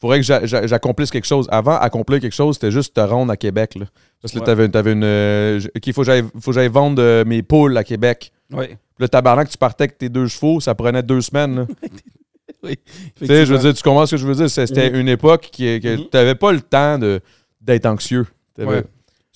[0.00, 1.46] faudrait que j'a- j'a- j'accomplisse quelque chose.
[1.50, 3.74] Avant, accomplir quelque chose, c'était juste te rendre à Québec.
[3.74, 3.86] Là.
[4.22, 4.46] Parce que là, Ouais.
[4.46, 5.04] t'avais, t'avais une.
[5.04, 7.84] euh, j- OK, il faut que j'aille- faut que j'aille vendre euh, mes poules à
[7.84, 8.32] Québec.
[8.52, 8.66] Oui.
[8.98, 11.56] Le tabarnak, tu partais avec tes deux chevaux, ça prenait deux semaines.
[11.56, 11.66] là.
[12.62, 12.76] oui.
[13.16, 14.48] Tu sais, je veux dire, tu comprends ce que je veux dire?
[14.50, 16.02] C'est- C'était une époque qui, que Mhm.
[16.04, 17.20] tu n'avais pas le temps de,
[17.60, 18.26] d'être anxieux.
[18.56, 18.84] T'avais- Ouais.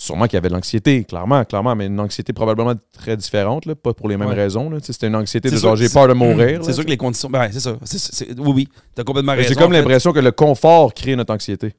[0.03, 3.77] Sûrement qu'il y avait de l'anxiété, clairement, clairement, mais une anxiété probablement très différente, là,
[3.77, 4.35] pas pour les mêmes Ouais.
[4.35, 4.69] raisons.
[4.83, 6.59] C'était une anxiété de C'est genre j'ai peur de mourir.
[6.63, 7.31] C'est là, sûr que les conditions.
[7.31, 7.77] Ben, c'est ça.
[7.85, 8.69] C'est- c'est- oui, oui.
[8.97, 9.51] T'as complètement Mais raison.
[9.51, 11.75] J'ai comme l'impression que le confort crée notre anxiété,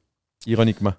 [0.46, 0.94] ironiquement.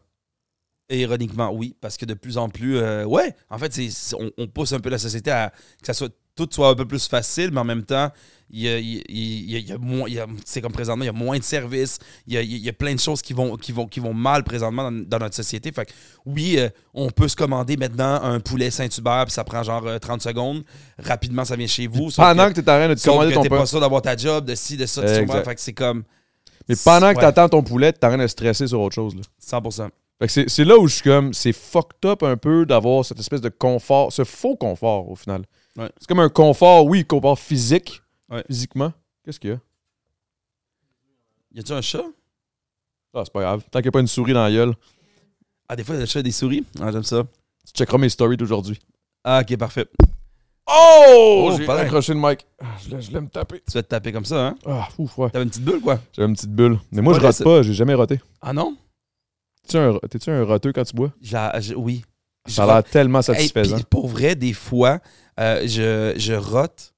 [0.91, 4.30] Ironiquement, oui, parce que de plus en plus, euh, ouais, en fait, c'est, c'est- on,
[4.38, 5.49] on pousse un peu la société à
[5.82, 8.09] que ça soit, tout soit un peu plus facile, mais en même temps,
[8.51, 11.43] il y a, il il il y c'est comme présentement, il y a moins de
[11.43, 13.99] services, il y a, il y a plein de choses qui vont, qui vont, qui
[13.99, 15.71] vont mal présentement dans, dans notre société.
[15.71, 15.91] Fait que,
[16.25, 19.97] oui, euh, on peut se commander maintenant un poulet Saint-Hubert, puis ça prend genre euh,
[19.97, 20.63] 30 secondes.
[20.99, 22.09] Rapidement, ça vient chez vous.
[22.15, 24.01] Pendant que, que tu es en train de te commander que ton pas sûr d'avoir
[24.01, 25.07] ta job, de ci, de ça, tu?
[25.27, 26.03] Fait que c'est comme
[26.69, 27.21] Mais pendant que Ouais.
[27.23, 29.15] tu attends ton poulet, tu es en train de stresser sur autre chose.
[29.15, 29.21] là.
[29.41, 29.89] 100%.
[30.19, 33.03] Fait que c'est, c'est là où je suis comme, c'est fucked up un peu d'avoir
[33.03, 35.41] cette espèce de confort, ce faux confort au final.
[35.78, 35.91] Ouais.
[35.99, 38.43] C'est comme un confort, oui, confort physique, Ouais.
[38.47, 38.93] physiquement.
[39.23, 39.59] Qu'est-ce qu'il y a?
[41.53, 42.03] Y a-tu un chat?
[43.13, 43.63] Ah, c'est pas grave.
[43.71, 44.73] Tant qu'il n'y a pas une souris dans la gueule,
[45.67, 46.63] Ah, des fois, le chat a des souris?
[46.80, 47.23] Ah, j'aime ça.
[47.65, 48.80] tu checkeras mes stories d'aujourd'hui.
[49.23, 49.88] Ah, ok, parfait.
[50.67, 51.49] Oh!
[51.51, 52.45] Oh, J'ai accroché le mic.
[52.59, 53.61] Ah, je l'ai- je me taper.
[53.67, 54.55] Tu vas te taper comme ça, hein?
[54.65, 55.30] Ah, ouf, ouais.
[55.32, 55.99] T'avais une petite bulle, quoi?
[56.13, 56.80] J'avais une petite bulle.
[56.91, 57.63] Mais moi, je rote c'est- pas.
[57.63, 58.19] J'ai jamais roté.
[58.41, 58.78] Ah non?
[59.63, 61.11] T'es-tu un, t'es-tu un roteux quand tu bois?
[61.21, 62.03] Je- oui.
[62.45, 63.75] Ça a l'air tellement Hey, satisfaisant.
[63.75, 64.99] puis pour vrai, des fois,
[65.39, 66.93] euh, je, je rote,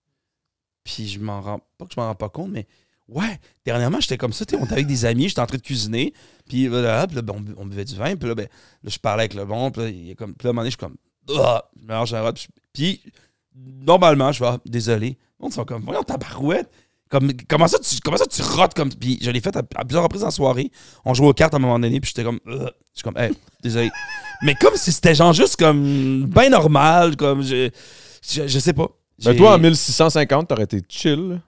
[0.83, 2.67] puis je m'en rends pas que je m'en rends pas compte, mais
[3.07, 6.13] ouais, dernièrement, j'étais comme ça, on était avec des amis, j'étais en train de cuisiner,
[6.47, 8.47] puis là, là, ben, on, on buvait du vin, puis là, ben,
[8.83, 10.53] là, je parlais avec le bon, puis là, il est comme, puis là, à un
[10.53, 10.97] moment donné, je suis comme,
[11.39, 13.01] ah, je un rote, puis,
[13.55, 15.17] normalement, je vais, ah, désolé.
[15.39, 16.69] On sont comme, voyons, ta barouette.
[17.10, 18.89] Comme, comment, ça, tu, comment ça tu rotes comme.
[18.89, 20.72] Puis je l'ai fait à, à plusieurs reprises en soirée.
[21.05, 22.39] On jouait aux cartes à un moment donné, puis j'étais comme.
[22.45, 22.70] Ugh.
[22.93, 23.32] Je suis comme, hey,
[23.64, 23.89] désolé.
[24.43, 26.26] Mais comme si c'était genre juste comme.
[26.26, 27.41] Ben normal, comme.
[27.43, 27.70] Je,
[28.30, 28.88] je, je sais pas.
[29.24, 31.39] Ben, toi, en 1650, t'aurais été chill.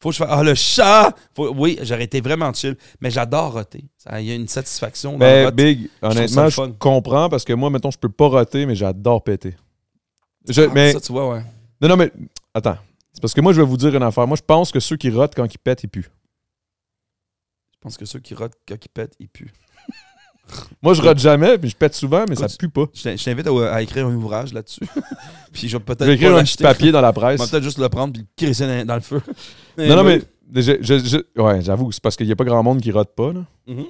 [0.00, 0.28] Faut que je fasse.
[0.30, 1.14] Ah, le chat!
[1.34, 2.76] Faut- oui, j'aurais été vraiment chill.
[3.00, 3.84] Mais j'adore roter.
[4.18, 5.50] Il y a une satisfaction dans le Ben.
[5.50, 9.54] Big, honnêtement, je comprends parce que moi, mettons, je peux pas roter, mais j'adore péter.
[10.48, 11.42] Je- Ah, mais, Ça, tu vois, ouais.
[11.80, 12.12] non, non, mais
[12.52, 12.76] attends.
[13.14, 14.26] C'est parce que moi, je vais vous dire une affaire.
[14.26, 16.10] Moi, je pense que ceux qui rotent quand ils pètent, ils puent.
[17.72, 19.52] Je pense que ceux qui rotent quand ils pètent, ils puent.
[20.82, 22.84] Moi, je rote jamais, puis je pète souvent, mais ça Écoute, pue pas.
[22.92, 24.84] Je t'in- je t'invite à, à écrire un ouvrage là-dessus.
[25.52, 27.40] puis je vais peut-être Je vais écrire un petit papier dans la presse.
[27.40, 29.22] va peut-être juste le prendre puis le crisser dans, dans le feu.
[29.78, 30.20] Non, non, mais
[30.54, 30.98] je- je-
[31.36, 33.32] je- ouais, j'avoue, c'est parce qu'il n'y a pas grand monde qui rote pas.
[33.32, 33.44] Là.
[33.66, 33.86] Mhm.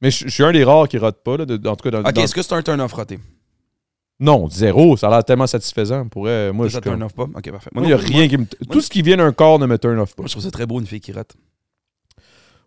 [0.00, 1.38] Mais je, je suis un des rares qui rote pas.
[1.38, 3.18] Là, de- en tout cas, dans, Ok, dans- est-ce que c'est un turn-off roté?
[4.18, 4.96] Non, zéro.
[4.96, 6.08] Ça a l'air tellement satisfaisant.
[6.08, 7.24] Pour vrai, moi, ça comme- turn-off pas?
[7.24, 7.70] Ok, parfait.
[7.74, 8.42] Moi, il n'y a rien qui me.
[8.44, 10.22] moi- Tout ce qui vient d'un corps ne me turn off pas.
[10.22, 11.34] Moi, je trouve ça très beau, une fille qui rote.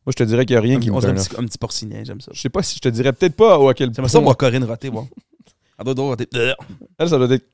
[0.06, 1.28] Moi, je te dirais qu'il n'y a rien qui on me turn off.
[1.30, 2.32] petit, un petit porcinien, j'aime ça.
[2.34, 4.08] Je sais pas si je te dirais peut-être pas à quel point.
[4.08, 5.08] Ça, moi, Corinne roter, moi.
[5.80, 6.28] Elle doit, roter.
[6.98, 7.46] Elle, ça doit être.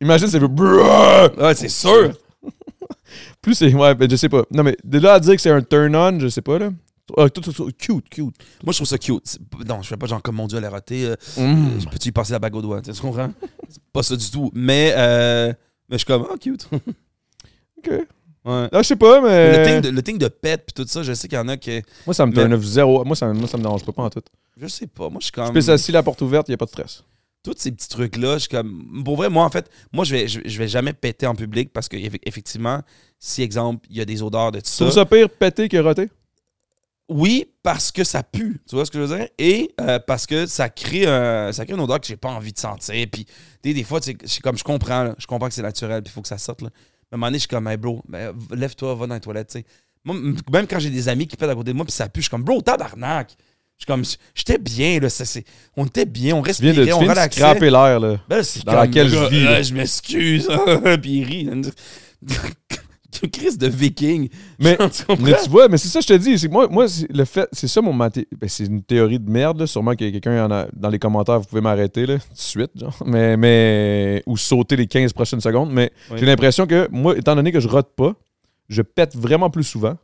[0.00, 0.46] Imagine, ça fait.
[0.46, 2.12] Ouais, c'est sûr.
[3.42, 3.72] Plus c'est.
[3.74, 4.44] Ouais, ben, je sais pas.
[4.52, 6.70] Non, mais de là à dire que c'est un turn-on, je sais pas, là.
[7.18, 8.34] Ah, tout, tout, tout, cute, cute.
[8.62, 9.38] Moi, je trouve ça cute.
[9.68, 11.04] Non, je fais pas genre comme mon Dieu, elle a roté.
[11.04, 11.40] euh, Mm.
[11.42, 12.80] euh, Peux-tu y passer la bague au doigt?
[12.80, 13.30] Tu tu comprends?
[13.68, 14.50] C'est pas ça du tout.
[14.54, 15.48] Mais, euh,
[15.88, 16.66] mais je suis comme, ah, cute.
[17.78, 17.90] Ok.
[18.46, 18.68] Ouais.
[18.72, 19.58] Là, je sais pas, mais.
[19.58, 21.48] Le thing de, le thing de pet puis tout ça, je sais qu'il y en
[21.48, 21.82] a qui.
[22.06, 23.04] Moi, ça me Mais- turn off zéro.
[23.04, 24.20] Moi, ça, moi, ça me dérange pas, pas en tout.
[24.56, 25.08] Je sais pas.
[25.08, 25.46] Moi, je suis comme.
[25.46, 27.04] Je peux assis la porte ouverte, il n'y a pas de stress.
[27.42, 29.02] tous ces petits trucs-là, je suis comme.
[29.04, 31.72] Pour vrai, moi, en fait, moi, je vais, je, je vais jamais péter en public
[31.72, 32.80] parce que, effe- effectivement,
[33.18, 34.84] si, exemple, il y a des odeurs de tout Tu ça.
[34.84, 36.10] trouves ça pire péter que roter?
[37.08, 38.60] Oui, parce que ça pue.
[38.68, 39.28] Tu vois ce que je veux dire?
[39.38, 42.52] Et euh, parce que ça crée, un- ça crée une odeur que j'ai pas envie
[42.52, 43.06] de sentir.
[43.12, 43.26] Puis,
[43.62, 46.14] sais, des fois, c'est comme je comprends, là, je comprends que c'est naturel, puis il
[46.14, 46.62] faut que ça sorte.
[46.62, 46.70] Là.
[46.72, 49.20] Mais à un moment donné, je suis comme, hey, bro, ben, lève-toi, va dans les
[49.20, 49.64] toilettes, tu sais.
[50.02, 50.16] Moi,
[50.52, 52.24] même quand j'ai des amis qui pètent à côté de moi, puis ça pue, je
[52.24, 53.30] suis comme, bro, tabarnak.
[53.76, 55.10] Je suis comme, j'étais bien, là.
[55.10, 55.24] ça,
[55.76, 57.40] on était bien, on Tu viens respirait, de, tu on viens de relaxait.
[57.40, 58.16] scraper l'air, là.
[58.28, 59.62] Ben, Dans comme, laquelle le je vis, là.
[59.62, 60.48] je m'excuse.
[61.02, 61.50] puis il rit.
[63.32, 64.28] Crise de viking.
[64.58, 65.24] Mais- Tu comprends?
[65.24, 66.38] Mais tu vois, mais c'est ça que je te dis.
[66.38, 68.26] C'est moi, moi c'est le fait, c'est ça mon maté.
[68.38, 69.60] Ben, c'est une théorie de merde.
[69.60, 69.66] là.
[69.66, 72.70] Sûrement que quelqu'un en a dans les commentaires, vous pouvez m'arrêter là, tout de suite,
[72.76, 72.96] genre.
[73.06, 75.70] Mais, mais ou sauter les 15 prochaines secondes.
[75.72, 76.16] Mais Oui.
[76.20, 78.14] j'ai l'impression que moi, étant donné que je rote pas,
[78.68, 79.96] je pète vraiment plus souvent.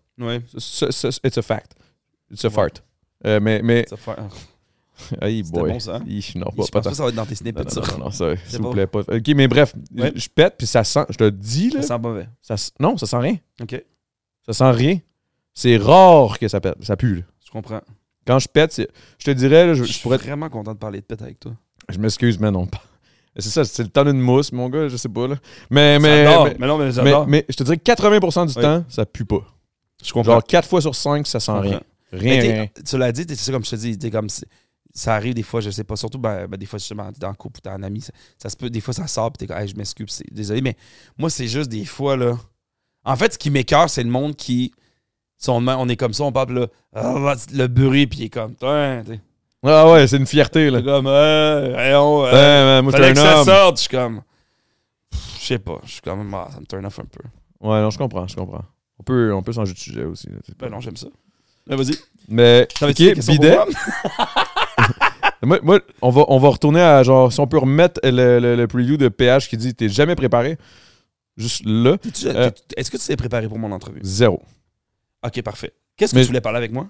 [0.59, 0.89] Ça-
[1.25, 1.73] It's a fact.
[2.31, 2.83] It's a fart.
[3.27, 3.97] Euh, mais, fait-
[5.23, 5.73] hey boy.
[5.73, 6.03] bon, ça, hein?
[6.07, 7.81] Hi, non, Je pas, pense pas que ça va être dans tes snippets, Non, ça.
[7.99, 9.01] non, non, ça, s'il vous plaît, pas.
[9.01, 10.13] Ok, mais bref, Ouais.
[10.15, 12.29] je pète, puis ça sent, je te dis, là, Ça sent mauvais.
[12.43, 13.37] ça, non, ça sent rien.
[13.63, 13.85] OK,
[14.47, 14.99] Ça sent rien.
[15.55, 17.23] C'est rare que ça pète, ça pue, là.
[17.45, 17.81] je comprends.
[18.27, 18.81] Quand je pète,
[19.19, 20.19] je te dirais, là, je, Je je suis pourrais.
[20.19, 21.53] vraiment content de parler de pète avec toi.
[21.89, 22.67] Je m'excuse, mais non.
[22.67, 22.83] pas-
[23.37, 25.37] C'est ça, c'est le temps d'une mousse, mon gars, je sais pas, là.
[25.71, 28.63] Mais, mais, mais, mais non, mais mais, mais je te dirais que 80% du Oui.
[28.63, 29.41] temps, ça pue pas.
[30.05, 30.33] je comprends.
[30.33, 31.81] Genre 4 fois sur 5, ça sent Je rien.
[32.13, 32.67] Rien.
[32.85, 34.29] Tu l'as dit, c'est ça comme je te dis, t'es comme
[34.93, 37.34] ça arrive des fois, je sais pas, surtout ben, ben, des fois justement dans le
[37.34, 39.62] couple ou un ami, ça, ça se peut, des fois ça sort puis t'es comme
[39.62, 40.76] Hey, je m'excuse, c'est- désolé, mais
[41.18, 42.36] moi c'est juste des fois là.
[43.05, 44.72] En fait, ce qui m'écœure, c'est le monde qui
[45.49, 48.55] même, on est comme ça, on parle là, ah, le bruit puis il est comme
[48.55, 49.20] t'es
[49.62, 50.82] Ah ouais, c'est une fierté, là.
[50.82, 54.22] comme euh, euh, Ouais, man, moi, je fallait que ça sorte, je suis comme
[55.41, 57.22] je sais pas, je suis comme ah, ça me turn off un peu.
[57.66, 58.64] Ouais, non, je comprends, je comprends.
[58.99, 60.28] On peut, on peut changer de sujet aussi.
[60.28, 61.07] là, Ben non, j'aime ça.
[61.66, 61.97] Ben, vas-y.
[62.28, 62.95] Mais, ok,
[63.26, 63.59] bidet?
[65.47, 65.80] moi?
[66.03, 68.97] On, va, on va retourner à genre, si on peut remettre le, le- le preview
[68.97, 70.59] de PH qui dit T'es jamais préparé.
[71.36, 74.01] Juste là, Euh, Est-ce que tu t'es préparé pour mon entrevue?
[74.03, 74.43] zéro.
[75.24, 75.72] Ok, parfait.
[75.97, 76.88] Qu'est-ce que Mais- tu voulais parler avec moi?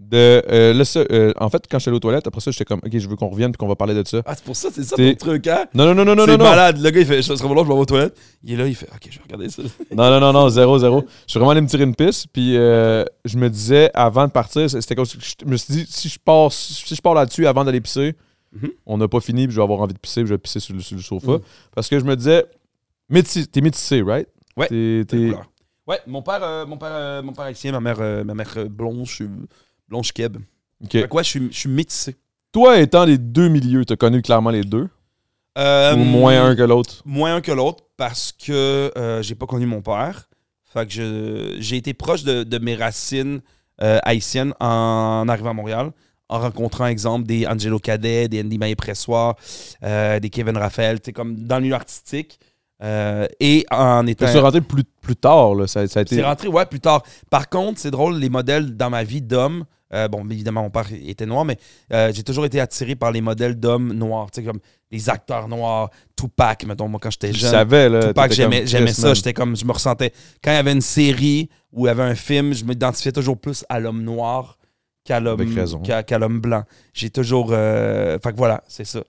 [0.00, 2.96] De, euh, euh, en fait, quand j'étais allé aux toilettes, après ça, j'étais comme Ok,
[2.96, 4.22] je veux qu'on revienne et qu'on va parler de ça.
[4.24, 5.66] Ah, c'est pour ça, c'est ça ton truc, hein?
[5.74, 6.44] Non, non, non, non, non, c'est non.
[6.44, 6.78] malade.
[6.80, 8.16] Le gars, il fait, je serai bon, je vais aux toilettes.
[8.44, 9.62] Il est là, il fait, ok, je vais regarder ça.
[9.94, 11.04] Non, non, non, non, zéro, zéro.
[11.26, 12.28] Je suis vraiment allé me tirer une piste.
[12.32, 15.86] Puis euh, je me disais, avant de partir, c'était comme si- je me suis dit,
[15.88, 18.14] si je pars, si je pars là-dessus avant d'aller pisser,
[18.52, 18.70] Mhm.
[18.86, 20.60] on n'a pas fini, puis je vais avoir envie de pisser, puis je vais pisser
[20.60, 21.32] sur le, sur le sofa.
[21.32, 21.40] Mhm.
[21.74, 22.46] Parce que je me disais,
[23.10, 24.28] métis, t'es métissé, right?
[24.56, 25.34] Ouais, T'es-?
[25.86, 28.52] Ouais, mon père, euh, mon père, euh, mon père haïtien, ma mère, euh, ma mère
[28.56, 29.28] euh, blanche, euh,
[29.88, 30.36] blanche keb.
[30.84, 30.92] ok.
[30.92, 32.16] Fait que ouais, je suis, je suis métissé.
[32.52, 34.88] Toi, étant les deux milieux, t'as connu clairement les deux,
[35.58, 37.02] Euh, ou moins un que l'autre?
[37.04, 40.28] Moins un que l'autre parce que euh, j'ai pas connu mon père.
[40.72, 43.40] Fait que je- j'ai été proche de, de mes racines
[43.82, 45.90] euh, haïtiennes en, arrivant à Montréal,
[46.28, 49.34] en rencontrant, exemple, des Angelo Cadet, des Andy Maé Pressoir,
[49.82, 52.38] euh, des Kevin Raphaël, tu sais, comme dans le milieu artistique.
[52.82, 54.26] euh, et en étant.
[54.26, 55.66] T'es rentré plus, plus tard, là.
[55.66, 56.14] Ça, ça a été.
[56.16, 57.02] C'est rentré, ouais, plus tard.
[57.30, 59.64] Par contre, c'est drôle, les modèles dans ma vie d'homme,
[59.94, 61.56] euh, bon, évidemment, mon père était noir, mais
[61.92, 64.60] euh, j'ai toujours été attiré par les modèles d'hommes noirs, tu sais, comme
[64.90, 67.50] les acteurs noirs, Tupac, mettons, moi, quand j'étais Je jeune.
[67.50, 68.08] savais, là.
[68.08, 69.14] Tupac, j'aimais ça.
[69.14, 70.12] J'étais comme, je me ressentais.
[70.42, 73.38] Quand il y avait une série ou il y avait un film, je m'identifiais toujours
[73.38, 74.58] plus à l'homme noir
[75.04, 75.44] qu'à l'homme
[76.06, 76.64] qu'à l'homme blanc.
[76.94, 77.48] J'ai toujours.
[77.52, 79.00] euh, Fait que voilà, c'est ça.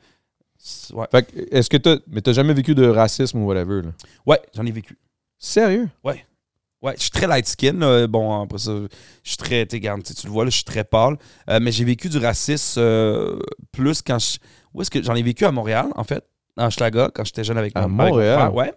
[0.94, 1.98] Ouais, Fait que, est-ce que t'as.
[2.08, 3.92] Mais t'as jamais vécu de racisme ou whatever, là?
[4.26, 4.98] ouais j'en ai vécu.
[5.38, 5.88] Sérieux?
[6.04, 6.26] Ouais,
[6.84, 7.74] je suis très light skin.
[7.74, 8.08] là.
[8.08, 8.72] Bon, après ça,
[9.24, 9.68] je suis très.
[9.72, 11.18] Regarde, tu tu le vois, là, je suis très pâle.
[11.50, 13.40] Euh, mais j'ai vécu du racisme euh,
[13.72, 14.38] plus quand je.
[14.74, 16.24] Où est-ce que j'en ai vécu à Montréal, en fait,
[16.58, 18.38] à Hochelaga, quand j'étais jeune avec À mon avec mon Montréal?
[18.40, 18.56] frère.
[18.56, 18.74] Ouais.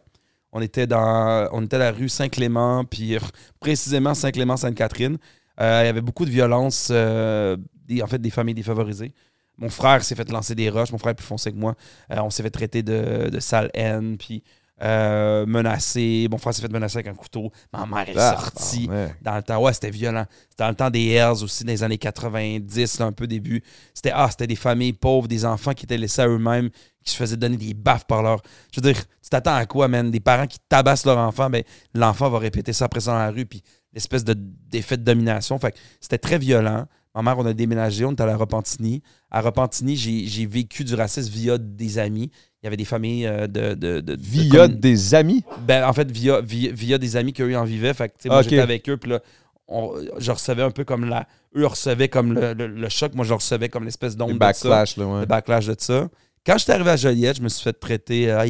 [0.53, 1.49] On était dans.
[1.53, 3.17] On était à la rue Saint-Clément, puis
[3.61, 5.19] précisément Saint-Clément-Sainte-Catherine.
[5.61, 9.13] Euh, il y avait beaucoup de violence, des- en fait, des familles défavorisées.
[9.59, 11.75] Mon frère s'est fait lancer des roches, mon frère est plus foncé que moi.
[12.11, 14.43] On s'est fait traiter de, de sale haine, puis
[14.83, 16.27] euh, menacé.
[16.31, 17.51] Mon frère s'est fait menacer avec un couteau.
[17.73, 18.89] Ma mère est Ah, sortie.
[18.89, 19.15] ouais.
[19.23, 20.27] Dans le temps, ouais, c'était violent.
[20.51, 23.63] C'était dans le temps des Hells aussi, dans les années 90, là, un peu début.
[23.95, 26.71] C'était ah, c'était des familles pauvres, des enfants qui étaient laissés à eux-mêmes,
[27.05, 28.41] qui se faisaient donner des baffes par leur.
[28.75, 30.11] Je veux dire, tu t'attends à quoi, man?
[30.11, 31.63] Des parents qui tabassent leur enfant, ben,
[31.95, 33.63] l'enfant va répéter ça après ça dans la rue, puis
[33.93, 35.59] l'espèce de d'effet de domination.
[35.59, 36.87] Fait que c'était très violent.
[37.15, 39.03] Ma mère, on a déménagé, on était à la Repentigny.
[39.31, 42.31] À Repentigny, j'ai vécu du racisme via des amis.
[42.63, 45.45] Il y avait des familles euh, de, de, de- de Via des amis?
[45.67, 47.93] ben, en fait, via, via, via des amis qu'eux en vivaient.
[47.93, 49.21] Fait que, moi, j'étais avec eux, puis là,
[49.69, 51.27] on- je recevais un peu comme la.
[51.57, 54.35] Eux recevaient comme le, le- le choc, moi, je recevais comme l'espèce Le d'onde de
[54.35, 54.39] ça.
[54.39, 55.21] backslash, là, ouais.
[55.21, 56.09] Le backlash de ça.
[56.47, 58.31] Quand j'étais arrivé à Joliette, je me suis fait traiter.
[58.31, 58.45] ah,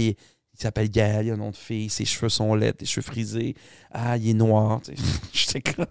[0.63, 3.03] il, s'appelle Gaël, il a un nom de fille, ses cheveux sont laids, les cheveux
[3.05, 3.55] frisés.
[3.91, 4.81] Ah, il est noir.
[4.83, 5.03] tu sais.
[5.33, 5.87] J'étais comme.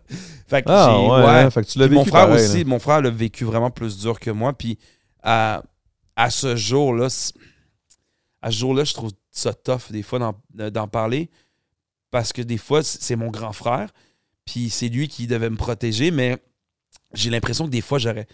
[0.47, 1.09] Fait que Ah, j'ai-
[1.45, 2.65] ouais, fait que tu l'as puis mon vécu frère pareil, aussi, là.
[2.69, 4.53] mon frère l'a vécu vraiment plus dur que moi.
[4.53, 4.78] Puis
[5.24, 5.63] à,
[6.15, 7.07] à ce jour-là,
[8.41, 11.30] à ce jour-là, je trouve ça tough des fois d'en- d'en parler.
[12.09, 13.89] Parce que des fois, c'est mon grand frère.
[14.45, 16.11] Puis c'est lui qui devait me protéger.
[16.11, 16.38] Mais
[17.13, 18.28] j'ai l'impression que des fois, j'aurais,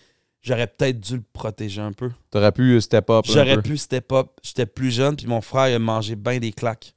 [0.47, 2.09] j'aurais peut-être dû le protéger un peu.
[2.31, 3.25] T'aurais pu euh, step up.
[3.27, 4.27] J'aurais pu step up.
[4.43, 5.15] J'étais plus jeune.
[5.15, 6.93] Puis mon frère, il a mangé bien des claques.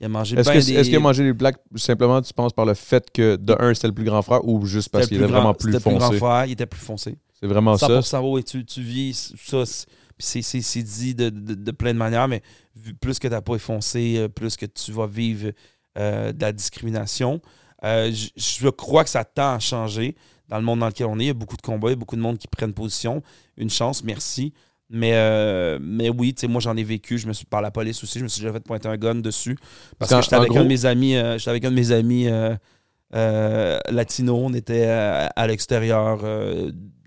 [0.00, 0.72] Il a mangé Est-ce bien que des...
[0.74, 3.72] est-ce qu'il a mangé les plaques simplement, tu penses, par le fait que de un,
[3.74, 5.94] c'était le plus grand frère ou juste parce qu'il était grand- vraiment plus c'était le
[5.94, 6.18] plus grand foncé?
[6.18, 7.16] frère, il était plus foncé.
[7.40, 7.86] C'est vraiment ça.
[8.00, 9.64] 100% oui, tu, tu vis ça.
[10.18, 12.42] c'est- dit de, de- de plein de manières, mais
[12.76, 15.50] vu- plus que ta peau est foncée, euh, plus que tu vas vivre
[15.98, 17.40] euh, de la discrimination.
[17.84, 20.16] Euh, je- je crois que ça tend à changer
[20.52, 21.24] dans le monde dans lequel on est.
[21.24, 23.22] Il y a beaucoup de combats, il y a beaucoup de monde qui prennent position.
[23.56, 24.52] Une chance, merci.
[24.90, 27.16] Mais, euh, mais oui, moi j'en ai vécu.
[27.16, 28.18] Je me suis par la police aussi.
[28.18, 29.56] Je me suis déjà fait pointer un gun dessus.
[29.98, 31.16] Parce que j'étais avec, un gros- de mes amis.
[31.16, 34.38] euh, j'étais avec un de mes amis euh, latinos.
[34.42, 36.18] On était à, à l'extérieur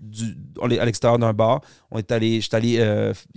[0.02, 1.60] du, on est à l'extérieur d'un bar.
[1.92, 2.76] On est allé, j'étais allé,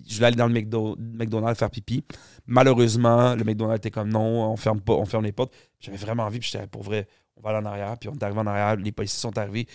[0.08, 2.04] je voulais aller dans le McDo- McDonald's faire pipi.
[2.48, 5.54] Malheureusement, le McDonald's était comme non, on ferme pas, on ferme les portes.
[5.80, 7.08] J'avais vraiment envie, puis j'étais pour vrai,
[7.38, 7.96] on va aller en arrière.
[8.00, 9.68] Puis on est arrivé en arrière, les policiers sont arrivés.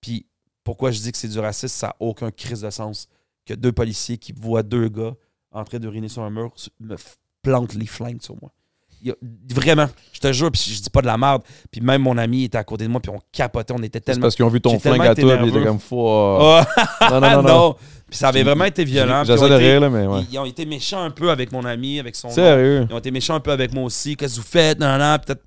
[0.00, 0.26] Puis
[0.64, 3.08] pourquoi je dis que c'est du racisme, ça n'a aucun crise de sens.
[3.46, 5.14] Que deux policiers qui voient deux gars
[5.50, 6.96] en train d'uriner sur un mur me
[7.42, 8.52] plantent les flingues sur moi.
[9.54, 11.42] Vraiment, je te jure, puis je dis pas de la merde.
[11.70, 14.04] Puis même mon ami était à côté de moi, puis on capotait, on était C'est
[14.04, 14.22] tellement.
[14.22, 16.06] parce qu'ils ont vu ton flingue à toi, puis ils étaient comme fou.
[16.08, 16.66] Ah,
[17.10, 17.76] Non, non, non.
[18.10, 19.22] Puis ça avait vraiment été violent.
[19.22, 20.20] J'essaie ils de ont été- rire, là, mais ouais.
[20.32, 22.30] Ils, ont été méchants un peu avec mon ami, avec son.
[22.30, 22.86] Sérieux?
[22.88, 24.16] Ils ont été méchants un peu avec moi aussi.
[24.16, 24.80] Qu'est-ce que vous faites?
[24.80, 25.42] Non, non, peut-être.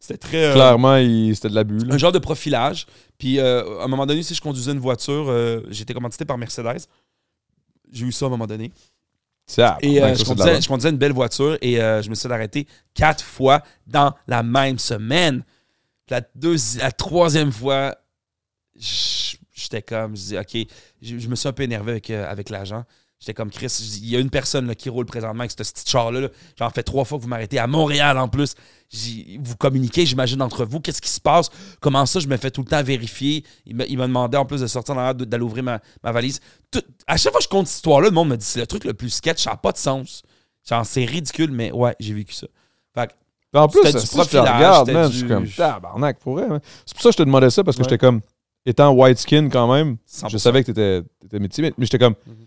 [0.00, 0.44] C'était très.
[0.46, 0.96] euh, Clairement,
[1.32, 1.78] c'était de l'abus.
[1.88, 2.86] un genre de profilage.
[3.18, 6.36] Puis euh, à un moment donné, si je conduisais une voiture, euh, j'étais commandité par
[6.38, 6.82] Mercedes.
[7.92, 8.72] J'ai eu ça à un moment donné.
[9.82, 10.62] Et euh, je, conduisais, merde.
[10.62, 14.42] je conduisais une belle voiture et euh, je me suis arrêté quatre fois dans la
[14.42, 15.44] même semaine.
[16.08, 17.94] La, deuxi- la troisième fois,
[18.76, 20.66] j'étais comme, je dis, OK,
[21.00, 22.84] je, je me suis un peu énervé avec, euh, avec l'agent.
[23.22, 25.56] J'étais comme Chris, je il y a une personne là, qui roule présentement avec ce
[25.56, 26.22] petit char-là.
[26.22, 26.28] là.
[26.58, 28.56] J'en fais trois fois que vous m'arrêtez à Montréal en plus.
[29.38, 30.80] Vous communiquez, j'imagine, entre vous.
[30.80, 31.48] Qu'est-ce qui se passe?
[31.80, 32.18] Comment ça?
[32.18, 33.44] Je me fais tout le temps vérifier?
[33.64, 36.10] Il me, il m'a demandé en plus de sortir arrière, de- d'aller ouvrir ma, ma
[36.10, 36.40] valise.
[36.72, 38.66] Tout- à chaque fois que je compte cette histoire-là, le monde me dit c'est le
[38.66, 40.22] truc le plus sketch, ça n'a pas de sens.
[40.68, 42.48] Genre, c'est ridicule, mais ouais, j'ai vécu ça.
[42.94, 43.12] Fait que,
[43.58, 46.34] En plus, si du je te profilage, regarde, man, du- je suis comme tabarnak pour
[46.34, 46.46] vrai.
[46.86, 47.88] C'est pour ça que je te demandais ça, parce que Ouais.
[47.88, 48.20] j'étais comme,
[48.66, 50.28] étant white skin quand même, 100%.
[50.28, 52.34] je savais que t'étais étais métier, mais j'étais comme, Mhm.
[52.34, 52.41] ça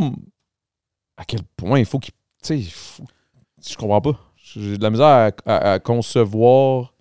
[0.00, 0.12] me-
[1.16, 2.12] à quel point il faut qu'il.
[2.42, 3.02] Tu sais,
[3.68, 4.18] je comprends pas.
[4.36, 6.92] J'ai de la misère à, à- à concevoir.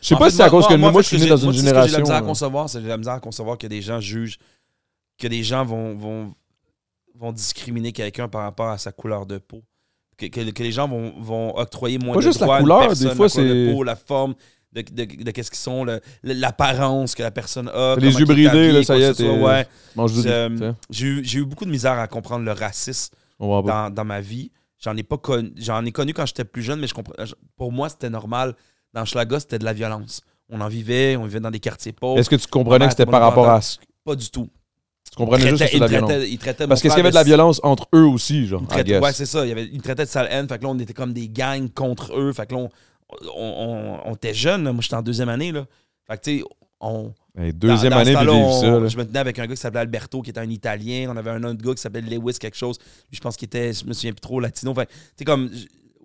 [0.00, 1.36] Je sais pas fait, si c'est à cause que moi, fait, je suis né dans
[1.36, 1.92] une moi, ce que J'ai de génération.
[1.98, 2.26] la misère à là.
[2.26, 4.38] concevoir, c'est j'ai de la misère à concevoir que des gens jugent,
[5.18, 6.34] que des gens vont, vont,
[7.16, 9.62] vont discriminer quelqu'un par rapport à sa couleur de peau.
[10.16, 12.60] Que, que- que les gens vont, vont octroyer moins Pas de juste la droits à
[12.60, 14.34] une couleur, des personne, fois, la couleur de peau, la forme
[14.82, 15.84] de, de, de qu'est-ce qu'ils sont,
[16.22, 17.96] l'apparence que la personne a.
[17.96, 19.66] Les yeux bridés, là, ça y est, Ouais.
[20.26, 23.72] Euh, J'ai eu- beaucoup de misère à comprendre le racisme comprend pas.
[23.88, 24.50] dans, dans ma vie.
[24.78, 27.14] J'en ai pas connu, j'en ai connu quand j'étais plus jeune, mais je comprends,
[27.56, 28.54] pour moi, c'était normal.
[28.94, 30.22] Dans Schlaga, c'était de la violence.
[30.50, 32.18] On en vivait, on vivait dans des quartiers pauvres.
[32.18, 33.60] Est-ce que tu comprenais que c'était par rapport à.
[33.60, 34.48] ce- Pas du tout.
[35.10, 36.10] Tu comprenais juste que c'était de la violence.
[36.68, 38.62] Parce qu'est-ce qu'il y avait de la violence entre eux aussi, genre.
[39.02, 39.44] Ouais, c'est ça.
[39.44, 40.46] Il y avait, ils traitaient de sale haine.
[40.48, 42.32] Fait que là, on était comme des gangs contre eux.
[42.32, 42.68] Fait que là, on,
[43.36, 44.64] on, on- on était jeunes.
[44.64, 44.72] là.
[44.72, 45.52] Moi, j'étais en deuxième année.
[45.52, 45.66] Là.
[46.06, 46.44] Fait que, tu sais,
[46.80, 47.12] on.
[47.54, 48.80] Deuxième dans- dans année, ce puis temps-là, vivre on- ça.
[48.80, 48.88] là.
[48.88, 51.08] Je me tenais avec un gars qui s'appelait Alberto, qui était un Italien.
[51.12, 52.78] On avait un autre gars qui s'appelait Lewis, quelque chose.
[53.10, 54.74] Lui, je pense qu'il était, je me souviens plus trop, latino.
[54.74, 55.50] Fait que, tu sais, comme,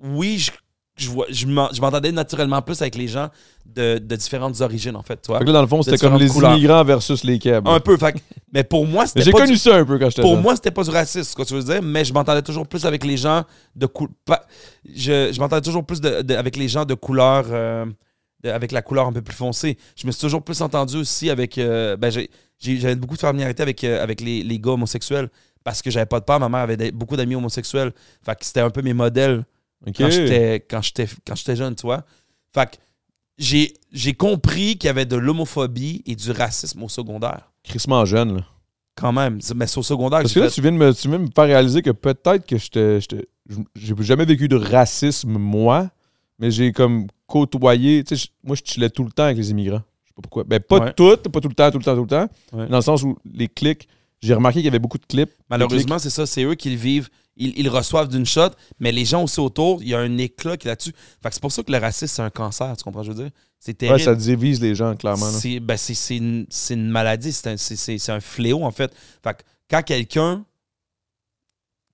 [0.02, 0.52] oui, je,
[0.96, 3.30] je, vois- je m'en- je m'entendais naturellement plus avec les gens
[3.66, 5.26] de, de différentes origines, en fait.
[5.26, 6.52] Fait que là, dans le fond, c'était comme les couleurs.
[6.54, 7.68] immigrants versus les Keb.
[7.68, 7.98] Un peu.
[7.98, 8.16] Fait
[8.54, 10.70] mais pour moi, c'était J'ai connu du- ça un peu quand j'étais pour moi, c'était
[10.72, 13.18] pas du racisme, ce que tu veux dire, mais je m'entendais toujours plus avec les
[13.18, 13.44] gens
[13.76, 14.46] de cou- pas-
[14.86, 17.46] Je, je m'entendais toujours plus de- de- avec les gens de couleur.
[17.50, 17.86] euh,
[18.46, 19.78] avec la couleur un peu plus foncée.
[19.96, 21.58] Je me suis toujours plus entendu aussi avec.
[21.58, 22.12] euh, ben,
[22.60, 25.30] j'avais beaucoup de familiarité avec, euh, avec les, les gars homosexuels
[25.64, 26.42] parce que j'avais pas de peur.
[26.42, 27.94] Ma mère avait des- beaucoup d'amis homosexuels.
[28.22, 29.46] Fait que c'était un peu mes modèles
[29.92, 32.04] Quand j'étais jeune, tu vois.
[32.54, 32.76] Fait que
[33.38, 37.52] j'ai compris qu'il y avait de l'homophobie et du racisme au secondaire.
[37.64, 38.46] Crissement jeune, là.
[38.96, 39.40] Quand même.
[39.56, 41.18] Mais c'est au secondaire que Parce j'ai que là, tu viens, de me, tu viens
[41.18, 42.58] de me faire réaliser que peut-être que
[43.76, 45.90] J'ai jamais vécu de racisme, moi,
[46.38, 48.04] mais j'ai comme côtoyé.
[48.04, 49.82] Tu sais, moi, je chillais tout le temps avec les immigrants.
[50.04, 50.44] Je sais pas pourquoi.
[50.44, 50.94] Ben, pas Ouais.
[50.94, 52.28] toutes, pas tout le temps, tout le temps, tout le temps.
[52.52, 52.68] Ouais.
[52.68, 53.88] Dans le sens où les clics,
[54.22, 55.32] j'ai remarqué qu'il y avait beaucoup de clips.
[55.50, 57.10] Malheureusement, c'est ça, c'est eux qui le vivent.
[57.36, 60.56] Ils, ils reçoivent d'une shot, mais les gens aussi autour, il y a un éclat
[60.58, 60.94] qui est là-dessus.
[61.22, 63.14] Fait que c'est pour ça que le racisme, c'est un cancer, tu comprends ce que
[63.14, 63.34] je veux dire?
[63.60, 64.02] C'est Ouais, terrible.
[64.02, 65.26] ça divise les gens, clairement.
[65.32, 68.64] c'est ben, c'est- c'est une, c'est une maladie, c'est un, c'est- c'est- c'est un fléau,
[68.64, 68.94] en fait.
[69.24, 70.46] Fait que quand quelqu'un.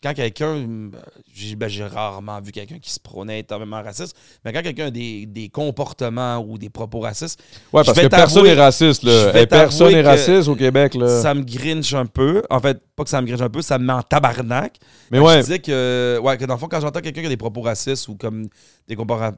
[0.01, 0.91] Quand quelqu'un.
[1.33, 4.91] J'ai ben, j'ai rarement vu quelqu'un qui se prônait énormément raciste, mais quand quelqu'un a
[4.91, 7.41] des, des comportements ou des propos racistes,
[7.73, 9.37] Ouais, parce que personne n'est raciste, là.
[9.41, 11.21] Et personne n'est raciste au Québec, là.
[11.21, 12.41] ça me grinche un peu.
[12.49, 14.77] En fait, pas que ça me grinche un peu, ça me met en tabarnak.
[15.11, 17.29] Mais ouais, Je disais que, ouais, que dans le fond, quand j'entends quelqu'un qui a
[17.29, 18.47] des propos racistes ou comme
[18.87, 19.35] des comportements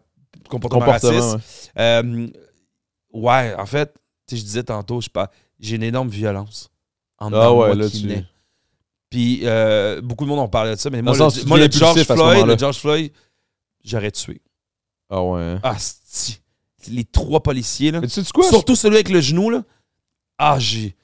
[0.47, 0.85] comportement.
[0.85, 1.39] racistes, ouais.
[1.79, 2.27] euh,
[3.13, 3.93] ouais, en fait,
[4.27, 6.69] tu sais, je disais tantôt, je pas, j'ai une énorme violence
[7.17, 8.25] en Ah ouais, moi là, qui tu- naît.
[9.11, 12.01] Puis euh, beaucoup de monde ont parlé de ça, mais moi, le sens, moi, George
[12.03, 13.11] Floyd, le George Floyd,
[13.83, 14.41] j'aurais tué.
[15.09, 15.57] Ah ouais.
[15.61, 16.39] Ah, c'ti.
[16.87, 17.99] les trois policiers, là.
[17.99, 18.47] Mais tu sais quoi?
[18.47, 19.63] Surtout celui avec le genou, là.
[20.39, 20.95] Ah, j'ai.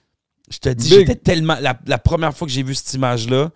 [0.50, 1.00] Je te dis, Big.
[1.00, 1.58] j'étais tellement.
[1.60, 3.52] La, la première fois que j'ai vu cette image-là,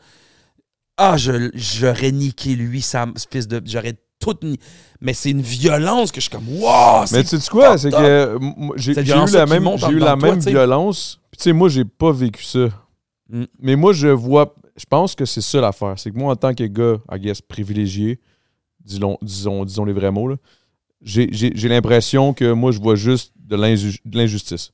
[0.97, 3.61] ah, je, j'aurais niqué lui, sa fils de.
[3.65, 4.59] J'aurais tout ni-
[4.99, 7.05] Mais c'est une violence que je suis comme, wow!
[7.13, 7.77] Mais tu sais quoi?
[7.77, 11.19] C'est que moi, j'ai eu la même, j'ai en eu la toi, même violence.
[11.31, 12.67] Puis tu sais, moi, j'ai pas vécu ça.
[13.31, 13.43] Mm.
[13.59, 14.53] Mais moi, je vois.
[14.77, 15.97] Je pense que c'est ça l'affaire.
[15.97, 18.19] C'est que moi, en tant que gars, I guess, privilégié,
[18.83, 20.35] disons, disons, disons les vrais mots, là,
[21.01, 24.71] j'ai j'ai- j'ai l'impression que moi, je vois juste de l'inju- de l'injustice.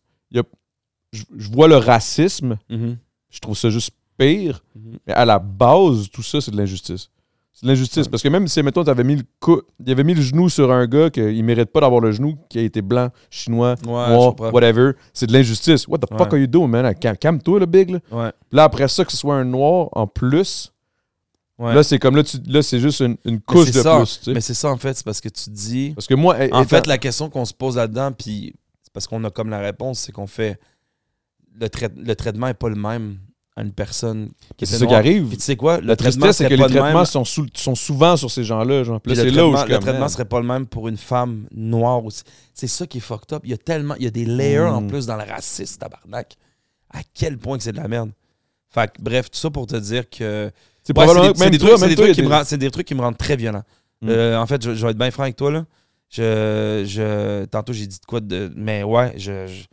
[1.14, 2.98] Je, je vois le racisme, Mhm.
[3.30, 4.62] je trouve ça juste pire.
[4.76, 4.98] Mhm.
[5.08, 7.10] Mais à la base, tout ça, c'est de l'injustice.
[7.60, 8.08] C'est de l'injustice.
[8.08, 10.72] Parce que même si, mettons, t'avais mis le cou- il avait mis le genou sur
[10.72, 14.36] un gars qu'il mérite pas d'avoir le genou, qui a été blanc, chinois, Ouais, noir,
[14.54, 15.88] whatever, c'est de l'injustice.
[15.88, 16.34] What the fuck Ouais.
[16.34, 16.94] are you doing, man?
[16.94, 18.00] Calme-toi, le big, là.
[18.12, 18.32] Ouais.
[18.52, 20.72] Là, après ça, que ce soit un noir en plus,
[21.58, 23.98] là, c'est comme là, tu- là c'est juste une, couche de ça.
[23.98, 24.20] plus.
[24.20, 24.34] tu sais.
[24.36, 25.94] Mais c'est ça, en fait, c'est parce que tu dis.
[25.96, 28.54] Parce que moi, En étant- fait, la question qu'on se pose là-dedans, puis
[28.84, 30.60] c'est parce qu'on a comme la réponse, c'est qu'on fait.
[31.60, 33.18] Le, trai- le traitement n'est pas le même
[33.58, 35.28] à une personne qui c'est était ça qui arrive.
[35.28, 35.80] Puis tu sais quoi?
[35.80, 38.84] Le La traitement tristesse, c'est que les traitements sont, sous- sont souvent sur ces gens-là.
[38.84, 39.02] Genre.
[39.02, 40.10] Puis Puis là, le c'est là où traitement, je suis le comme, traitement man.
[40.10, 42.24] serait pas le même pour une femme noire aussi.
[42.54, 43.42] C'est ça qui est fucked up.
[43.44, 44.88] Il y a tellement, il y a des layers en Mm.
[44.88, 46.36] plus dans le racisme, tabarnak.
[46.94, 48.12] À quel point que c'est de la merde.
[48.70, 50.52] Fait que, bref, tout ça pour te dire que.
[50.84, 52.06] C'est Ouais, probablement c'est des, que c'est même des toi, trucs, c'est même des toi,
[52.06, 53.64] trucs qui il y me des- rendent- c'est des trucs qui me rendent très violent.
[54.02, 54.10] Mm.
[54.10, 55.66] Euh, en fait, je, je vais être bien franc avec toi là.
[56.10, 59.66] Je, je, tantôt j'ai dit de quoi de, mais ouais, je, je-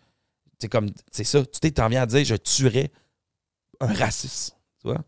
[0.58, 1.40] c'est comme, c'est ça.
[1.44, 2.90] Tu t'es, t'en viens à dire, je tuerais
[3.86, 5.02] raciste, tu vois.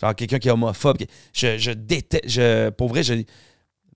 [0.00, 0.98] Genre quelqu'un qui est homophobe.
[1.32, 3.14] Je, déteste, je, pour vrai, je,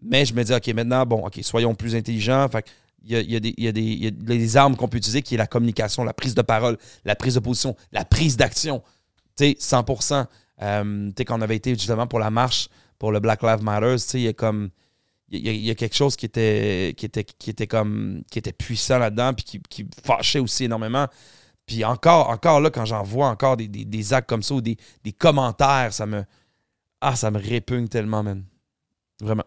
[0.02, 2.48] mais je me dis, ok, maintenant, bon, ok, soyons plus intelligents.
[2.48, 2.64] Fait
[3.02, 4.98] il y a, y a des, y a des, y a des armes qu'on peut
[4.98, 8.36] utiliser qui est la communication, la prise de parole, la prise de position, la prise
[8.36, 8.82] d'action.
[9.36, 10.26] Tu sais, 100%.
[10.62, 13.62] Euh, tu sais, quand on avait été justement pour la marche pour le Black Lives
[13.62, 14.70] Matter, tu sais, il y a comme.
[15.32, 18.22] Il y, a- il y a quelque chose qui était, qui était, qui était comme.
[18.30, 21.06] qui était puissant là-dedans, puis qui, qui fâchait aussi énormément.
[21.70, 24.60] Puis encore, encore là, quand j'en vois encore des, des- des actes comme ça ou
[24.60, 26.24] des, des commentaires, ça me.
[27.00, 28.42] Ah, ça me répugne tellement, man.
[29.22, 29.44] Vraiment.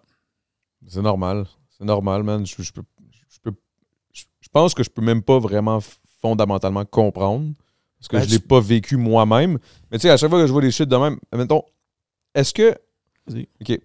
[0.88, 1.46] C'est normal.
[1.78, 2.46] C'est normal, man.
[2.46, 2.82] Je, je peux,
[3.30, 3.54] je, peux-
[4.14, 4.24] je-
[4.54, 5.80] pense que je peux même pas vraiment
[6.22, 7.52] fondamentalement comprendre.
[8.00, 9.60] Parce que Ben, je l'ai pas vécu moi-même.
[9.92, 11.64] Mais tu sais, à chaque fois que je vois des shit de même, admettons,
[12.34, 12.74] est-ce que.
[13.28, 13.50] Vas-y.
[13.60, 13.80] OK.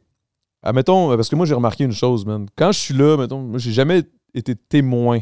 [0.62, 2.47] Admettons, parce que moi, j'ai remarqué une chose, man.
[2.56, 5.19] Quand je suis là, mettons, moi, j'ai jamais été témoin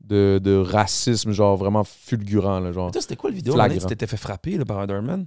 [0.00, 2.90] de, de racisme, genre vraiment fulgurant, là, genre.
[2.98, 3.54] C'était quoi le vidéo?
[3.54, 3.78] René?
[3.78, 5.26] Tu t'étais fait frapper là, par un Doorman?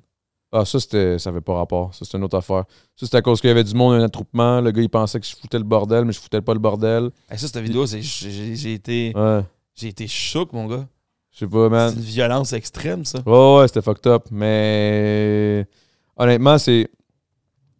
[0.55, 1.95] Ah, ça, c'était, ça avait pas rapport.
[1.95, 2.65] Ça, c'était une autre affaire.
[2.95, 4.61] Ça, c'était à cause qu'il y avait du monde, un attroupement.
[4.61, 7.09] Le gars, il pensait que je foutais le bordel, mais je foutais pas le bordel.
[7.29, 9.41] Hey, ça, cette vidéo, c'est- j'ai j'ai été, Ouais.
[9.73, 10.85] j'ai été choqué, mon gars.
[11.31, 11.89] Je sais pas, man.
[11.89, 13.19] C'est une violence extrême, ça.
[13.25, 14.25] Ouais, ouais, c'était fucked up.
[14.31, 15.65] Mais
[16.17, 16.89] honnêtement, c'est.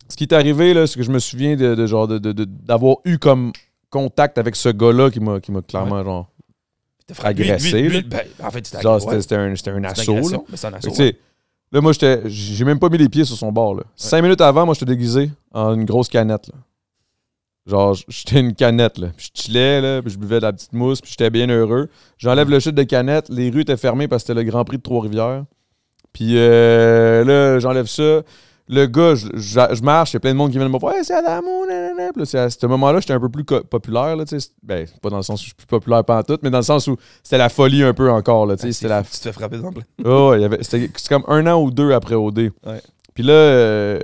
[0.09, 2.33] Ce qui est arrivé, là, c'est que je me souviens de, de genre de, de-
[2.33, 3.51] de- d'avoir eu comme
[3.89, 6.31] contact avec ce gars-là qui m'a, qui m'a clairement genre.
[7.07, 7.41] T'as frappé.
[7.43, 7.99] Agressé, Lui- lui- là.
[8.01, 8.85] lui- ben, en fait, c'était
[9.35, 10.13] un, c'était un assaut.
[10.29, 10.37] Là.
[10.55, 10.93] c'est un assaut.
[11.71, 12.21] là, moi, j'étais.
[12.25, 13.75] J'ai même pas mis les pieds sur son bord.
[13.75, 13.83] Là.
[13.95, 16.47] Cinq minutes avant, moi, j'étais déguisé en une grosse canette.
[16.47, 16.55] Là.
[17.65, 18.97] Genre, j'étais une canette.
[18.97, 19.07] Là.
[19.15, 21.89] Puis je chillais, là, puis je buvais de la petite mousse, puis j'étais bien heureux.
[22.17, 23.29] J'enlève le shit de canette.
[23.29, 25.45] Les rues étaient fermées parce que c'était le Grand Prix de Trois-Rivières.
[26.11, 28.21] Puis euh, là, j'enlève ça.
[28.69, 30.77] Le gars, je, je- je marche, il y a plein de monde qui vient me
[30.77, 30.93] voir.
[30.95, 32.11] Hey, c'est Adamo, nanana.
[32.13, 34.15] Puis là, à ce moment-là, j'étais un peu plus populaire.
[34.15, 34.49] Là, tu sais.
[34.63, 36.63] ben, pas dans le sens où je suis plus populaire en tout, mais dans le
[36.63, 38.45] sens où c'était la folie un peu encore.
[38.45, 38.67] Là, tu sais.
[38.67, 39.71] Ouais, c'était la Tu te fais frapper dans
[40.05, 42.37] Oh, c'était c'est comme un an ou deux après OD.
[42.65, 42.81] Ouais.
[43.13, 43.99] Puis là, euh,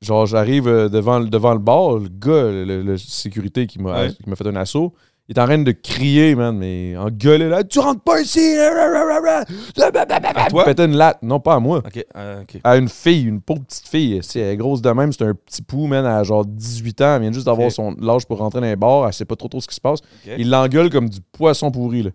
[0.00, 4.12] genre, j'arrive euh, devant, le- devant le bar, le gars, le, sécurité qui m'a Ouais.
[4.12, 4.94] qui m'a fait un assaut,
[5.28, 8.56] il est en train de crier, man, mais en gueuler là, tu rentres pas ici!
[8.58, 10.64] À toi?
[10.64, 11.22] Pétait une latte.
[11.22, 11.82] Non, pas à moi.
[12.16, 12.44] Euh.
[12.64, 14.20] À une fille, une pauvre petite fille.
[14.34, 17.14] Elle est grosse de même, c'est un petit pou, man, à genre 18 ans.
[17.16, 19.06] Elle vient juste d'avoir son l'âge pour rentrer dans les bars.
[19.06, 20.00] Elle sait pas trop trop ce qui se passe.
[20.38, 22.10] Il l'engueule comme du poisson pourri, là.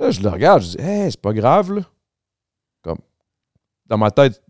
[0.00, 1.82] Là, je le regarde, je dis, hey, c'est pas grave, là.
[2.82, 2.98] Comme,
[3.86, 4.42] dans ma tête,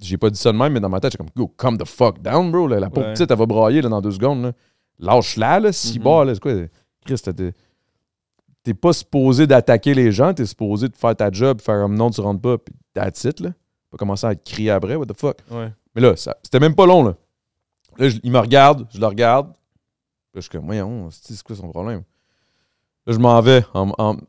[0.00, 1.86] j'ai pas dit ça de même, mais dans ma tête, j'ai comme, go, calm the
[1.86, 2.66] fuck down, bro.
[2.66, 2.80] là.
[2.80, 3.12] La pauvre Ouais.
[3.14, 4.42] petite, elle va brailler là, dans deux secondes.
[4.42, 4.52] Là.
[4.98, 6.04] Lâche-la, là, si Mhm.
[6.04, 6.34] bas, là.
[6.34, 6.52] C'est quoi?
[7.04, 7.52] Chris, t'es-
[8.62, 12.10] t'es pas supposé d'attaquer les gens, t'es supposé de faire ta job, faire comme non,
[12.10, 13.50] tu rentres pas, puis that's it, là.
[13.90, 15.38] Pas commencer à crier après, what the fuck.
[15.50, 15.72] Ouais.
[15.94, 17.16] Mais là, c'était même pas long, là.
[17.98, 19.48] Là, je- il me regarde, je le regarde.
[19.48, 19.54] Là,
[20.36, 22.02] je suis comme, voyons, c'est c'est quoi son problème?
[23.06, 23.64] Là, je m'en vais.
[23.74, 24.22] En, en- tu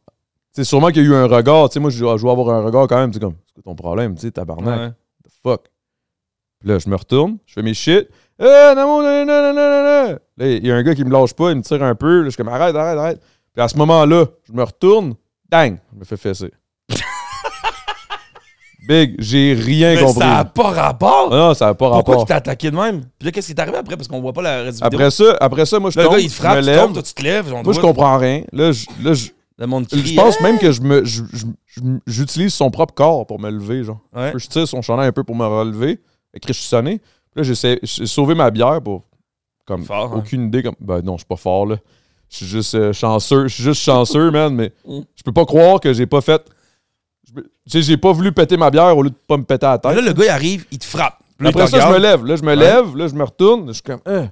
[0.53, 1.69] sais, sûrement qu'il y a eu un regard.
[1.69, 3.11] Tu sais, moi, je, je dois avoir un regard quand même.
[3.11, 4.15] Tu sais, comme, c'est quoi ton problème?
[4.15, 4.80] Tu sais, tabarnak?
[4.80, 4.89] Ouais.
[5.23, 5.69] The fuck?
[6.60, 8.07] Puis là, je me retourne, je fais mes shit.
[8.43, 10.18] Eh, non, non, non, non, non, non, non.
[10.38, 12.19] Là, il y a un gars qui me lâche pas, il me tire un peu.
[12.19, 13.22] Là, je suis comme, arrête, arrête, arrête.
[13.53, 15.13] Puis à ce moment-là, je me retourne,
[15.49, 16.51] dang, je me fais fesser.
[18.88, 20.22] Big, j'ai rien Mais compris.
[20.22, 21.30] ça n'a pas rapport.
[21.31, 22.26] Ah non, ça n'a pas Pourquoi rapport.
[22.26, 23.01] tu t'es attaqué de même?
[23.19, 23.95] Puis là, qu'est-ce qui est arrivé après?
[23.95, 24.80] Parce qu'on voit pas la vidéo.
[24.88, 26.80] Après ça, après ça, moi, je Là, le tombe, gars, il te frappe, tu lève.
[26.81, 27.51] tombes, toi, tu te lèves.
[27.63, 28.41] Moi, je comprends rien.
[28.51, 30.03] Là, je, là, je, Le monde crie.
[30.03, 30.43] je pense Hey!
[30.43, 33.99] même que je me, je- je- je- j'utilise son propre corps pour me lever, genre.
[34.15, 34.34] Ouais.
[34.35, 35.99] Je tire son chandail un peu pour me relever.
[36.34, 37.01] Fait que je suis sonné.
[37.36, 39.03] Là, j'essaie, j'ai sauvé ma bière pour,
[39.66, 40.18] comme, Fort, hein?
[40.18, 40.64] aucune idée.
[40.64, 41.78] Comme, ben non, je suis pas fort, là.
[42.30, 43.48] Je suis juste euh, chanceux.
[43.48, 44.99] Je suis juste chanceux, man, mais Mm.
[45.16, 46.41] je peux pas croire que j'ai pas fait.
[47.66, 49.78] sais, j'ai pas voulu péter ma bière au lieu de pas me péter à la
[49.78, 49.95] tête.
[49.95, 51.20] Là, le gars, il arrive, il te frappe.
[51.40, 52.26] Là, Après ça, je me lève.
[52.26, 52.56] Là, je me Ouais.
[52.56, 52.95] lève.
[52.95, 53.68] Là, je me retourne.
[53.68, 54.30] Je suis comme, Hein.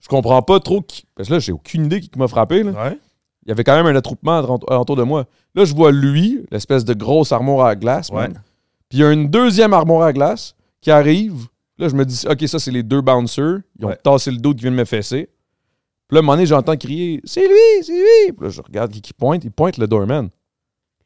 [0.00, 1.04] je comprends pas trop qui.
[1.14, 2.62] Parce que là, j'ai aucune idée qui m'a frappé.
[2.62, 2.72] Là.
[2.72, 2.98] Ouais.
[3.44, 4.38] il y avait quand même un attroupement
[4.68, 5.24] alentour de moi.
[5.56, 8.28] Là, je vois lui, l'espèce de grosse armoire à glace, Ouais.
[8.28, 8.34] man.
[8.88, 11.46] Puis il y a une deuxième armoire à glace qui arrive.
[11.82, 13.58] Là, je me dis, OK, ça, c'est les deux bouncers.
[13.78, 13.96] Ils ont Ouais.
[13.96, 15.28] tassé le dos qui vient de me fesser.
[16.06, 18.32] Puis là, à un moment donné, j'entends crier, c'est lui, c'est lui.
[18.32, 19.42] Puis là, je regarde qui, qui pointe.
[19.42, 20.28] Il pointe le doorman.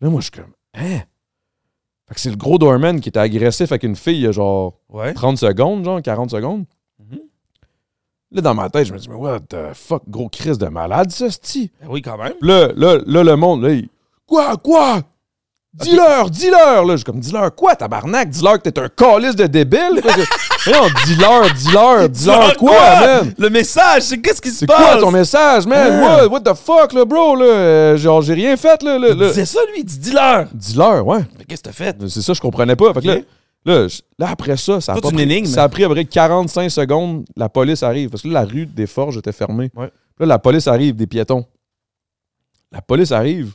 [0.02, 0.98] Là, moi, je suis comme, hein?
[2.08, 4.32] Fait que c'est le gros doorman qui était agressif avec une fille il y a
[4.32, 5.14] genre Ouais.
[5.14, 6.66] 30 secondes, genre 40 secondes.
[6.98, 7.20] Mhm.
[8.32, 11.10] Là, dans ma tête, je me dis, mais what the fuck, gros crise de malade,
[11.10, 11.70] ça, c'ti.
[11.80, 12.34] Ben oui, quand même.
[12.38, 13.88] Puis là, là, là, le monde, là, il.
[14.26, 15.02] Quoi, quoi?
[15.82, 16.84] Dis-leur, dis-leur!
[16.84, 18.30] Là, je suis comme, dis-leur quoi, tabarnak?
[18.30, 20.00] Dis-leur que t'es un calice de débile?
[20.66, 23.34] non, dis-leur, dis-leur, dis-leur quoi, man?
[23.38, 24.78] Le message, c'est qu'est-ce qui se C'est passe?
[24.78, 26.00] quoi ton message, man?
[26.02, 27.36] What, what the fuck, là, bro?
[27.36, 28.98] Là, Euh, genre, j'ai rien fait, là.
[28.98, 30.46] là, disait ça, lui, dis-leur.
[30.52, 31.20] Dis-leur, ouais.
[31.38, 31.96] Mais qu'est-ce que t'as fait?
[32.08, 32.94] C'est ça, je comprenais pas.
[32.94, 33.06] Fait que
[33.66, 33.86] là,
[34.18, 35.46] là, après ça, ça a, pas pris, énigme.
[35.46, 37.24] ça a pris à peu près 45 secondes.
[37.36, 38.10] La police arrive.
[38.10, 39.70] Parce que là, la rue des Forges était fermée.
[39.76, 39.90] Ouais.
[40.20, 41.44] Là, la police arrive, des piétons.
[42.72, 43.52] La police arrive.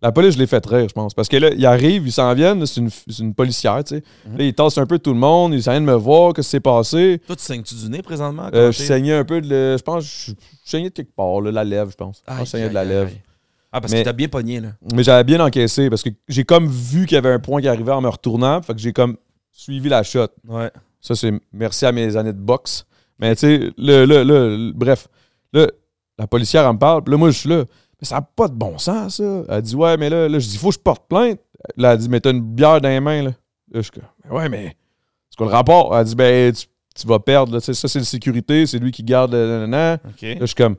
[0.00, 1.12] La police, je l'ai fait rire, je pense.
[1.14, 2.64] Parce que là, ils arrivent, ils s'en viennent.
[2.66, 4.02] C'est une, c'est une policière, tu sais.
[4.28, 4.38] Mhm.
[4.38, 5.54] Là, ils tassent un peu tout le monde.
[5.54, 7.20] Ils viennent me voir, qu'est-ce qui s'est passé.
[7.26, 8.48] Toi, tu saignes-tu du nez présentement?
[8.54, 9.48] Euh, je saignais un peu de.
[9.48, 10.32] le- Je pense je
[10.64, 12.22] je saignais de quelque part, là, la lèvre, je pense.
[12.26, 13.10] Que je saignais de la lèvre.
[13.72, 14.68] Ah, parce Mais- que t'as bien pogné, là.
[14.94, 17.68] Mais j'avais bien encaissé parce que j'ai comme vu qu'il y avait un point qui
[17.68, 18.62] arrivait en me retournant.
[18.62, 19.16] Fait que j'ai comme
[19.52, 20.28] suivi la shot.
[20.48, 20.70] Ouais.
[21.00, 22.86] Ça, c'est merci à mes années de boxe.
[23.18, 25.08] Mais tu sais, le, le, le- le- bref,
[25.52, 25.66] là,
[26.18, 27.02] la policière, elle me parle.
[27.04, 27.64] Puis là, moi, je suis là.
[28.00, 29.42] Mais ça n'a pas de bon sens, ça.
[29.48, 31.40] Elle dit, ouais, mais là, là je dis, faut que je porte plainte.
[31.76, 33.30] Là, elle dit, mais t'as une bière dans les mains, là.
[33.30, 33.34] Là,
[33.74, 34.76] je suis comme, Ben ouais, mais
[35.30, 35.96] c'est quoi le rapport?
[35.96, 37.60] Elle dit, ben, tu, tu vas perdre, là.
[37.60, 39.66] Ça, c'est le sécurité, c'est lui qui garde le.
[39.66, 40.76] Là, je suis comme,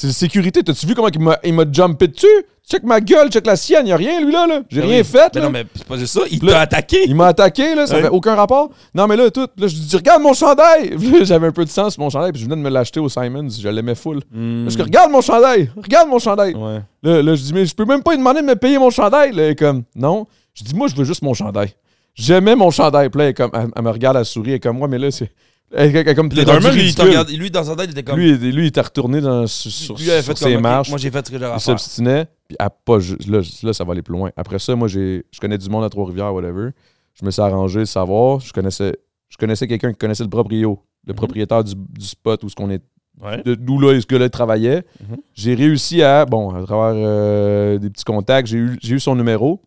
[0.00, 0.62] c'est le sécurité.
[0.62, 1.08] T'as-tu vu comment
[1.44, 2.26] il m'a, jumpé dessus?
[2.66, 4.46] Check ma gueule, check la sienne, y a rien, lui, là.
[4.46, 4.62] là.
[4.70, 5.04] J'ai Ben rien oui.
[5.04, 5.46] fait, Ben là.
[5.46, 6.20] non, mais c'est pas juste ça.
[6.30, 7.00] Il t'a attaqué.
[7.06, 8.02] Il m'a attaqué, là, ça Ouais.
[8.02, 8.70] fait aucun rapport.
[8.94, 9.46] Non, mais là, tout.
[9.58, 10.96] Là, je dis, regarde mon chandail.
[11.24, 13.10] J'avais un peu de sang sur mon chandail, puis je venais de me l'acheter au
[13.10, 13.48] Simons.
[13.50, 14.16] Je l'aimais full.
[14.16, 15.70] Là, je dis, regarde mon chandail.
[15.76, 16.54] Regarde mon chandail.
[16.54, 16.80] Ouais.
[17.02, 18.88] Là, là, je dis, mais je peux même pas lui demander de me payer mon
[18.90, 19.32] chandail.
[19.32, 20.26] Là, comme, non.
[20.54, 21.74] Je dis, moi, je veux juste mon chandail.
[22.14, 23.10] J'aimais mon chandail.
[23.10, 24.50] Puis là, elle, comme, elle, elle me regarde, elle sourit.
[24.50, 25.30] Elle est comme, moi, mais là, c'est.
[25.70, 26.92] Comme, Le lui,
[27.32, 28.18] il lui, dans sa tête, il était comme.
[28.18, 30.88] Lui, il- lui, il était retourné dans, sur, Lui, il ses comme, marches.
[30.88, 31.78] Moi, j'ai fait ce que j'avais à Il faire.
[31.78, 32.26] s'obstinait.
[32.48, 32.98] Puis à pas
[33.28, 34.30] là, là, ça va aller plus loin.
[34.36, 36.70] Après ça, moi, j'ai, je connais du monde à Trois-Rivières, whatever.
[37.14, 38.40] Je me suis arrangé de savoir.
[38.40, 38.96] Je connaissais,
[39.28, 41.16] je connaissais quelqu'un qui connaissait le proprio, le Mhm.
[41.16, 42.82] propriétaire du, du spot où ce qu'on est,
[43.22, 43.40] Ouais.
[43.44, 44.82] d'où là, ce gars-là travaillait.
[45.08, 45.16] Mhm.
[45.34, 49.14] J'ai réussi à, bon, à travers euh, des petits contacts, j'ai eu, j'ai eu son
[49.14, 49.62] numéro.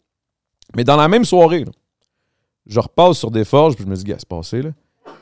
[0.75, 1.71] Mais dans la même soirée, là,
[2.65, 4.71] je repasse sur des forges, puis je me dis, gars, c'est passé, là.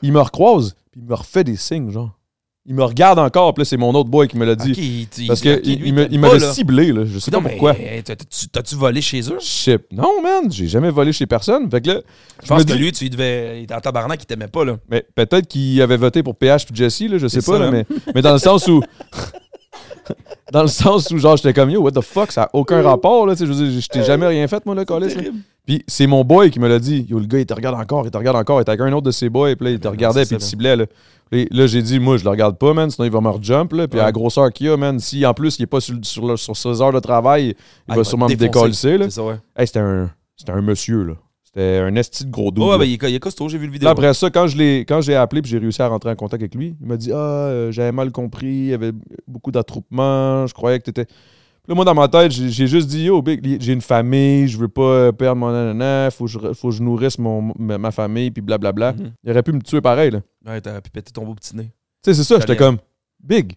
[0.02, 2.18] Il me recroise, puis il me refait des signes, genre.
[2.64, 5.08] Il me regarde encore, puis là, c'est mon autre boy qui me l'a dit.
[5.26, 7.04] Parce que ok, il, lui, il me- t'aimes il pas, m'avait ciblé, là.
[7.04, 7.74] Je sais Non, pas pourquoi.
[7.74, 9.38] t'as-tu- volé chez eux?
[9.90, 11.68] Non, man, j'ai jamais volé chez personne.
[11.68, 12.00] Fait que là,
[12.40, 13.58] Je pense que lui, tu devais.
[13.58, 14.76] Il était en tabarnak, il t'aimait pas, là.
[14.88, 17.66] mais peut-être qu'il avait voté pour PH puis Jesse, là, je sais pas, ça, là,
[17.66, 17.70] hein.
[17.72, 17.84] mais,
[18.14, 18.80] mais dans le sens où.
[20.52, 23.26] dans le sens où, genre, j'étais comme yo, what the fuck, ça a aucun rapport,
[23.26, 23.34] là.
[23.34, 25.22] tu sais, Je veux dire, je t'ai jamais rien fait, moi, là, Calis, là.
[25.64, 27.06] Puis c'est mon boy qui me l'a dit.
[27.08, 28.58] Yo, le gars, il te regarde encore, il te regarde encore.
[28.58, 30.38] Il était avec un autre de ses boys, puis là, il te regardait, puis il
[30.38, 30.86] te ciblait, là.
[31.30, 33.88] Là, j'ai dit, moi, je le regarde pas, man, sinon il va me rejump, là.
[33.88, 36.56] Puis à la grosseur qu'il a, man, si en plus il est pas sur, sur,
[36.56, 37.54] ses heures de travail, il
[37.88, 39.36] Ah, va sûrement me décoller, ça, ouais.
[39.56, 41.14] Hey, c'était un, c'était un monsieur, là.
[41.54, 42.62] C'était un esti de gros dos.
[42.62, 43.84] Oh, ouais, ben, il est, il est costaud, j'ai vu le vidéo.
[43.84, 46.16] Là, après ça, quand je l'ai quand j'ai appelé puis j'ai réussi à rentrer en
[46.16, 48.92] contact avec lui, il m'a dit Ah, euh, j'avais mal compris, il y avait
[49.28, 51.04] beaucoup d'attroupements, je croyais que t'étais.
[51.04, 54.56] Puis là, moi, dans ma tête, j'ai juste dit Yo, Big, j'ai une famille, je
[54.56, 58.30] veux pas perdre mon nanana, faut que je, faut que je nourrisse mon, ma, famille,
[58.30, 58.94] puis blablabla.
[58.94, 59.12] Mhm.
[59.22, 60.22] Il aurait pu me tuer pareil, là.
[60.46, 61.70] Ouais, t'as pu péter ton beau petit nez.
[62.02, 62.78] Tu sais, c'est ça, j'étais comme
[63.22, 63.52] Big,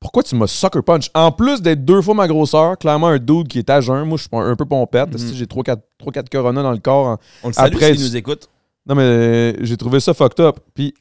[0.00, 1.10] pourquoi tu m'as sucker punch?
[1.14, 4.16] En plus d'être deux fois ma grosseur, clairement un dude qui est à jeun, moi,
[4.16, 5.78] je suis un peu pompette, si j'ai 3-4
[6.30, 8.48] corona dans le corps en- On le salue Après, s'il tu- nous écoute.
[8.86, 10.58] Non, mais euh, j'ai trouvé ça fucked up.
[10.74, 10.94] Puis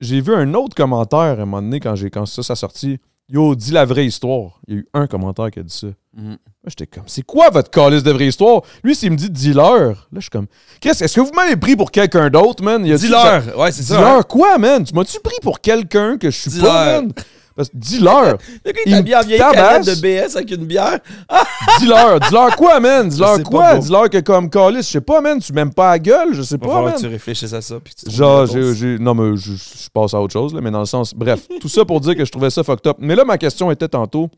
[0.00, 2.98] j'ai vu un autre commentaire à un moment donné quand, j'ai, quand ça, ça sorti.
[3.30, 4.58] Yo, dis la vraie histoire.
[4.66, 5.88] Il y a eu un commentaire qui a dit ça.
[6.16, 6.24] Mhm.
[6.28, 6.36] Moi,
[6.68, 8.62] j'étais comme, c'est quoi votre calice de vraie histoire?
[8.82, 10.46] Lui, s'il me dit dis-leur, là, je suis comme,
[10.80, 12.82] Chris, est-ce que vous m'avez pris pour quelqu'un d'autre, man?
[12.82, 13.58] Dis-leur.
[13.58, 13.96] Ouais, c'est ça.
[13.96, 14.22] Dis-leur hein.
[14.22, 14.82] quoi, man?
[14.82, 17.12] Tu m'as-tu pris pour quelqu'un que je suis pas, man?
[17.58, 21.00] Parce que dis-leur, Le gars, Il en vieille canette de BS avec une bière.
[21.80, 23.06] dis-leur, dis-leur quoi, man?
[23.06, 23.78] Je Dis-leur quoi?
[23.78, 26.54] Dis-leur que comme calice, je sais pas, man, tu m'aimes pas à gueule, je sais
[26.54, 26.94] Il va pas, falloir man.
[26.94, 27.80] que tu réfléchisses à ça.
[27.80, 30.70] Puis tu Genre, j'ai, j'ai- non, mais je, je passe à autre chose, là, mais
[30.70, 31.12] dans le sens.
[31.12, 32.96] Bref, tout ça pour dire que je trouvais ça fucked up.
[33.00, 34.30] Mais là, ma question était tantôt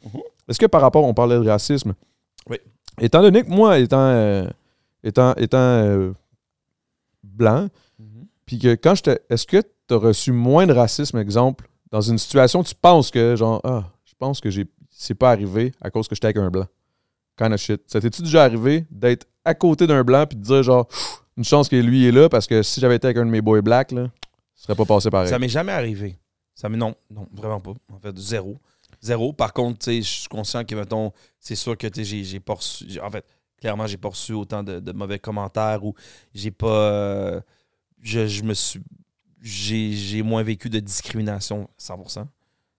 [0.48, 1.92] est-ce que par rapport, on parlait de racisme?
[2.48, 2.56] Oui.
[3.02, 4.46] Étant donné que moi, étant, euh,
[5.04, 6.12] étant, étant euh,
[7.22, 7.68] blanc,
[7.98, 8.26] Mhm.
[8.46, 9.20] puis que quand j'étais.
[9.28, 13.36] Est-ce que tu as reçu moins de racisme, exemple, dans une situation tu penses que,
[13.36, 16.50] genre, ah, je pense que j'ai, c'est pas arrivé à cause que j'étais avec un
[16.50, 16.66] blanc
[17.36, 17.82] Kind of shit.
[17.86, 20.86] Ça t'es-tu déjà arrivé d'être à côté d'un blanc puis de dire, genre,
[21.36, 23.40] une chance que lui est là parce que si j'avais été avec un de mes
[23.40, 24.10] boys black, là,
[24.54, 25.28] ça serait pas passé pareil.
[25.30, 26.18] Ça m'est jamais arrivé.
[26.54, 27.72] Ça non, non, vraiment pas.
[27.90, 28.58] En fait, zéro.
[29.00, 29.32] Zéro.
[29.32, 33.00] Par contre, je suis conscient que, mettons, c'est sûr que j'ai- j'ai pas reçu.
[33.00, 33.24] En fait,
[33.58, 35.94] clairement, j'ai pas reçu autant de, de mauvais commentaires ou
[36.34, 36.66] j'ai pas.
[36.92, 37.40] euh,
[38.02, 38.80] je, je me suis.
[39.42, 42.26] J'ai j'ai moins vécu de discrimination 100%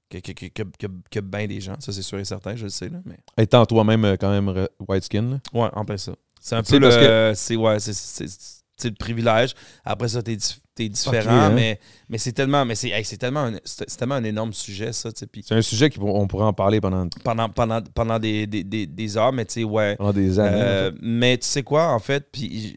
[0.09, 1.75] que, que, que, que, que, que bien des gens.
[1.79, 2.89] Ça, c'est sûr et certain, je le sais.
[2.89, 3.17] Là, mais...
[3.37, 5.39] Étant toi-même euh, quand même re- white skin, là.
[5.53, 6.13] Ouais, en plein ça.
[6.39, 7.33] C'est un peu le.
[7.35, 9.53] C'est ouais, c'est- le privilège.
[9.85, 10.35] Après ça, t'es
[10.73, 11.79] t'es différent, mais,
[12.09, 12.65] mais c'est tellement.
[12.65, 13.59] Mais c'est hey, c'est tellement, un-
[13.97, 15.11] tellement énorme sujet, ça.
[15.15, 19.17] C'est un sujet qu'on pourrait en parler pendant, pendant, pendant, pendant des, des, des, des
[19.17, 19.95] heures, mais tu sais, ouais.
[19.97, 20.61] pendant des années.
[20.61, 20.99] Euh, en fait.
[21.03, 22.75] mais tu sais quoi, en fait, puis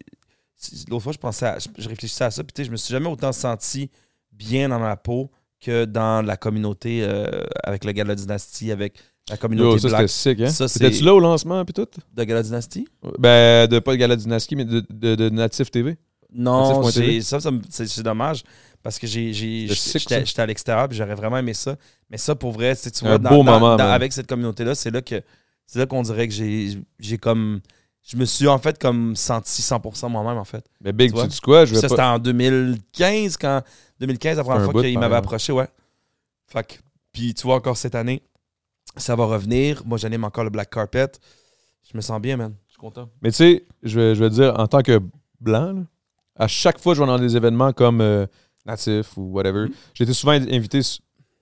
[0.89, 2.77] l'autre fois, je pensais à- je, je réfléchissais à ça, puis tu sais, je me
[2.77, 3.91] suis jamais autant senti
[4.32, 5.31] bien dans ma peau
[5.61, 9.97] que dans la communauté euh, avec le Gala Dynasty, avec la Yo, communauté ça, c'était
[9.99, 10.49] black sick, hein?
[10.49, 11.86] Ça, c'est- C'était-tu là au lancement, puis tout?
[12.12, 12.86] de Gala Dynasty?
[13.19, 15.97] Ben, de pas de Gala Dynasty, mais de, de, de Natif TV.
[16.36, 16.82] Non,
[17.23, 18.43] ça, ça c'est dommage
[18.82, 20.43] parce que j'étais ça.
[20.43, 21.77] à l'extérieur puis j'aurais vraiment aimé ça.
[22.11, 25.01] Mais ça, pour vrai, tu tu vois, dans- moment, dans- avec cette communauté-là, c'est là
[25.01, 25.23] que
[25.66, 27.61] c'est là qu'on dirait que j'ai j'ai comme.
[28.07, 30.65] Je me suis en fait comme senti 100% moi-même, en fait.
[30.83, 31.65] Mais Big, Tu dis quoi?
[31.65, 31.95] Je vais ça, pas...
[31.95, 33.63] c'était en 2015, quand
[34.01, 35.69] 2015, la première fois qu'il m'avait approché, ouais.
[36.47, 36.75] Fait que-
[37.13, 38.23] puis tu vois, encore cette année,
[38.97, 39.83] ça va revenir.
[39.87, 41.13] Moi, j'anime encore le Black Carpet.
[41.91, 42.55] Je me sens bien, man.
[42.67, 43.09] Je suis content.
[43.23, 45.01] Mais tu sais, je vais, je vais te dire, en tant que
[45.41, 45.83] blanc, là,
[46.37, 48.27] à chaque fois que je vais dans des événements comme euh,
[48.67, 49.75] Natif ou whatever, Mhm.
[49.95, 50.81] j'ai été souvent invité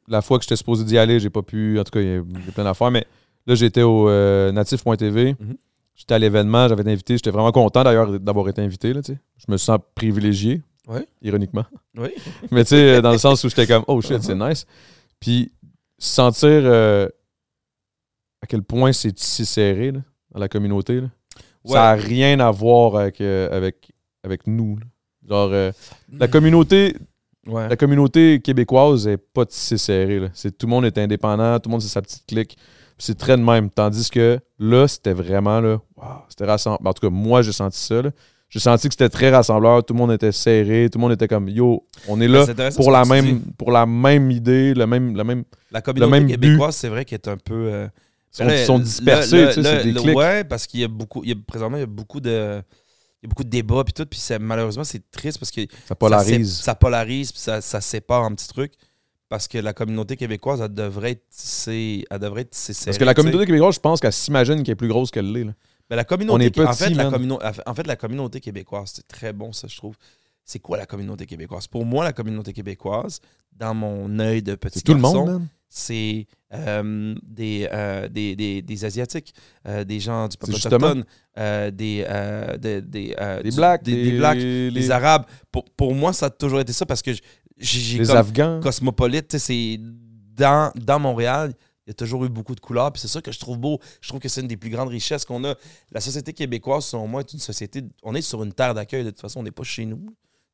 [0.09, 2.17] la fois que j'étais supposé d'y aller, j'ai pas pu, en tout cas, il y
[2.17, 3.07] a, plein d'affaires, mais
[3.47, 5.37] là, j'étais au euh, natif.tv.
[5.41, 5.57] Mhm.
[6.03, 7.15] J'étais à l'événement, j'avais été invité.
[7.15, 8.93] J'étais vraiment content d'ailleurs d'avoir été invité.
[8.93, 9.15] Là, je
[9.47, 11.07] me sens privilégié, Ouais.
[11.23, 11.65] ironiquement.
[11.97, 12.09] Oui.
[12.51, 14.67] Mais tu sais, dans le sens où j'étais comme, oh shit, c'est nice.
[15.21, 15.53] Puis
[15.99, 17.07] sentir euh,
[18.41, 20.01] à quel point c'est si serré là,
[20.33, 21.01] dans la communauté.
[21.03, 21.07] là.
[21.65, 21.73] Ouais.
[21.75, 23.93] Ça n'a rien à voir avec, euh, avec,
[24.25, 24.79] avec nous.
[24.79, 24.87] là.
[25.29, 25.71] Genre, euh,
[26.13, 26.97] la communauté
[27.47, 27.69] Ouais.
[27.69, 30.29] la communauté québécoise est pas si serrée.
[30.33, 32.57] C'est, tout le monde est indépendant, tout le monde c'est sa petite clique.
[32.99, 33.69] C'est très de même.
[33.69, 35.81] Tandis que là, c'était vraiment là.
[36.03, 36.81] Wow, c'était rassembleur.
[36.85, 38.03] En tout cas, moi, j'ai senti ça.
[38.03, 38.11] là.
[38.49, 39.83] J'ai senti que c'était très rassembleur.
[39.85, 40.89] Tout le monde était serré.
[40.93, 43.87] Tout le monde était comme Yo, on est Ben, là pour la, même, pour la
[43.87, 45.45] même idée, le même, la même.
[45.71, 47.55] La communauté même québécoise, c'est vrai qu'elle est un peu.
[47.73, 47.89] euh,
[48.35, 50.17] Ils sont, là, sont dispersés, tu sais, c'est des clics.
[50.17, 51.23] Ouais, parce qu'il y a beaucoup.
[51.25, 52.61] Il y a, présentement, il y a beaucoup de.
[53.23, 55.95] Il y a beaucoup de débats puis tout, puis malheureusement c'est triste parce que Ça
[55.95, 56.59] polarise.
[56.59, 58.73] ça polarise puis ça, ça sépare en petits trucs
[59.29, 63.05] parce que la communauté québécoise elle devrait être tissée, elle devrait être tissée Parce que
[63.05, 65.47] la communauté québécoise, je pense qu'elle s'imagine qu'elle est plus grosse qu'elle l'est.
[65.93, 67.11] Ben, la communauté, On est en, fait, la
[67.67, 69.95] en fait, la communauté québécoise, c'est très bon, ça, je trouve.
[70.43, 71.67] C'est quoi la communauté québécoise?
[71.67, 73.21] Pour moi, la communauté québécoise,
[73.53, 78.35] dans mon œil de petit C'est tout le garçon, monde, c'est euh, des, euh, des,
[78.35, 79.35] des, des Asiatiques,
[79.69, 81.05] euh, des gens du peuple autochtone,
[81.37, 81.71] des,
[82.59, 83.15] des, des,
[83.45, 85.27] Des blacks, des, des blacks, les, Arabes.
[85.51, 87.11] Pour, pour moi, ça a toujours été ça parce que
[87.59, 88.61] j'ai comme Afghans.
[88.63, 89.79] cosmopolite, c'est
[90.35, 91.53] dans, dans Montréal,
[91.93, 93.79] a toujours eu beaucoup de couleurs, puis c'est ça que je trouve beau.
[94.01, 95.55] Je trouve que c'est une des plus grandes richesses qu'on a.
[95.93, 97.83] La société québécoise, selon moi, est une société.
[98.03, 100.05] On est sur une terre d'accueil, de toute façon, on n'est pas chez nous.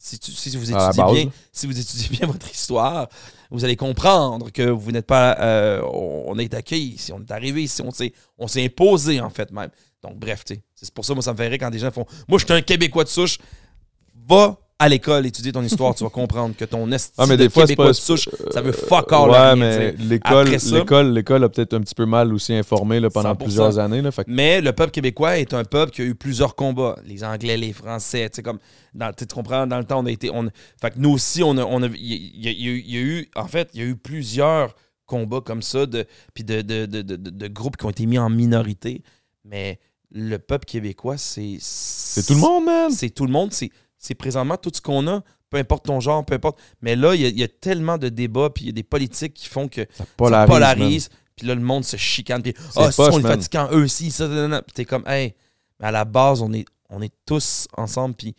[0.01, 3.09] Si, tu- si vous la étudiez bien, si vous étudiez bien votre histoire,
[3.51, 5.36] vous allez comprendre que vous n'êtes pas.
[5.40, 9.31] euh, on est accueilli ici, on est arrivé ici, on s'est, on s'est imposé en
[9.31, 9.70] fait même.
[10.05, 10.44] Donc bref,
[10.77, 12.06] c'est pour ça moi ça me fait rire quand des gens font.
[12.28, 13.39] Moi je suis un Québécois de souche.
[14.28, 17.45] Va à l'école étudier ton histoire, tu vas comprendre que ton esti Ah, mais de
[17.45, 17.91] des fois, c'est Québécois pas.
[17.91, 21.97] de souche, ça veut fuck all Ouais, mais l'école, l'école, l'école a peut-être un petit
[21.97, 23.37] peu mal aussi informé là, pendant 100%.
[23.39, 24.03] plusieurs années.
[24.03, 26.97] Là, fait Mais le peuple québécois est un peuple qui a eu plusieurs combats.
[27.05, 28.61] Les Anglais, les Français, tu sais, comme.
[28.95, 30.31] Dans, tu comprends, dans le temps, on a été.
[30.31, 30.49] On,
[30.81, 31.65] fait que nous aussi, on a.
[31.65, 31.97] on a- Il
[32.45, 33.29] y, a- il y a eu- il y a eu.
[33.35, 34.75] En fait, il y a eu plusieurs
[35.07, 38.07] combats comme ça, de, puis de, de, de, de, de- de groupes qui ont été
[38.07, 39.03] mis en minorité.
[39.45, 39.81] Mais
[40.13, 41.57] le peuple québécois, c'est.
[41.61, 42.91] C'est tout le monde, man.
[42.93, 43.53] C'est tout le monde.
[43.53, 45.23] C'est c'est présentement tout ce qu'on a.
[45.51, 46.59] Peu importe ton genre, peu importe.
[46.83, 48.73] Mais là, il y a, il y a tellement de débats, puis il y a
[48.73, 50.49] des politiques qui font que Ça ça polarise.
[50.49, 51.09] polarise.
[51.37, 52.43] Puis là, le monde se chicane.
[52.43, 54.27] Puis, ah, poche, on est fatigant, eux aussi, ça.
[54.66, 55.35] Puis t'es comme, hey,
[55.81, 58.15] mais à la base, on est, on est tous ensemble.
[58.15, 58.35] Puis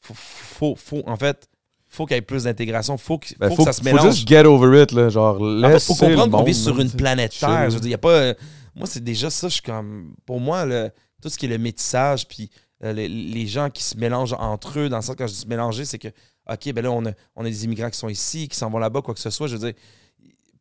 [0.00, 1.48] faut, faut, faut- en fait,
[1.88, 2.98] faut qu'il y ait plus d'intégration.
[2.98, 4.14] Faut, que- Ben, faut, faut, que ça se faut mélange.
[4.16, 4.92] juste get over it.
[4.92, 7.34] Là, genre, en fait, faut comprendre qu'on vit sur une planète.
[7.38, 7.70] Terre.
[7.70, 8.10] Je veux dire, y a pas.
[8.10, 8.34] euh,
[8.74, 9.48] moi, c'est déjà ça.
[9.48, 10.14] Je suis comme.
[10.26, 10.90] Pour moi, le-
[11.22, 12.50] tout ce qui est le métissage, puis
[12.80, 15.46] les, les gens qui se mélangent entre eux, dans le sens quand je dis se
[15.46, 16.08] mélanger, c'est que,
[16.50, 18.78] OK, ben là, on a, on a des immigrants qui sont ici, qui s'en vont
[18.78, 19.46] là-bas, quoi que ce soit.
[19.48, 19.74] Je veux dire,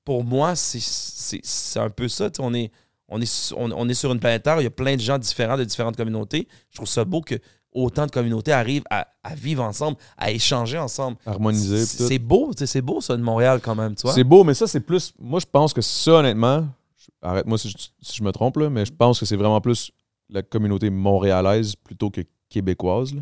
[0.04, 2.30] pour moi, c'est- un peu ça.
[2.40, 2.72] On est,
[3.08, 5.18] on, est, on, on est sur une planète Terre, il y a plein de gens
[5.18, 6.48] différents de différentes communautés.
[6.70, 7.36] Je trouve ça beau que
[7.72, 11.18] autant de communautés arrivent à, à vivre ensemble, à échanger ensemble.
[11.26, 11.86] Harmonisé.
[11.86, 14.14] C'est beau, c'est beau ça de Montréal quand même, tu vois.
[14.14, 15.14] C'est beau, mais ça, c'est plus.
[15.20, 16.68] Moi, je pense que ça, honnêtement,
[17.22, 19.92] arrête-moi si je, si je me trompe, là, mais je pense que c'est vraiment plus
[20.30, 23.14] la communauté montréalaise plutôt que québécoise.
[23.16, 23.22] là.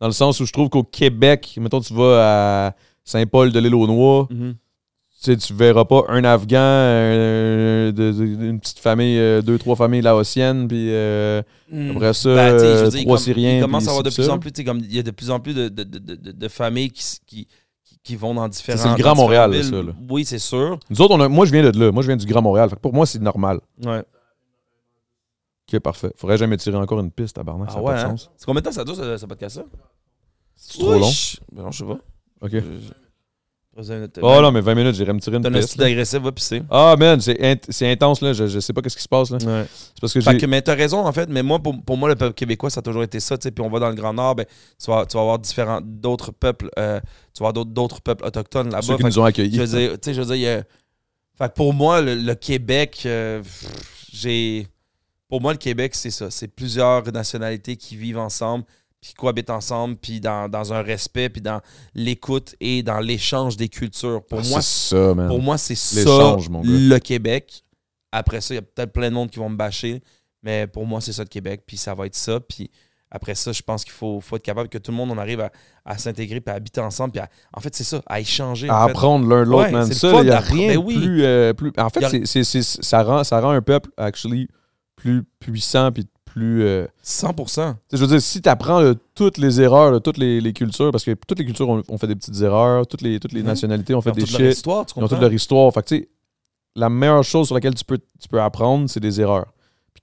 [0.00, 2.74] Dans le sens où je trouve qu'au Québec, mettons, tu vas à
[3.04, 4.54] Saint-Paul de l'île aux Noix, Mhm.
[4.54, 4.56] tu
[5.32, 9.74] sais, tu verras pas un Afghan, un- de- de- une petite famille, euh, deux, trois
[9.76, 11.40] familles laotiennes, puis euh,
[11.94, 13.56] après ça, Ben, je euh, dire, trois Syriens.
[13.56, 15.40] Il commence à avoir de plus en plus, comme il y a de plus en
[15.40, 17.48] plus de, de, familles qui, qui,
[18.04, 18.78] qui, vont dans différents.
[18.78, 19.64] c'est le Grand Montréal, villes.
[19.64, 19.92] ça, là.
[20.10, 20.78] Oui, c'est sûr.
[20.90, 21.90] Nous autres, on a- moi, je viens de là.
[21.90, 22.68] Moi, je viens du Grand Montréal.
[22.68, 23.60] Fait que pour moi, c'est normal.
[23.84, 24.02] Ouais.
[25.72, 26.12] Ok, parfait.
[26.16, 27.70] Faudrait jamais tirer encore une piste, tabarnak.
[27.70, 28.10] ça Ah ouais, pas de hein?
[28.16, 28.30] sens.
[28.36, 29.64] C'est combien de temps ça dure, ce, ce podcast-là?
[30.54, 31.10] C'est trop long.
[31.52, 31.98] Ben non, je sais pas.
[32.40, 32.52] Ok.
[34.22, 35.68] Oh non, mais 20 minutes, j'irais me tirer une T'as un piste.
[35.72, 36.62] style agressif, va pisser.
[36.70, 38.32] Ah, man, c'est int- c'est intense, là.
[38.32, 39.36] Je, je sais pas qu'est-ce qui se passe, là.
[39.36, 39.66] Ouais.
[39.68, 40.38] C'est parce que Fait j'ai.
[40.38, 41.28] que, mais t'as raison, en fait.
[41.28, 43.36] Mais moi, pour, pour moi, le peuple québécois, ça a toujours été ça.
[43.36, 43.50] tu sais.
[43.50, 44.46] Puis on va dans le Grand Nord, ben,
[44.82, 46.70] tu, vas, tu vas avoir différents d'autres peuples.
[46.78, 47.00] euh,
[47.34, 48.80] tu vas avoir d'autres- d'autres peuples autochtones là-bas.
[48.82, 49.58] Ceux qui Fait nous ont Je accueillis.
[49.58, 50.62] veux dire, tu sais, je veux dire, il y a-
[51.36, 53.66] Fait que pour moi, le, le Québec, euh, pff,
[54.10, 54.66] j'ai.
[55.28, 56.30] Pour moi, le Québec, c'est ça.
[56.30, 58.64] C'est plusieurs nationalités qui vivent ensemble,
[59.00, 61.60] puis qui cohabitent ensemble, puis dans, dans un respect, puis dans
[61.94, 64.22] l'écoute et dans l'échange des cultures.
[64.24, 65.28] Pour Ah, moi, c'est ça, man.
[65.28, 66.68] pour moi, c'est ça L'échange, mon gars.
[66.70, 67.62] le Québec.
[68.12, 70.02] Après ça, il y a peut-être plein de monde qui vont me bâcher,
[70.42, 72.38] mais pour moi, c'est ça le Québec, puis ça va être ça.
[72.40, 72.70] Puis
[73.10, 75.40] après ça, je pense qu'il faut, faut être capable que tout le monde on arrive
[75.40, 75.50] à,
[75.84, 78.68] à s'intégrer, puis à habiter ensemble, puis à- en fait, c'est ça, à échanger.
[78.68, 78.90] à en fait.
[78.92, 79.92] apprendre l'un de l'autre, Ouais, man.
[79.92, 80.94] Ça, il n'y a rien Ben de oui.
[80.98, 81.72] plus, euh, plus.
[81.76, 84.48] En fait, ça, rend, ça rend un peuple, actually,
[84.96, 86.62] plus puissant puis plus.
[86.64, 87.34] euh, 100%.
[87.34, 90.52] tu sais, je veux dire, si tu apprends toutes les erreurs de toutes les, les
[90.52, 93.32] cultures, parce que toutes les cultures ont, ont fait des petites erreurs, toutes les, toutes
[93.32, 93.46] les Mhm.
[93.46, 95.08] nationalités ont fait Ils ont des toute leur shit, histoire, tu ils ont comprends?
[95.16, 95.72] toute leur histoire.
[95.72, 96.08] Fait que, tu sais,
[96.74, 99.46] la meilleure chose sur laquelle tu peux, tu peux apprendre, c'est des erreurs.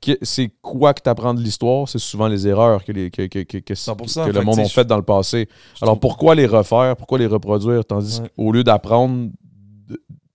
[0.02, 1.88] Puis c'est quoi que tu apprends de l'histoire?
[1.88, 4.26] C'est souvent les erreurs que, les, que, que, que, que- 100%.
[4.26, 5.48] que Fait le monde a fait dans le passé.
[5.82, 6.96] Alors pourquoi les refaire?
[6.98, 7.86] Pourquoi les reproduire?
[7.86, 8.30] Tandis Ouais.
[8.36, 9.30] qu'au lieu d'apprendre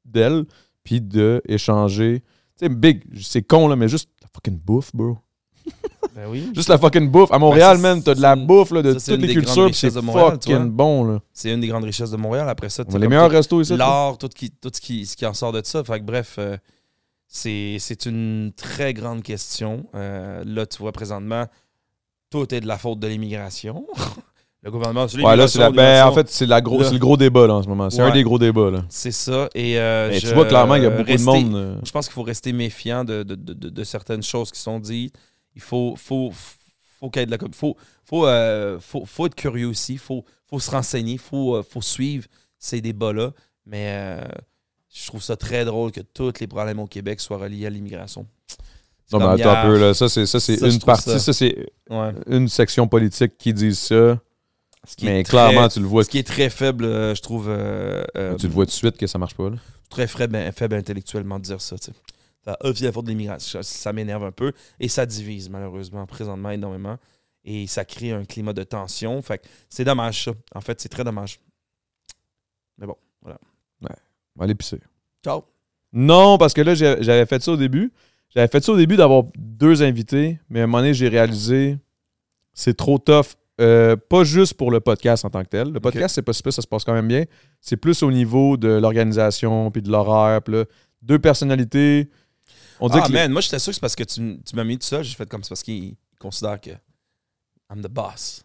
[0.04, 0.44] d'elles,
[0.84, 2.22] puis d'échanger.
[2.58, 5.18] Tu sais, big, c'est con, là, mais juste la fucking bouffe, bro.
[6.14, 6.50] Ben oui.
[6.54, 7.30] Juste la fucking bouffe.
[7.32, 9.34] À Montréal, ça, man, t'as de la une- bouffe là, de ça, toutes une les
[9.34, 10.58] des grandes cultures, c'est richesses de Montréal, tu vois.
[10.58, 11.20] fucking bon, là.
[11.32, 12.48] C'est une des grandes richesses de Montréal.
[12.48, 13.76] Après ça, a les meilleurs tout- restos ici.
[13.76, 15.84] l'art, tout, qui, tout ce, qui, ce qui en sort de ça.
[15.84, 16.56] Fait que bref, euh,
[17.26, 19.86] c'est c'est une très grande question.
[19.94, 21.46] Euh, là, tu vois, présentement,
[22.30, 23.86] tout est de la faute de l'immigration.
[24.68, 27.16] le gouvernement, c'est Ouais, là, c'est la, ben, en fait, c'est la gros, le gros
[27.16, 27.88] débat, là, en ce moment.
[27.90, 28.12] C'est un Ouais.
[28.12, 28.84] des gros débats, là.
[28.88, 29.48] C'est ça.
[29.54, 31.54] Et euh, Mais je- tu vois, clairement, il y a beaucoup rester- de monde.
[31.56, 34.78] euh, Je pense qu'il faut rester méfiant de, de, de- de- certaines choses qui sont
[34.78, 35.14] dites.
[35.54, 36.30] Il faut, faut,
[37.00, 37.38] faut qu'il y ait de la.
[37.54, 39.94] Faut, faut, euh, faut, faut être curieux aussi.
[39.94, 41.12] Il faut, faut se renseigner.
[41.14, 42.26] Il faut, euh, faut suivre
[42.58, 43.30] ces débats-là.
[43.66, 44.24] Mais euh,
[44.94, 48.26] je trouve ça très drôle que tous les problèmes au Québec soient reliés à l'immigration.
[49.10, 49.94] Non, mais attends yeah, un peu, là.
[49.94, 51.04] Ça, c'est ça, c'est une partie.
[51.10, 51.56] ça- Ça, c'est
[51.88, 52.12] ouais.
[52.26, 54.18] une section politique qui dit ça.
[54.88, 56.02] Ce qui est Mais très- clairement, tu le vois.
[56.02, 57.48] Ce qui est très faible, euh, je trouve.
[57.48, 59.56] euh, euh, Tu le vois tout de suite que ça marche pas, là?
[59.90, 61.76] très faible, faible intellectuellement de dire ça.
[61.78, 61.92] tu sais.
[62.44, 62.56] Ça
[62.92, 63.62] faute de l'immigration.
[63.62, 64.52] Ça, ça m'énerve un peu.
[64.80, 66.96] Et ça divise, malheureusement, présentement, énormément.
[67.44, 69.20] Et ça crée un climat de tension.
[69.22, 70.32] Fait c'est dommage, ça.
[70.54, 71.38] En fait, c'est très dommage.
[72.78, 73.38] Mais bon, voilà.
[73.82, 73.86] On
[74.40, 74.78] va aller pisser.
[75.24, 75.42] Ciao.
[75.92, 77.92] Non, parce que là, j'avais fait ça au début.
[78.34, 81.76] J'avais fait ça au début d'avoir deux invités, mais à un moment donné, j'ai réalisé
[82.54, 83.34] c'est trop tough.
[83.60, 85.72] Euh, pas juste pour le podcast en tant que tel.
[85.72, 87.24] Le podcast, c'est pas si pire, ça se passe quand même bien.
[87.60, 90.42] C'est plus au niveau de l'organisation puis de l'horaire.
[90.42, 90.64] puis là,
[91.02, 92.08] deux personnalités.
[92.80, 94.54] On dit Ah, que les- man, moi, j'étais sûr que c'est parce que tu, tu
[94.56, 95.02] m'as mis tout ça.
[95.02, 96.70] J'ai fait comme c'est parce qu'il considère que
[97.70, 98.44] I'm the boss.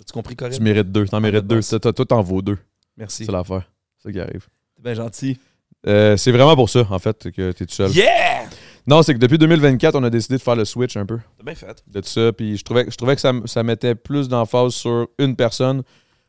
[0.00, 0.56] As-tu compris, Corinne?
[0.56, 1.06] tu mérites deux.
[1.06, 1.56] T'en mérites deux.
[1.56, 1.74] boss.
[1.80, 2.58] Toi, t'en vaux deux.
[2.96, 3.26] Merci.
[3.26, 3.70] C'est l'affaire.
[3.98, 4.46] C'est ça qui arrive.
[4.76, 5.38] T'es bien gentil.
[5.86, 7.90] Euh, c'est vraiment pour ça, en fait, que t'es tout seul.
[7.92, 8.48] Yeah!
[8.86, 11.18] Non, c'est que depuis 2024, on a décidé de faire le switch un peu.
[11.38, 11.82] T'as bien fait.
[11.86, 12.32] de tout ça.
[12.32, 15.82] Puis je trouvais, je trouvais que ça, ça mettait plus d'emphase sur une personne.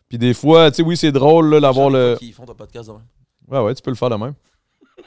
[0.08, 2.16] Puis des fois, tu sais, oui, c'est drôle d'avoir le.
[2.20, 3.02] Qui font ton podcast demain.
[3.48, 4.34] Ouais, ouais, tu peux le faire de même.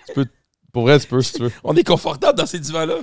[0.08, 0.26] Tu peux,
[0.72, 1.52] pour vrai, tu peux si tu veux.
[1.62, 2.96] On est confortable dans ces divans-là.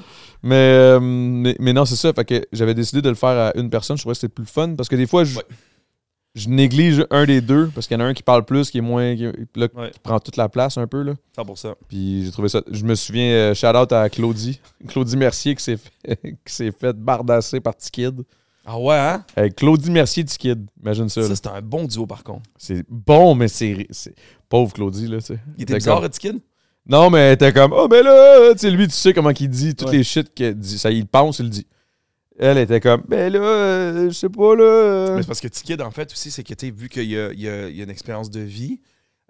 [0.43, 2.11] Mais, euh, mais, mais non, c'est ça.
[2.11, 3.95] Fait que j'avais décidé de le faire à une personne.
[3.97, 5.43] Je trouvais que c'était plus fun parce que des fois, je, Ouais.
[6.35, 8.79] Je néglige un des deux parce qu'il y en a un qui parle plus, qui
[8.79, 9.15] est moins.
[9.15, 9.23] qui,
[9.55, 9.91] là, qui Ouais.
[10.01, 11.03] prend toute la place un peu.
[11.03, 11.13] Là.
[11.37, 11.75] 100%.
[11.87, 12.61] Puis j'ai trouvé ça.
[12.71, 14.59] Je me souviens, euh, shout out à Claudie.
[14.87, 18.23] Claudie Mercier qui s'est fait, qui s'est fait bardasser par T-Kid.
[18.65, 19.23] Ah ouais, hein?
[19.37, 20.65] Euh, Claudie Mercier T-Kid.
[20.81, 21.21] Imagine ça.
[21.23, 22.43] Ça, c'était un bon duo, par contre.
[22.57, 23.85] C'est bon, mais c'est.
[23.91, 24.15] c'est-
[24.49, 25.39] Pauvre Claudie, là, tu sais.
[25.57, 26.39] Il était bizarre, comme- Redkin?
[26.87, 29.73] Non, mais t'es comme, oh, mais là, tu sais, lui, tu sais comment il dit,
[29.75, 29.97] toutes Ouais.
[29.97, 30.77] les shit qu'il dit.
[30.77, 31.65] Ça, il pense, il le dit.
[32.39, 34.63] Elle était comme, ben là, euh, je sais pas, là.
[34.63, 35.15] euh.
[35.15, 37.31] Mais c'est parce que T-Kid, en fait, aussi, c'est que, tu vu qu'il y a,
[37.31, 38.79] il y a- il y a une expérience de vie,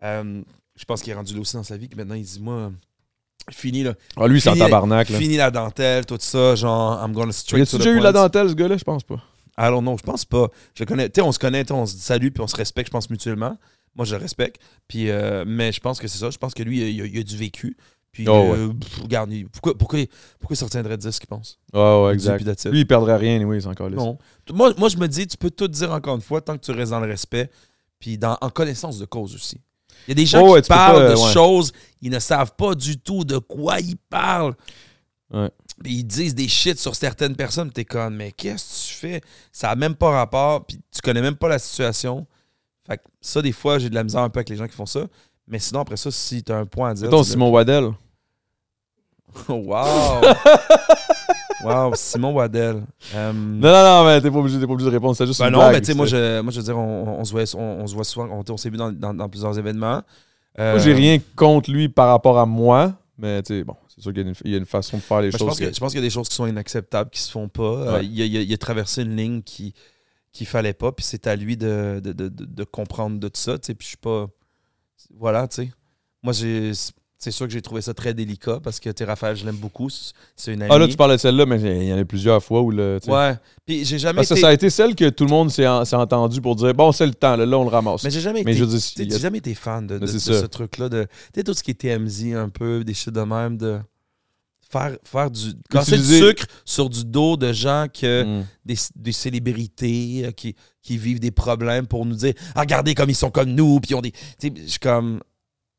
[0.04, 0.42] euh,
[0.76, 2.72] je pense qu'il est rendu là aussi dans sa vie, que maintenant, il dit, moi,
[3.52, 3.94] fini, là.
[4.16, 5.18] Ah, lui, c'est Fini- tabarnak, là.
[5.18, 8.04] Fini la dentelle, tout ça, genre, I'm gonna straight to the déjà eu point.
[8.04, 8.78] la dentelle, ce gars-là?
[8.78, 9.22] Je pense pas.
[9.58, 10.48] Alors non, je pense pas.
[10.74, 12.92] Je connais, tu sais, on se connaît, on se salue, puis on se respecte, je
[12.92, 13.58] pense, mutuellement.
[13.96, 14.60] Moi, je le respecte.
[14.88, 16.32] Puis, euh, mais je pense que c'est ça.
[16.32, 17.78] Je pense que lui, il a, il a du vécu.
[18.14, 20.00] Puis, Oh, euh, pff, regarde, pourquoi, pourquoi,
[20.40, 21.60] pourquoi il retiendrait de dire ce qu'il pense?
[21.74, 22.66] Ouais, ouais, exact.
[22.66, 23.96] Lui, il perdrait rien, oui, c'est encore là.
[23.98, 24.18] Non.
[24.54, 26.72] Moi, moi, je me dis, tu peux tout dire encore une fois tant que tu
[26.72, 27.50] restes dans le respect,
[28.00, 29.60] puis dans, en connaissance de cause aussi.
[30.08, 31.34] Il y a des gens Oh, qui parlent pas, de ouais.
[31.34, 31.72] choses,
[32.02, 34.54] ils ne savent pas du tout de quoi ils parlent.
[35.34, 35.50] Ouais.
[35.84, 39.22] Puis ils disent des shit sur certaines personnes, t'es comme, mais qu'est-ce que tu fais?
[39.52, 42.28] Ça a même pas rapport, puis tu connais même pas la situation.
[42.86, 44.76] Fait que ça, des fois, j'ai de la misère un peu avec les gens qui
[44.76, 45.08] font ça.
[45.48, 47.06] Mais sinon, après ça, si t'as un point à dire.
[47.06, 47.92] Mettons Simon Waddell.
[49.50, 50.22] wow!
[51.64, 52.84] wow, Simon Waddell.
[53.16, 55.16] Euh, Non, non, non, mais t'es pas obligé, t'es pas obligé de répondre.
[55.16, 56.78] C'est juste ben une non, blague, mais tu sais, moi, je, moi, je veux dire,
[56.78, 59.14] on, on se, voit, on, on se voit souvent, on, on s'est vu dans, dans-
[59.14, 60.02] dans plusieurs événements.
[60.60, 64.02] Euh, Moi, j'ai rien contre lui par rapport à moi, mais tu sais, bon, c'est
[64.02, 65.38] sûr qu'il y a une- il y, a une façon de faire les Ben, je,
[65.40, 65.48] choses.
[65.48, 67.32] pense que, que- je pense qu'il y a des choses qui sont inacceptables, qui se
[67.32, 67.64] font pas.
[67.64, 69.74] Euh, il, a, il a- il a traversé une ligne qui
[70.32, 73.40] qu'il fallait pas, puis c'est à lui de, de, de- de- de comprendre de tout
[73.40, 73.58] ça.
[73.60, 74.28] tu sais, Puis je suis pas.
[75.18, 75.72] Voilà, tu sais.
[76.22, 76.72] Moi, j'ai.
[77.18, 79.56] C'est sûr que j'ai trouvé ça très délicat parce que tu sais, Raphaël, je l'aime
[79.56, 79.88] beaucoup.
[80.36, 80.72] C'est une amie.
[80.74, 83.00] Ah là, tu parlais de celle-là, mais il y en a plusieurs fois où le.
[83.08, 83.36] Ouais.
[83.66, 84.42] Puis j'ai jamais Parce que été.
[84.42, 87.06] ça a été celle que tout le monde s'est en- entendu pour dire bon, c'est
[87.08, 88.04] le temps, là, là, on le ramasse.
[88.04, 88.60] Mais j'ai jamais Mais été.
[88.60, 90.90] je a- j'ai jamais été fan de, de- ce truc-là.
[90.90, 91.10] De, tu
[91.40, 93.80] sais, tout ce qui est TMZ un peu, des shit de même, de
[94.74, 95.54] faire, faire du.
[95.70, 98.24] Casser du sucre sur du dos de gens que.
[98.42, 98.46] Mm.
[98.66, 103.10] des, des célébrités euh, qui, qui vivent des problèmes pour nous dire Ah, regardez comme
[103.10, 105.22] ils sont comme nous puis ils ont des tu sais je suis comme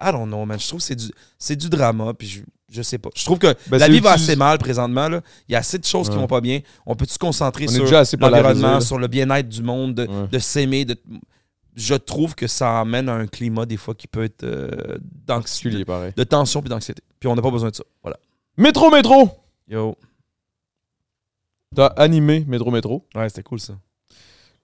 [0.03, 2.41] I don't know man je trouve que c'est du c'est du drama puis je,
[2.71, 5.21] je sais pas je trouve que Ben, la vie va assez mal présentement là.
[5.49, 6.21] il y a assez de choses qui Ouais.
[6.21, 7.85] vont pas bien on peut se concentrer On sur
[8.19, 10.29] l'environnement sur le bien-être du monde de, Ouais.
[10.31, 10.97] de s'aimer de
[11.77, 14.97] je trouve que ça amène à un climat des fois qui peut être euh,
[15.27, 16.13] d'anxiété pareil.
[16.17, 18.17] de tension puis d'anxiété puis on n'a pas besoin de ça voilà
[18.57, 19.31] Métro, métro
[19.69, 19.97] yo
[21.75, 23.05] T'as animé Métro, métro?
[23.15, 23.75] ouais c'était cool ça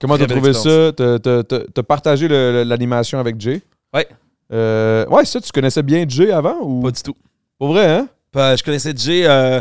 [0.01, 0.93] Comment t'as trouvé ça?
[0.93, 3.61] T'as- T'as t'as- t'as partagé le- le- l'animation avec Jay?
[3.93, 4.09] Ouais.
[4.51, 6.81] Euh, ouais, ça, tu connaissais bien Jay avant ou?
[6.81, 7.15] Pas du tout
[7.59, 8.09] Pour vrai, hein?
[8.57, 9.27] Je connaissais Jay.
[9.27, 9.61] euh,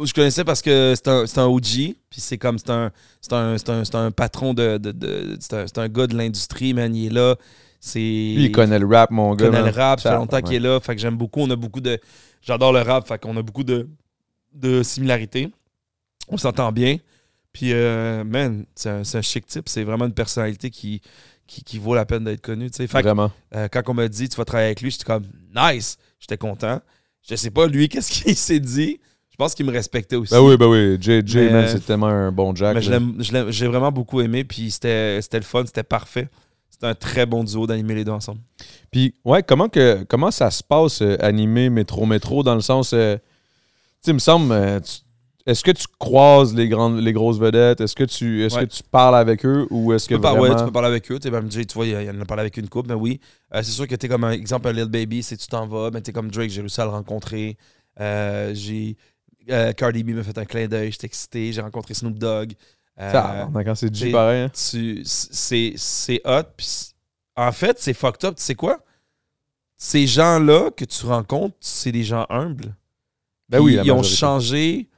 [0.00, 1.96] je connaissais parce que c'est un, c'est un OG.
[2.08, 2.58] Puis c'est comme.
[2.60, 4.78] C'est un, c'est un, c'est un, c'est un patron de.
[4.78, 6.94] de, de- c'est, un, c'est un gars de l'industrie, man.
[6.94, 7.34] Il est là.
[7.84, 7.98] C'est.
[7.98, 9.46] Lui, il connaît le rap, mon il gars.
[9.46, 9.98] connaît le rap.
[10.00, 10.42] Ça fait longtemps ouais.
[10.44, 10.78] qu'il est là.
[10.78, 11.40] Fait que j'aime beaucoup.
[11.40, 11.98] On a beaucoup de.
[12.40, 13.08] J'adore le rap.
[13.08, 13.88] Fait qu'on a beaucoup de,
[14.54, 15.50] de similarités.
[16.28, 16.98] On s'entend bien.
[17.52, 19.68] Puis, euh, man, c'est un, c'est un chic type.
[19.68, 21.00] C'est vraiment une personnalité qui,
[21.48, 22.70] qui, qui vaut la peine d'être connue.
[22.70, 22.86] tu sais.
[22.86, 23.32] Fait que, Vraiment.
[23.56, 25.98] euh, quand on m'a dit tu vas travailler avec lui, j'étais comme nice.
[26.20, 26.80] J'étais content.
[27.28, 29.00] Je sais pas, lui, qu'est-ce qu'il s'est dit?
[29.28, 30.32] Je pense qu'il me respectait aussi.
[30.32, 30.98] Ben oui, ben oui.
[31.34, 32.76] Mais- man, c'est tellement un bon Jack.
[32.76, 32.98] Mais je là.
[33.00, 34.44] l'aime- je l'aime- j'ai vraiment beaucoup aimé.
[34.44, 36.28] Puis c'était c'était le fun, c'était parfait.
[36.82, 38.40] C'était un très bon duo d'animer les deux ensemble.
[38.90, 42.92] Puis, ouais, comment, que, comment ça se passe, euh, animé Métro Métro, dans le sens.
[42.92, 43.22] euh, tu
[44.06, 44.50] sais, me semble.
[44.52, 44.80] euh,
[45.46, 47.80] est-ce que tu croises les, grandes, les grosses vedettes?
[47.80, 48.48] Est-ce que, tu, Ouais.
[48.48, 50.54] que tu parles avec eux ou est-ce que Tu peux, par- vraiment.
[50.54, 51.20] ouais, tu peux parler avec eux.
[51.20, 53.20] Tu ben, tu vois, il, il en a parlé avec une couple, mais oui.
[53.54, 55.68] Euh, c'est sûr que tu es comme un exemple, un Lil Baby, si tu t'en
[55.68, 55.90] vas.
[55.92, 57.56] Ben, tu es comme Drake, j'ai réussi à le rencontrer.
[58.54, 58.96] J'ai.
[59.76, 61.52] Cardi B m'a fait un clin d'œil, j'étais excité.
[61.52, 62.54] J'ai rencontré Snoop Dogg.
[63.00, 64.42] Euh, quand c'est c'est- pareil.
[64.42, 64.50] hein.
[65.76, 66.42] c'est hot.
[67.36, 68.36] En fait, c'est fucked up.
[68.36, 68.84] Tu sais quoi?
[69.76, 72.76] Ces gens-là que tu rencontres, c'est des gens humbles.
[73.48, 74.88] Ben oui, Ils- ils ont changé.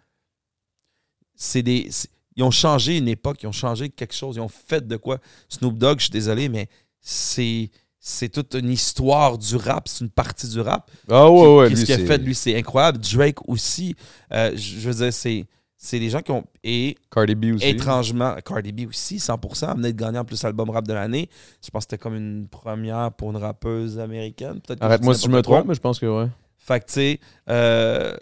[1.34, 1.88] C'est des.
[2.36, 5.18] Ils ont changé une époque, ils ont changé quelque chose, ils ont fait de quoi.
[5.48, 6.68] Snoop Dogg, je suis désolé, mais
[7.00, 7.70] c'est.
[8.06, 10.90] C'est toute une histoire du rap, c'est une partie du rap.
[11.08, 11.68] Ah ouais, ouais.
[11.70, 12.98] Qu'est-ce qu'il a fait, lui, c'est incroyable.
[12.98, 13.96] Drake aussi.
[14.30, 15.46] Euh, je veux dire, c'est
[15.84, 16.44] c'est des gens qui ont.
[16.62, 17.68] Et Cardi B aussi.
[17.68, 21.28] étrangement, Cardi B aussi, 100%, elle venait de gagner en plus album rap de l'année.
[21.62, 24.60] Je pense que c'était comme une première pour une rappeuse américaine.
[24.60, 26.30] Peut-être Arrête-moi si je me trompe, mais je pense que ouais.
[26.56, 27.20] Fait que, tu sais,
[27.50, 28.16] euh,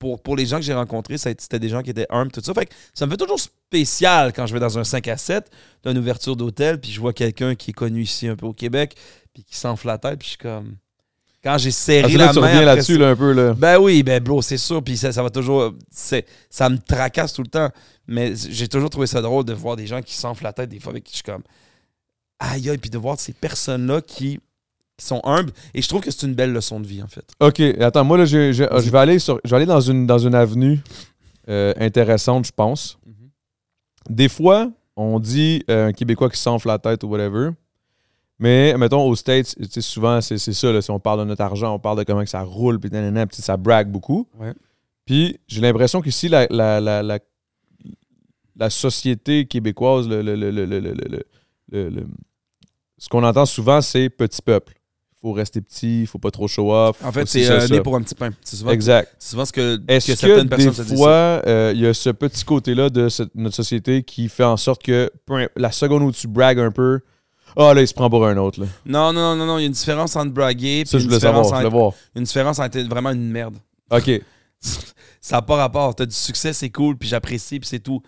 [0.00, 2.52] pour, pour les gens que j'ai rencontrés, c'était des gens qui étaient humbles, tout ça.
[2.54, 5.48] Fait que ça me fait toujours spécial quand je vais dans un 5 à 7,
[5.84, 8.96] d'une ouverture d'hôtel, puis je vois quelqu'un qui est connu ici un peu au Québec,
[9.32, 10.76] puis qui s'enfle la tête, puis je suis comme.
[11.42, 13.32] Quand j'ai serré Parce que la là, tu main reviens là-dessus là, un peu.
[13.32, 13.54] Là.
[13.54, 14.82] ben oui, ben bro, c'est sûr.
[14.82, 15.72] Puis ça, ça va toujours.
[15.90, 17.70] c'est- Ça me tracasse tout le temps.
[18.08, 20.80] Mais j'ai toujours trouvé ça drôle de voir des gens qui s'enflent la tête des
[20.80, 21.42] fois avec qui je suis comme.
[22.40, 24.38] Aïe aïe, puis de voir ces personnes-là qui,
[24.96, 25.52] qui sont humbles.
[25.74, 27.24] Et je trouve que c'est une belle leçon de vie, en fait.
[27.40, 30.06] Ok, attends, moi là, je, je- je vais aller sur, je vais aller dans une
[30.06, 30.80] dans une avenue
[31.48, 32.98] euh, intéressante, je pense.
[33.06, 33.14] Mhm.
[34.10, 37.50] Des fois, on dit euh, un Québécois qui s'enfle la tête ou whatever.
[38.38, 40.72] Mais, mettons, aux States, souvent, c'est ça.
[40.72, 42.90] Là, si on parle de notre argent, on parle de comment que ça roule, puis
[43.32, 44.28] ça brague beaucoup.
[45.04, 47.18] Puis j'ai l'impression qu'ici, la, la, la, la,
[48.56, 50.34] la société québécoise, le, le,
[51.70, 52.06] le,
[52.98, 54.74] ce qu'on entend souvent, c'est petit peuple.
[54.76, 57.02] Il Faut rester petit, il faut pas trop show off.
[57.04, 58.30] En fait, c'est euh, né pour un petit pain.
[58.44, 59.14] Souvent, exact.
[59.18, 61.94] C'est souvent ce que, Est-ce que, que certaines des se fois, euh, il y a
[61.94, 65.10] ce petit côté-là de notre société qui fait en sorte que
[65.56, 67.00] la seconde où tu bragues un peu,
[67.56, 68.60] ah là, il se prend pour un autre.
[68.60, 68.66] Là.
[68.86, 69.58] Non, non, non, non.
[69.58, 70.84] Il y a une différence entre braguer.
[70.86, 71.42] Ça, je une voulais savoir.
[71.44, 71.92] différence Je voulais entre- voir.
[72.16, 73.56] Une différence entre être vraiment une merde.
[73.90, 74.10] OK.
[75.20, 75.94] ça n'a pas rapport.
[75.94, 78.02] T'as du succès, c'est cool, puis j'apprécie, puis c'est tout.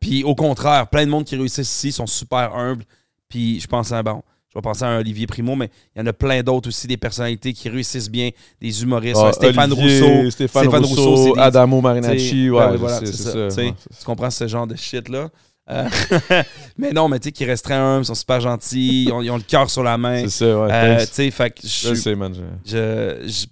[0.00, 2.84] Puis au contraire, plein de monde qui réussissent ici sont super humbles,
[3.28, 6.02] puis je pense, à bon, je vais penser à un Olivier Primo, mais il y
[6.02, 8.30] en a plein d'autres aussi, des personnalités qui réussissent bien,
[8.60, 9.20] des humoristes.
[9.24, 10.30] Ah, Stéphane Olivier, Rousseau.
[10.30, 13.34] Stéphane, Stéphane Rousseau, Rousseau, c'est des- Adamo Marinacci, ouais, ouais, voilà, c'est ça.
[13.62, 13.74] ouais.
[13.98, 15.30] Tu comprends ce genre de shit-là?
[15.68, 15.88] Euh,
[16.78, 19.30] mais non, mais tu sais, qui restent très humbles, sont super gentils, ils ont, ils
[19.30, 20.20] ont le cœur sur la main.
[20.22, 20.68] C'est ça, ouais.
[20.72, 22.32] Euh, tu sais, fait que je sais, man.
[22.64, 23.46] je-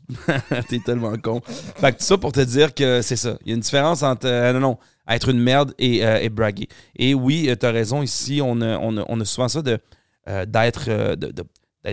[0.68, 1.40] T'es tellement con.
[1.44, 3.36] Fait que tout ça pour te dire que c'est ça.
[3.44, 4.26] Il y a une différence entre.
[4.26, 4.78] euh, non, non.
[5.08, 6.66] Être une merde et, et braguer.
[6.96, 8.02] Et oui, t'as raison.
[8.02, 9.78] Ici, on a, on a- on a souvent ça de
[10.46, 11.44] d'être de-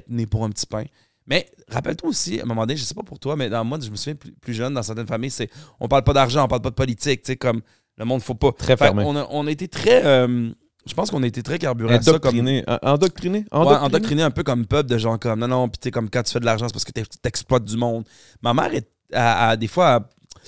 [0.07, 0.83] né pour un petit pain.
[1.27, 3.77] Mais rappelle-toi aussi, à un moment donné, je sais pas pour toi, mais dans moi,
[3.81, 5.49] je me souviens plus, plus jeune, dans certaines familles, c'est
[5.79, 7.21] on parle pas d'argent, on parle pas de politique.
[7.23, 7.61] Tu sais, comme
[8.01, 8.51] le monde, faut pas.
[8.51, 9.03] Très fermé.
[9.05, 10.05] on, a, on a été très.
[10.05, 10.49] euh,
[10.85, 12.63] je pense qu'on a été très carburant à ça comme Endoctriné.
[12.67, 13.45] En- Endoctriné?
[13.51, 14.23] Ouais, Endoctriné?
[14.23, 16.39] un peu comme peuple de gens comme non, non, puis t'es comme quand tu fais
[16.39, 18.03] de l'argent, c'est parce que t'ex- t'exploites du monde.
[18.41, 20.41] Ma mère, est, à, à- des fois, elle,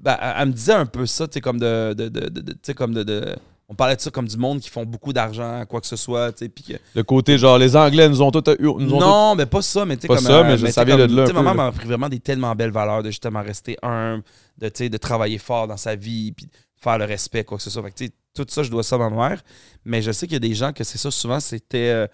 [0.00, 1.94] ben, elle- me disait un peu ça, tu sais, comme de.
[1.94, 3.36] de, de, tu comme de,
[3.68, 6.32] On parlait de ça comme du monde qui font beaucoup d'argent, quoi que ce soit,
[6.32, 6.72] tu sais, puis que.
[6.94, 8.42] Le côté, genre, les Anglais nous ont tout.
[8.60, 10.18] Nous ont tout- Non, mais pas ça, mais tu sais, comme.
[10.18, 12.08] ça, mais je tu sais, savais comme- de là Tu ma mère m'a appris vraiment
[12.08, 14.22] des tellement belles valeurs de justement rester humble,
[14.58, 16.48] de, tu de travailler fort dans sa vie, puis
[16.80, 17.82] faire le respect, quoi que ce soit.
[17.82, 19.42] Fait que, tu sais, tout ça, je dois ça à ma mère.
[19.84, 21.90] Mais je sais qu'il y a des gens que c'est ça, souvent, c'était.
[21.90, 22.06] euh,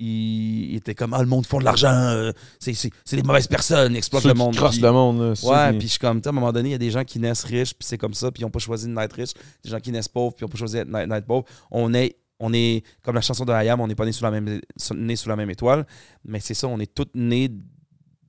[0.00, 2.30] ils, ils étaient comme, ah, le monde font de l'argent, euh,
[2.60, 2.72] c'est
[3.16, 4.54] des mauvaises personnes, ils exploitent Ceux le monde.
[4.54, 5.20] crossent Puis- le monde.
[5.20, 6.78] là, Ouais, puis je suis comme, tu sais, à un moment donné, il y a
[6.78, 8.92] des gens qui naissent riches, puis c'est comme ça, puis ils n'ont pas choisi de
[8.92, 9.32] naître riches.
[9.64, 11.46] Des gens qui naissent pauvres, puis ils n'ont pas choisi d'être naître pauvres.
[11.72, 14.30] On est, on est, comme la chanson de Hayam, on n'est pas nés sous, la
[14.30, 14.60] même,
[14.94, 15.84] nés sous la même étoile,
[16.24, 17.50] mais c'est ça, on est tous nés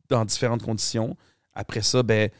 [0.10, 1.16] dans différentes conditions.
[1.54, 2.32] Après ça, ben,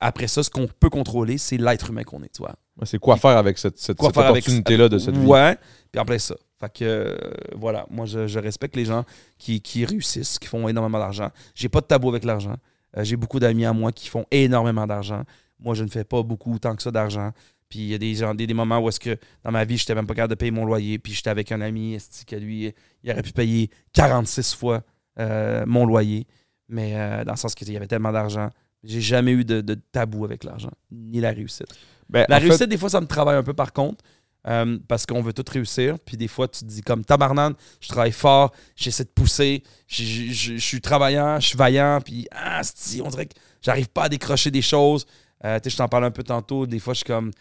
[0.00, 2.54] après ça, ce qu'on peut contrôler, c'est l'être humain qu'on est, tu vois.
[2.84, 5.26] C'est quoi faire avec cette, cette, opportunité-là de cette vie?
[5.26, 5.56] Ouais,
[5.90, 6.36] puis après ça.
[6.58, 7.16] Fait que, euh,
[7.54, 9.04] voilà, moi, je, je respecte les gens
[9.38, 11.30] qui, qui réussissent, qui font énormément d'argent.
[11.54, 12.56] J'ai pas de tabou avec l'argent.
[12.96, 15.22] Euh, J'ai beaucoup d'amis à moi qui font énormément d'argent.
[15.58, 17.32] Moi, je ne fais pas beaucoup tant que ça d'argent.
[17.68, 19.76] Puis il y a des, gens, des, des moments où est-ce que dans ma vie,
[19.76, 20.98] j'étais même pas capable de payer mon loyer.
[20.98, 22.72] Puis j'étais avec un ami, que lui,
[23.02, 24.82] il aurait pu payer 46 fois
[25.18, 26.26] euh, mon loyer.
[26.68, 26.92] Mais
[27.24, 28.50] dans le sens qu'il y avait tellement d'argent.
[28.82, 31.66] J'ai jamais eu de, de tabou avec l'argent, ni la réussite.
[32.08, 34.04] Ben, La fait, réussite, des fois, ça me travaille un peu par contre.
[34.48, 35.98] euh, parce qu'on veut tout réussir.
[35.98, 40.04] Puis des fois, tu te dis comme tabarnane, je travaille fort, j'essaie de pousser, je-
[40.04, 41.98] je je- je suis travaillant, je suis vaillant.
[42.00, 42.60] Puis ah,
[43.02, 45.04] on dirait que j'arrive pas à décrocher des choses.
[45.44, 46.64] Euh, tu sais, je t'en parlais un peu tantôt.
[46.64, 47.32] Des fois, je suis comme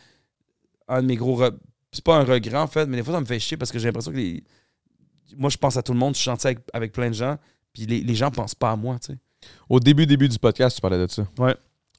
[0.88, 1.40] un de mes gros.
[1.40, 1.56] re-
[1.92, 3.78] C'est pas un regret en fait, mais des fois, ça me fait chier parce que
[3.78, 4.44] j'ai l'impression que les...
[5.38, 7.38] moi, je pense à tout le monde, je suis gentil avec, avec plein de gens.
[7.72, 9.20] Puis les, les gens pensent pas à moi, tu sais.
[9.70, 11.28] au début, début du podcast, tu parlais de ça.
[11.38, 11.56] Ouais.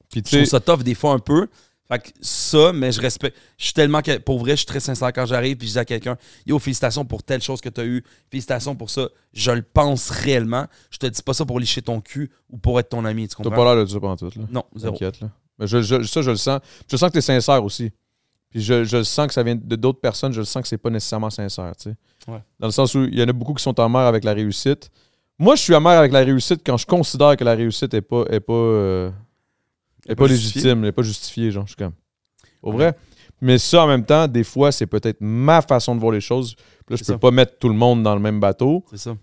[0.09, 1.47] Puis tu Je trouve sais, ça tough des fois un peu.
[1.89, 3.37] Fait que ça, mais je respecte.
[3.57, 4.01] Je suis tellement.
[4.25, 7.05] Pour vrai, je suis très sincère quand j'arrive puis je dis à quelqu'un Yo, félicitations
[7.05, 8.03] pour telle chose que tu as eue.
[8.29, 9.07] Félicitations pour ça.
[9.33, 10.65] Je le pense réellement.
[10.91, 13.27] Je te dis pas ça pour licher ton cul ou pour être ton ami.
[13.29, 13.55] Tu t'as comprends?
[13.63, 14.29] pas l'air de ça pendant tout.
[14.35, 14.43] Là.
[14.51, 14.93] Non, zéro.
[14.93, 15.29] T'inquiète, là.
[15.59, 16.59] Mais je, je- ça, je le sens.
[16.91, 17.91] Je sens que tu es sincère aussi.
[18.49, 20.67] Puis je, je le sens que ça vient de d'autres personnes, je le sens que
[20.67, 21.95] c'est pas nécessairement sincère, tu sais.
[22.31, 22.39] Ouais.
[22.59, 24.89] Dans le sens où il y en a beaucoup qui sont amers avec la réussite.
[25.39, 28.23] Moi, je suis amer avec la réussite quand je considère que la réussite est pas
[28.29, 29.11] est pas, euh,
[30.07, 30.61] est pas, justifiée.
[30.63, 31.93] légitime, n'est pas justifiée, genre, je suis comme.
[32.63, 32.95] Au vrai.
[33.39, 36.55] Mais ça, en même temps, des fois, c'est peut-être ma façon de voir les choses.
[36.55, 37.17] Puis là, je peux ça.
[37.19, 38.83] pas mettre tout le monde dans le même bateau.
[38.89, 39.15] C'est ça.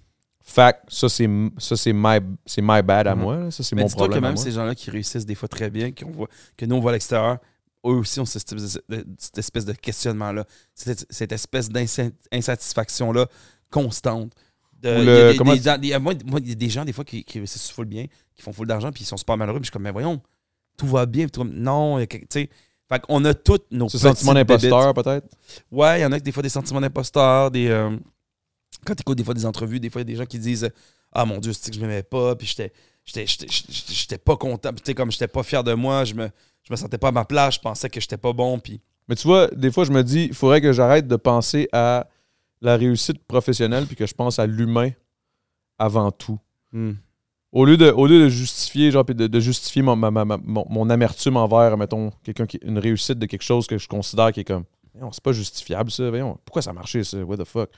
[0.46, 1.28] Fait que ça, c'est
[1.58, 3.20] ça, c'est my, bad à Mhm.
[3.22, 3.50] moi.
[3.50, 4.18] Ça, c'est mon que problème.
[4.24, 4.42] à même moi.
[4.44, 7.38] ces gens-là qui réussissent des fois très bien, voit, que nous on voit à l'extérieur,
[7.86, 10.44] eux aussi ont cette espèce de, cette espèce de questionnement-là,
[10.74, 11.68] cette, cette espèce
[12.32, 13.26] d'insatisfaction-là
[13.70, 14.32] constante.
[14.82, 15.38] De- il y a des-
[15.98, 18.52] moi, il y a des gens, des fois, qui, qui réussissent full bien, qui font
[18.52, 20.20] full d'argent, puis ils sont super malheureux, puis je suis comme, mais voyons,
[20.76, 22.48] tout va bien, tout- non, tu sais.
[22.88, 25.26] Fait qu'on a toutes nos Ce sentiment d'imposteur, peut-être?
[25.70, 27.68] Ouais, il y en a que des fois des sentiments d'imposteur, des.
[27.68, 27.96] euh,
[28.84, 30.38] quand tu écoutes des fois des entrevues, des fois il y a des gens qui
[30.38, 30.70] disent
[31.12, 32.72] Ah mon Dieu, c'est que je m'aimais pas, puis j'étais.
[33.06, 36.30] J'étais, pas content, puis tu sais, comme j'étais pas fier de moi, je me,
[36.62, 38.80] je me sentais pas à ma place, je pensais que j'étais pas bon, puis.
[39.08, 42.06] Mais tu vois, des fois, je me dis, il faudrait que j'arrête de penser à
[42.62, 44.90] la réussite professionnelle puis que je pense à l'humain
[45.78, 46.38] avant tout.
[47.54, 50.38] Au lieu de, au lieu de justifier, genre, de, de justifier mon, ma- ma- ma-
[50.42, 54.32] mon, mon amertume envers, mettons, quelqu'un qui une réussite de quelque chose que je considère
[54.32, 54.64] qui est comme,
[55.12, 57.70] c'est pas justifiable ça, voyons, pourquoi ça a marché ça, what the fuck?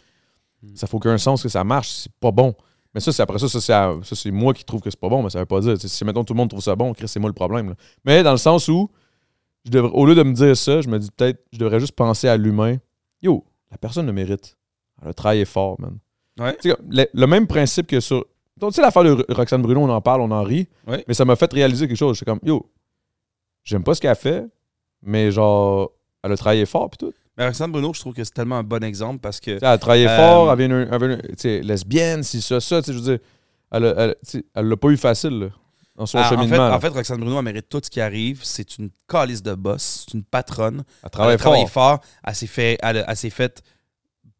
[0.62, 0.76] Mm.
[0.76, 2.54] Ça fait aucun sens que ça marche, c'est pas bon.
[2.94, 5.28] Mais ça, c'est après ça, ça c'est, moi qui trouve que c'est pas bon, mais
[5.28, 5.76] ça veut pas dire.
[5.78, 7.68] Si, mettons, tout le monde trouve ça bon, Chris, c'est moi le problème.
[7.68, 7.74] là.
[8.06, 8.88] Mais dans le sens où,
[9.66, 11.92] je devrais, au lieu de me dire ça, je me dis peut-être, je devrais juste
[11.92, 12.78] penser à l'humain.
[13.20, 14.56] Yo, la personne le mérite.
[15.02, 15.98] Elle a travaillé fort, man.
[16.40, 16.56] Ouais.
[16.88, 18.24] Le, le même principe que sur.
[18.60, 20.68] Tu sais, l'affaire de Ro- Roxane Bruno, on en parle, on en rit.
[21.06, 22.12] Mais ça m'a fait réaliser quelque chose.
[22.12, 22.70] Je suis comme, yo,
[23.64, 24.44] j'aime pas ce qu'elle fait,
[25.02, 25.92] mais genre,
[26.22, 27.12] elle a travaillé fort, puis tout.
[27.36, 29.50] Mais Alexandre Bruno, je trouve que c'est tellement un bon exemple parce que.
[29.52, 32.98] Elle a travaillé Euh, fort, elle tu sais, lesbienne, si ça, ça, tu sais, je
[32.98, 33.18] veux dire,
[33.70, 34.14] elle a-
[34.54, 35.46] elle l'a pas eu facile, là,
[35.96, 36.70] dans son Ah, en, fait, cheminement.
[36.70, 38.40] en fait, Roxane Bruno, elle mérite tout ce qui arrive.
[38.42, 40.82] C'est une calice de boss, c'est une patronne.
[41.04, 42.00] elle travaille elle a travaillé fort.
[42.00, 42.04] fort.
[42.26, 43.62] Elle s'est fait, elle, a- elle s'est fait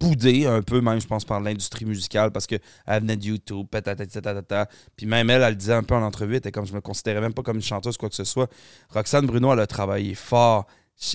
[0.00, 4.68] boudée un peu, même, je pense, par l'industrie musicale parce qu'elle venait de YouTube, patatatata.
[4.96, 7.34] Puis même elle, elle disait un peu en entrevue, était comme je me considérais même
[7.34, 8.50] pas comme une chanteuse, quoi que ce soit.
[8.90, 10.66] Roxane Bruno, elle a travaillé fort.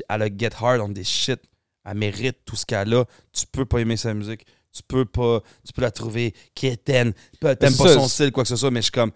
[0.09, 1.39] Elle a get hard on des shit.
[1.85, 3.05] Elle mérite tout ce qu'elle a.
[3.33, 4.45] Tu peux pas aimer sa musique.
[4.71, 5.41] Tu peux pas.
[5.65, 7.13] Tu peux la trouver quétaine.
[7.39, 9.11] T'aimes pas ça, son style, quoi que ce soit, mais je suis comme.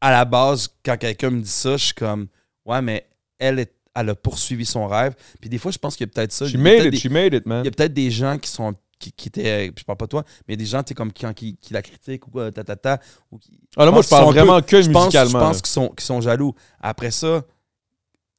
[0.00, 2.28] À la base, quand quelqu'un me dit ça, je suis comme.
[2.64, 3.06] Ouais, mais
[3.38, 5.14] elle, est, elle a poursuivi son rêve.
[5.40, 6.46] Puis des fois, je pense qu'il y a peut-être ça.
[6.46, 7.64] She Il y a made peut-être it, des- she made it, il man.
[7.64, 10.24] y a peut-être des gens qui sont qui, qui étaient je parle pas de toi
[10.46, 13.00] mais des gens tu comme qui, qui, qui la critiquent ou quoi ta, ta, ta,
[13.32, 15.40] ou qui Ah, là, moi, je parle vraiment que je pense, je musicalement.
[15.50, 17.42] pense qu'ils sont, jaloux après ça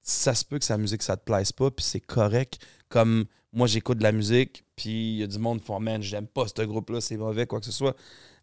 [0.02, 2.60] ça se peut que sa musique ça te plaise pas puis c'est correct
[2.90, 6.02] comme moi j'écoute de la musique puis il y a du monde qui font man
[6.02, 7.96] j'aime pas ce groupe là c'est mauvais quoi que ce soit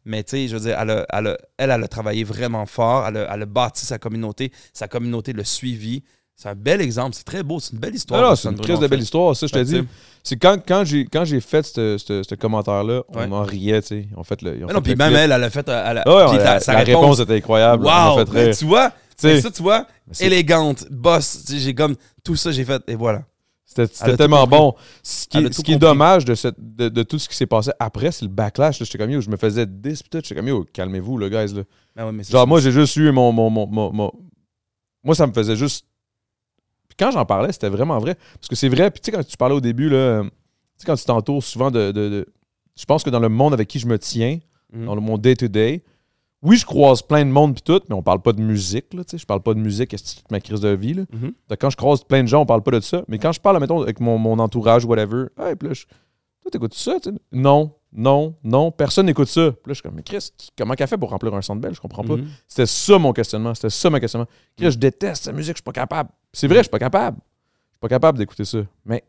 [0.05, 2.67] mais tu sais je veux dire elle a, elle, a, elle, elle a travaillé vraiment
[2.67, 6.03] fort elle a, elle a bâti sa communauté sa communauté l'a suivi
[6.43, 8.79] c'est un bel exemple c'est très beau c'est une belle histoire Non, c'est une crise
[8.79, 9.83] en de belle histoire, ça, je te dis.
[10.23, 13.27] C'est quand, quand j'ai quand j'ai fait ce commentaire-là, Ouais.
[13.29, 14.09] on en riait, tu sais.
[14.17, 14.53] Ont fait le.
[14.67, 15.19] mais non, puis même clip.
[15.25, 15.69] elle, elle a fait.
[15.69, 17.21] euh, Elle a, Ah ouais, la, sa la réponse, réponse.
[17.21, 17.85] était incroyable.
[17.87, 18.19] Wow!
[18.25, 21.45] fait mais tu vois, Tu sais, mais ça, tu vois, c'est- élégante, boss.
[21.49, 21.95] J'ai comme
[22.25, 23.23] tout ça, j'ai fait, et voilà.
[23.65, 24.75] C'était tellement bon.
[25.03, 27.47] Ce qui, est- ce qui est dommage de, cette, de, de tout ce qui s'est
[27.47, 28.79] passé après, c'est le backlash.
[28.81, 30.21] J'étais comme yo, je me faisais disputer.
[30.23, 31.55] J'étais comme yo, calmez-vous, le guys.
[31.55, 32.05] Là.
[32.07, 34.13] Ouais, mais c'est Genre, moi, j'ai juste eu mon, mon, mon, mon- mon-
[35.05, 35.87] Moi, ça me faisait juste.
[37.01, 38.15] Quand j'en parlais, c'était vraiment vrai.
[38.35, 38.91] Parce que c'est vrai.
[38.93, 40.29] Puis tu sais, quand tu parlais au début, là, tu
[40.79, 42.27] sais, quand tu t'entoures souvent de, de- de-
[42.77, 44.39] Je pense que dans le monde avec qui je me tiens,
[44.73, 44.85] Mhm.
[44.87, 45.83] dans le monde day-to-day,
[46.43, 49.03] oui, je croise plein de monde puis tout, mais on parle pas de musique, là,
[49.05, 49.19] tu sais.
[49.19, 51.03] Je parle pas de musique, c'est toute ma crise de vie, là?
[51.13, 51.33] Mhm.
[51.59, 53.03] Quand je croise plein de gens, on parle pas de ça.
[53.09, 56.51] Mais quand je parle, mettons, avec mon, mon entourage, whatever, hey, puis là, je- toi,
[56.51, 56.97] t'écoutes ça?
[57.33, 59.51] Non, non, non, personne n'écoute ça.
[59.51, 61.75] Puis là, je suis comme, mais Chris, comment qu'elle fait pour remplir un centre belle?
[61.75, 62.17] Je comprends pas.
[62.17, 62.27] Mhm.
[62.49, 63.55] C'était ça mon questionnement.
[63.55, 64.29] C'était ça mon questionnement.
[64.57, 66.09] Chris, je déteste cette musique, je suis pas capable.
[66.33, 67.19] C'est vrai, je suis pas capable.
[67.21, 68.59] Je suis pas capable d'écouter ça.
[68.85, 69.05] Mais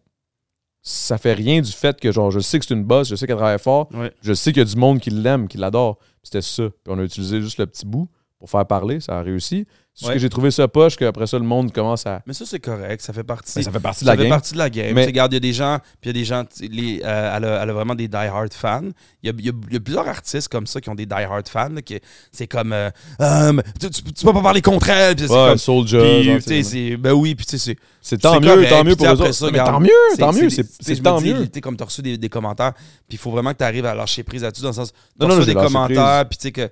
[0.81, 3.27] ça fait rien du fait que, genre, je sais que c'est une boss, je sais
[3.27, 4.11] qu'elle travaille fort, Ouais.
[4.21, 5.99] je sais qu'il y a du monde qui l'aime, qui l'adore.
[6.23, 6.63] C'était ça.
[6.69, 8.07] Puis on a utilisé juste le petit bout
[8.41, 9.67] pour faire parler, ça a réussi.
[9.93, 10.13] C'est Ouais.
[10.13, 12.21] que j'ai trouvé ça poche, qu'après ça, le monde commence à.
[12.25, 13.01] Mais ça, c'est correct.
[13.01, 13.51] Ça fait partie.
[13.57, 14.29] Ben, ça fait partie de ça la fait game.
[14.31, 14.95] partie de la game.
[14.95, 17.37] Mais- Regarde, il y a des gens, puis il y a des gens, les, euh,
[17.37, 18.83] elle, a, elle a vraiment des die-hard fans.
[19.21, 20.95] Il y a, il y a- il y a plusieurs artistes comme ça qui ont
[20.95, 21.69] des die-hard fans.
[21.69, 21.99] là, qui-
[22.31, 22.89] C'est comme, euh,
[23.19, 25.15] mais tu, tu, tu peux pas parler contre elle.
[25.17, 25.99] Puis c'est Ouais, comme, Soulja.
[25.99, 27.77] puis, c'est- ben oui, puis tu sais, c'est.
[28.03, 29.33] C'est tant mieux, correct, tant mieux pour après autres.
[29.35, 30.63] ça, Mais regarde, tant mieux, tant mieux, c'est
[31.03, 31.45] tant mieux.
[31.61, 33.93] comme tu as reçu des, des commentaires, puis il faut vraiment que tu arrives à
[33.93, 36.69] lâcher prise là-dessus, dans le sens, tu j'ai des commentaires, puis tu sais que.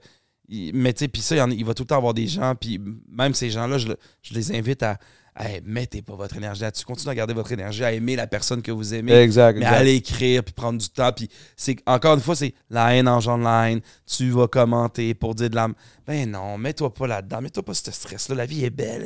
[0.50, 2.56] Il- Mais tu sais, puis ça, il, en va tout le temps avoir des gens,
[2.56, 2.80] puis
[3.12, 4.98] même ces gens-là, je, le- je les invite à.
[5.42, 6.84] Hey, mettez pas votre énergie là-dessus.
[6.84, 9.14] Continuez à garder votre énergie, à aimer la personne que vous aimez.
[9.14, 9.78] Exact, Mais exact.
[9.78, 11.14] aller écrire, puis prendre du temps.
[11.14, 13.80] Puis c'est encore une fois, c'est la haine engendre la haine.
[14.06, 15.70] Tu vas commenter pour dire de la.
[16.06, 17.40] Ben non, mets-toi pas là-dedans.
[17.42, 18.36] Mets-toi pas ce stress-là.
[18.36, 19.06] La vie est belle.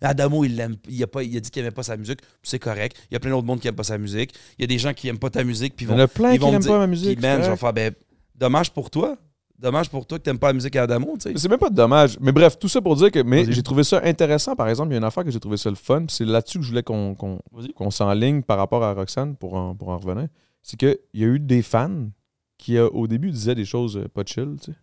[0.00, 0.76] Adamo, il l'aime.
[0.88, 2.20] Il a, pas, il a dit qu'il aimait pas sa musique.
[2.42, 2.96] C'est correct.
[3.10, 4.32] Il y a plein d'autres monde qui aime pas sa musique.
[4.58, 5.76] Il y a des gens qui aiment pas ta musique.
[5.76, 7.20] Puis Il y en vont, a plein qui vont n'aiment dire- pas ma puis musique.
[7.20, 7.92] man, je vais faire, ben,
[8.36, 9.18] dommage pour toi.
[9.58, 11.36] Dommage pour toi que t'aimes pas la musique à Adamo, tu sais.
[11.36, 12.16] C'est même pas dommage.
[12.20, 14.90] Mais bref, tout ça pour dire que mais j'ai trouvé ça intéressant, par exemple.
[14.90, 16.04] Il y a une affaire que j'ai trouvé ça le fun.
[16.08, 17.16] C'est là-dessus que je voulais qu'on
[17.52, 17.72] Vas-y.
[17.72, 20.28] qu'on s'enligne par rapport à Roxane pour en, pour en revenir.
[20.62, 22.08] C'est qu'il y a eu des fans
[22.56, 24.56] qui, euh, au début, disaient des choses euh, pas chill.
[24.62, 24.78] tu sais.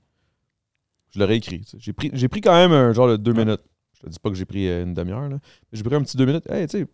[1.11, 1.61] Je leur ai écrit.
[1.77, 3.45] J'ai pris, pris quand même un genre de deux Ouais.
[3.45, 3.61] minutes.
[3.93, 5.21] Je te dis pas que j'ai pris euh, une demi-heure.
[5.29, 5.37] là.
[5.39, 6.49] Mais J'ai pris un petit deux minutes.
[6.49, 6.87] Hey, tu sais.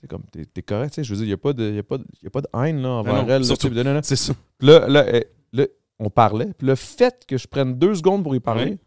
[0.00, 1.04] C'est comme, t'es correct, tu sais.
[1.04, 2.40] Je veux dire, il n'y a, pas de- y a, pas de- y a pas
[2.40, 3.44] de haine là, envers non, elle.
[4.04, 4.32] C'est ça.
[4.60, 5.66] Là, là, eh, là,
[5.98, 6.52] on parlait.
[6.58, 8.78] Puis le fait que je prenne deux secondes pour y parler, Oui.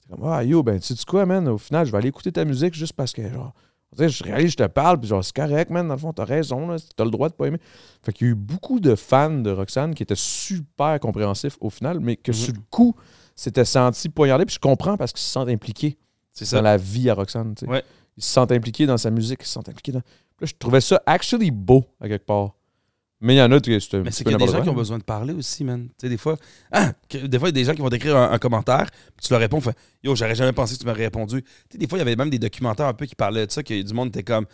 [0.00, 1.46] c'est comme, ah, yo, ben, tu sais quoi, man?
[1.48, 3.52] Au final, je vais aller écouter ta musique juste parce que, genre,
[3.98, 5.86] je réalise, je te parle, puis genre, c'est correct, man.
[5.86, 6.74] Dans le fond, t'as raison.
[6.96, 7.58] T'as le droit de pas aimer.
[8.02, 11.68] Fait qu'il y a eu beaucoup de fans de Roxane qui étaient super compréhensifs au
[11.70, 12.36] final, mais que Mhm.
[12.36, 12.94] sur le coup,
[13.36, 14.46] s'étaient sentis poignardés.
[14.46, 15.98] Puis je comprends parce qu'ils se sentent impliqués
[16.40, 16.62] dans ça.
[16.62, 17.70] la vie à Roxane, tu sais.
[17.70, 17.84] Ouais.
[18.16, 20.00] Ils se sentent impliqués dans sa musique, ils se sentent impliqués dans.
[20.00, 22.54] Puis là, je trouvais ça actually beau, à quelque part.
[23.22, 24.74] Mais il y en a qui Mais c'est qu'il y a des gens qui ont
[24.74, 25.86] besoin de parler aussi, man.
[25.90, 26.36] Tu sais, des fois,
[26.72, 29.24] ah, des fois, il y a des gens qui vont t'écrire un, un commentaire, puis
[29.26, 31.42] tu leur réponds, fait, yo, j'aurais jamais pensé que tu m'aurais répondu.
[31.42, 33.52] Tu sais, des fois, il y avait même des documentaires un peu qui parlaient de
[33.52, 34.46] ça, que du monde était comme,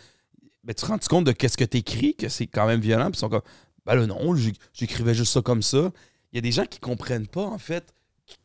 [0.63, 3.17] ben, tu te rends compte de qu'est-ce que t'écris, que c'est quand même violent, puis
[3.17, 3.41] ils sont comme,
[3.87, 4.35] ben là, non,
[4.73, 5.91] j'écrivais juste ça comme ça.
[6.31, 7.91] Il y a des gens qui comprennent pas, en fait,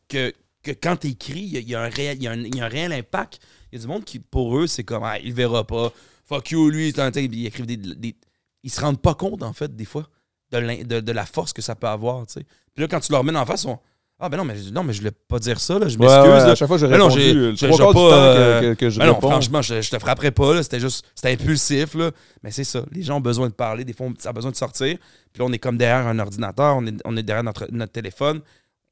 [0.07, 0.33] que,
[0.63, 2.61] que quand t'écris, il y y, a un réel- il y a un- il y
[2.61, 3.39] a un réel impact.
[3.71, 5.93] Il y a du monde qui, pour eux, c'est comme, ah, il verra pas.
[6.25, 8.15] Fuck you, lui, ils écrivent des, des-
[8.63, 10.07] Ils se rendent pas compte, en fait, des fois
[10.51, 12.25] de, l'in- de, de la force que ça peut avoir.
[12.25, 12.43] Puis
[12.77, 13.79] là, quand tu leur mets en face, ils vont
[14.19, 16.07] Ah, ben non, mais, non, mais je voulais pas dire ça, là, je m'excuse.
[16.23, 18.73] ouais, à chaque fois, j'ai Mais non, le trois quarts du temps euh, que, que-
[18.79, 22.11] que je Ben non, franchement, je, je te frapperais pas, c'était juste, c'était impulsif, là.
[22.43, 24.51] Mais c'est ça, les gens ont besoin de parler, des fois, on- ça a besoin
[24.51, 24.97] de sortir.
[25.33, 27.91] Puis là, on est comme derrière un ordinateur, on est, on est derrière notre, notre
[27.91, 28.39] téléphone.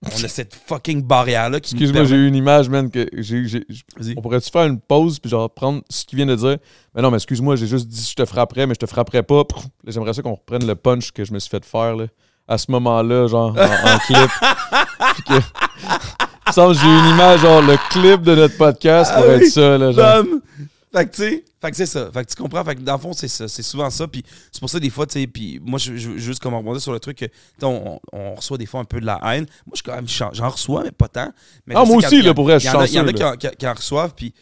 [0.05, 3.47] On a cette fucking barrière-là qui Excuse-moi, j'ai eu une image, man, que j'ai.
[3.47, 4.13] j'ai- j'- Vas-y.
[4.17, 6.57] On pourrait-tu faire une pause puis genre prendre ce qu'il vient de dire?
[6.95, 9.43] Mais non, mais excuse-moi, j'ai juste dit je te frapperais, mais je te frapperais pas.
[9.84, 12.05] Là, J'aimerais ça qu'on reprenne le punch que je me suis fait faire là,
[12.47, 14.30] à ce moment-là, genre, en, en clip.
[15.15, 15.34] Puis que.
[16.45, 19.30] Il me semble que j'ai une image, genre, le clip de notre podcast Ah pour
[19.30, 19.35] oui.
[19.35, 20.23] être ça, là, genre.
[20.95, 22.11] Fait que tu sais, fait que c'est ça.
[22.14, 22.64] Fait que tu comprends.
[22.64, 23.48] Fait que dans le fond, c'est ça.
[23.48, 24.07] C'est souvent ça.
[24.07, 26.53] Puis c'est pour ça, des fois, tu sais, puis moi, je je veux juste comme
[26.53, 27.26] rebondir sur le truc que,
[27.65, 29.45] on, on reçoit des fois un peu de la haine.
[29.65, 31.32] Moi, je quand même, j'en j'en reçois, mais pas tant.
[31.65, 33.56] Mais Ah, moi aussi, là, pour vrai, je Il y en a, qui, en, qui-
[33.57, 34.34] qui en reçoivent, puis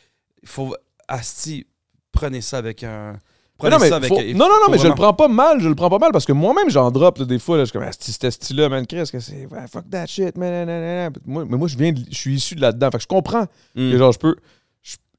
[0.43, 0.75] il faut,
[1.07, 1.65] asti,
[2.11, 3.17] prenez ça avec un.
[3.63, 5.69] Non, mais ça avec faut- non, non, non, mais je le prends pas mal, je
[5.69, 7.57] le prends pas mal parce que moi-même j'en drop là, des fois.
[7.57, 11.13] Là, je suis comme, ah, c'était style-là, man, Chris, que c'est, fuck that shit, man.
[11.25, 12.89] Moi, mais moi, je viens, de- je suis issu de là-dedans.
[12.91, 13.43] Fait que je comprends
[13.75, 13.91] Mm.
[13.91, 14.35] que genre, je peux.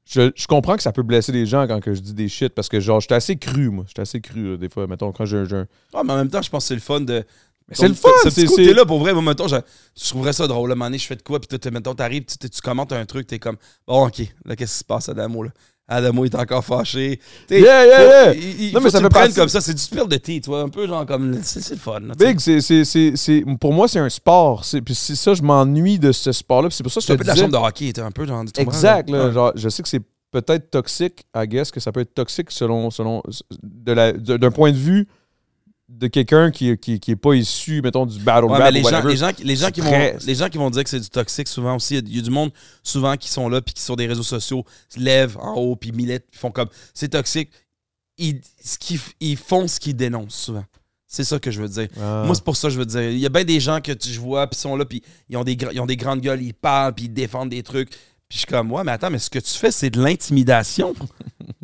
[0.05, 2.27] Je, je- je comprends que ça peut blesser les gens quand que je dis des
[2.27, 3.85] shit parce que genre, j'étais assez cru, moi.
[3.87, 5.65] J'étais assez cru, là, des fois, mettons, quand j'ai un.
[5.93, 7.23] Ah, mais en même temps, je pense que c'est le fun de.
[7.69, 9.55] Mais c'est le fun, Ce petit c'est- côté-là, pour vrai, moi, mettons, je,
[9.97, 10.69] je trouverais ça drôle.
[10.71, 12.91] À un moment donné, je fais de quoi, puis toi, mettons, t'arrives, tu, tu commentes
[12.91, 13.55] un truc, t'es comme,
[13.87, 15.51] bon, ok, là, qu'est-ce qui se passe, Adamo, là?
[15.93, 17.19] Adamo, est encore fâché.
[17.47, 18.33] T'sais, Yeah, yeah, yeah.
[18.33, 20.41] Il, il Non, faut mais ça fait partie- comme ça, c'est du spill de thé,
[20.41, 21.99] tu vois, un peu genre comme, c'est le fun.
[21.99, 22.13] là.
[22.17, 24.65] Big, c'est, c'est, c'est, c'est- pour moi, c'est un sport.
[24.65, 26.69] C'est, puis c'est ça, je m'ennuie de ce sport-là.
[26.71, 28.25] C'est pour ça que je C'est un peu de la chambre de hockey, un peu
[28.25, 28.43] genre.
[28.57, 29.09] Exact.
[29.09, 29.17] là?
[29.17, 29.31] Là, Ouais.
[29.33, 30.01] genre, je sais que c'est
[30.31, 33.21] peut-être toxique, I guess, que ça peut être toxique selon, selon
[33.61, 35.07] de la- de- d'un point de vue
[35.99, 38.83] de quelqu'un qui, qui, qui est pas issu, mettons, du battle Ouais, rap mais ou
[38.83, 40.89] les gens, les, gens, qui- les, gens qui vont, les gens qui vont dire que
[40.89, 42.51] c'est du toxique, souvent aussi, il y a- il y, a du monde
[42.81, 45.91] souvent qui sont là, puis qui sur des réseaux sociaux se lèvent en haut, puis
[45.91, 47.51] puis font comme c'est toxique.
[48.17, 48.77] Ils, ce
[49.19, 50.65] ils font ce qu'ils dénoncent souvent.
[51.07, 51.87] C'est ça que je veux dire.
[52.01, 52.23] Ah.
[52.25, 53.03] Moi, c'est pour ça que je veux dire.
[53.11, 55.03] Il y a bien des gens que tu- je vois, puis ils sont là, puis
[55.29, 57.89] ils ont, des, ils ont des grandes gueules, ils parlent, puis ils défendent des trucs.
[57.91, 57.97] Puis
[58.29, 60.95] je suis comme, ouais, mais attends, mais ce que tu fais, c'est de l'intimidation.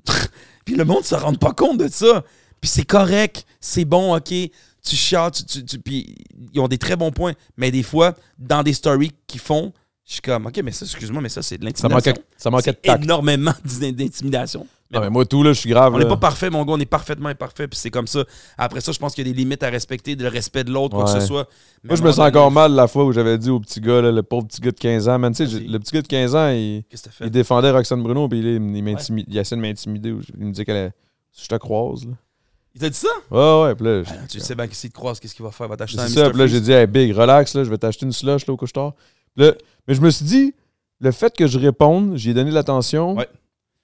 [0.66, 2.24] puis le monde se rend pas compte de ça.
[2.62, 4.28] Puis c'est correct, c'est bon, OK.
[4.30, 6.16] Tu chiales, tu, tu- tu- puis
[6.54, 7.34] ils ont des très bons points.
[7.58, 9.74] Mais des fois, dans des stories qu'ils font,
[10.06, 12.14] je suis comme, OK, mais ça, excuse-moi, mais ça, c'est de l'intimidation.
[12.38, 13.04] ça manquait de tact.
[13.04, 14.66] énormément d'in- d'intimidation.
[14.92, 15.94] Non, mais moi, tout, là, je suis grave.
[15.94, 18.24] On n'est pas parfait, mon gars, on est parfaitement imparfait, puis c'est comme ça.
[18.58, 20.96] Après ça, je pense qu'il y a des limites à respecter, le respect de l'autre,
[20.96, 21.48] quoi que ce soit.
[21.84, 24.02] Mais Moi, je me sens encore mal la fois où j'avais dit au petit gars,
[24.02, 26.08] là, le pauvre petit gars de 15 ans, man, tu sais, le petit gars de
[26.08, 26.96] 15 ans, il, que
[27.26, 30.16] il défendait Roxane Bruno, puis il, il essaie de m'intimider.
[30.40, 30.92] Il me disait qu'elle est-
[31.40, 32.14] je te croise, là.
[32.76, 33.08] Il t'a dit ça?
[33.32, 35.52] Ouais, ouais, puis là, Ah, tu sais bien que s'il te croise, qu'est-ce qu'il va
[35.52, 35.66] faire?
[35.68, 37.70] Il va t'acheter un C'est ça, puis là, j'ai dit, hey, Big, relax, là, je
[37.70, 38.94] vais t'acheter une slush là, au couche-tard.
[39.36, 39.54] Là,
[39.88, 40.54] mais je me suis dit,
[41.00, 43.28] le fait que je réponde, j'ai donné de l'attention, Ouais.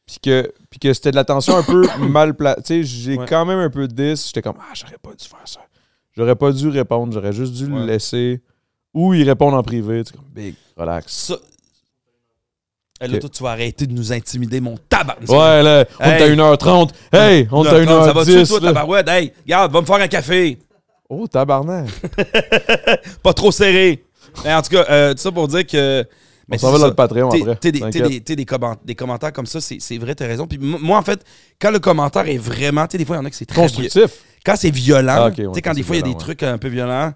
[0.06, 2.62] puis que, puis que c'était de l'attention un peu mal placée.
[2.62, 3.26] Tu sais, j'ai Ouais.
[3.28, 4.28] quand même un peu de 10.
[4.28, 5.62] J'étais comme, ah, j'aurais pas dû faire ça.
[6.16, 7.80] J'aurais pas dû répondre, j'aurais juste dû Ouais.
[7.80, 8.41] le laisser.
[8.94, 10.03] Ou il répondre en privé.
[10.03, 11.12] Tu sais, comme, Big, relax.
[11.12, 11.36] Ça.
[13.01, 13.19] Là, Ok.
[13.19, 15.17] toi, tu vas arrêter de nous intimider, mon tabac.
[15.27, 16.35] Ouais, là, on est à Hey.
[16.35, 16.89] 1h30.
[17.11, 18.47] Hey, on est à Ça va-tu, 1h10.
[18.47, 19.07] toi, tabarouette?
[19.09, 20.57] Hey, regarde, va me faire un café.
[21.09, 21.88] Oh, tabarnak.
[23.23, 24.03] Pas trop serré.
[24.43, 26.05] Mais en tout cas, euh, tout ça pour dire que.
[26.47, 27.55] Mais on s'en va dans le Patreon après.
[27.55, 30.45] t'sais des, des- comment- des commentaires comme ça, c'est c'est vrai, t'as raison.
[30.47, 31.19] Puis moi, en fait,
[31.59, 32.85] quand le commentaire est vraiment.
[32.88, 33.61] Tu sais, des fois, il y en a que c'est très.
[33.61, 34.11] Constructif.
[34.45, 36.17] Quand c'est violent, Ah, tu sais, quand des fois, il y a des ouais.
[36.17, 37.13] trucs un peu violents,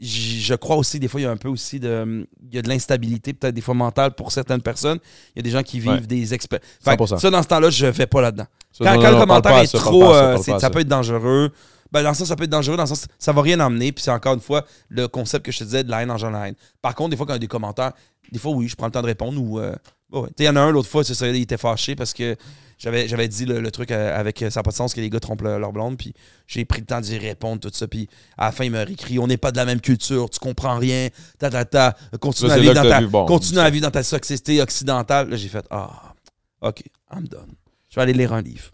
[0.00, 2.26] je crois aussi, des fois, il y a un peu aussi de.
[2.50, 4.98] Il y a de l'instabilité, peut-être des fois mentale pour certaines personnes.
[5.34, 6.00] Il y a des gens qui vivent Ouais.
[6.00, 6.66] des expériences.
[6.84, 7.18] 100%.
[7.18, 8.46] Ça, dans ce temps-là, je vais pas là-dedans.
[8.78, 11.50] Quand, non, quand non, le commentaire est ça, trop, ça, euh, ça peut être dangereux.
[11.90, 13.92] Ben, dans ça, ça peut être dangereux, dans le sens, ça va rien emmener.
[13.92, 16.18] Puis c'est encore une fois le concept que je te disais de la haine en
[16.18, 16.54] genre la haine.
[16.82, 17.92] Par contre, des fois, quand il y a des commentaires,
[18.30, 19.58] des fois, oui, je prends le temps de répondre ou.
[19.58, 19.74] euh,
[20.12, 20.28] ouais.
[20.38, 22.36] Il y en a un l'autre fois, c'est ça, il était fâché parce que
[22.78, 25.00] j'avais, j'avais dit le, le truc euh, avec euh, ça n'a pas de sens que
[25.00, 25.98] les gars trompent leur, leur blonde.
[25.98, 26.14] Puis
[26.46, 27.88] j'ai pris le temps d'y répondre, tout ça.
[27.88, 30.38] Puis à la fin, il m'a réécrit On n'est pas de la même culture, tu
[30.38, 31.96] comprends rien, ta, ta, ta.
[32.20, 35.28] Continue, Là, à vivre, dans ta, bon, continue c'est à vivre dans ta société occidentale.
[35.28, 36.14] Là, j'ai fait Ah,
[36.60, 36.82] OK,
[37.12, 37.52] I'm done.
[37.88, 38.70] Je vais aller lire un livre.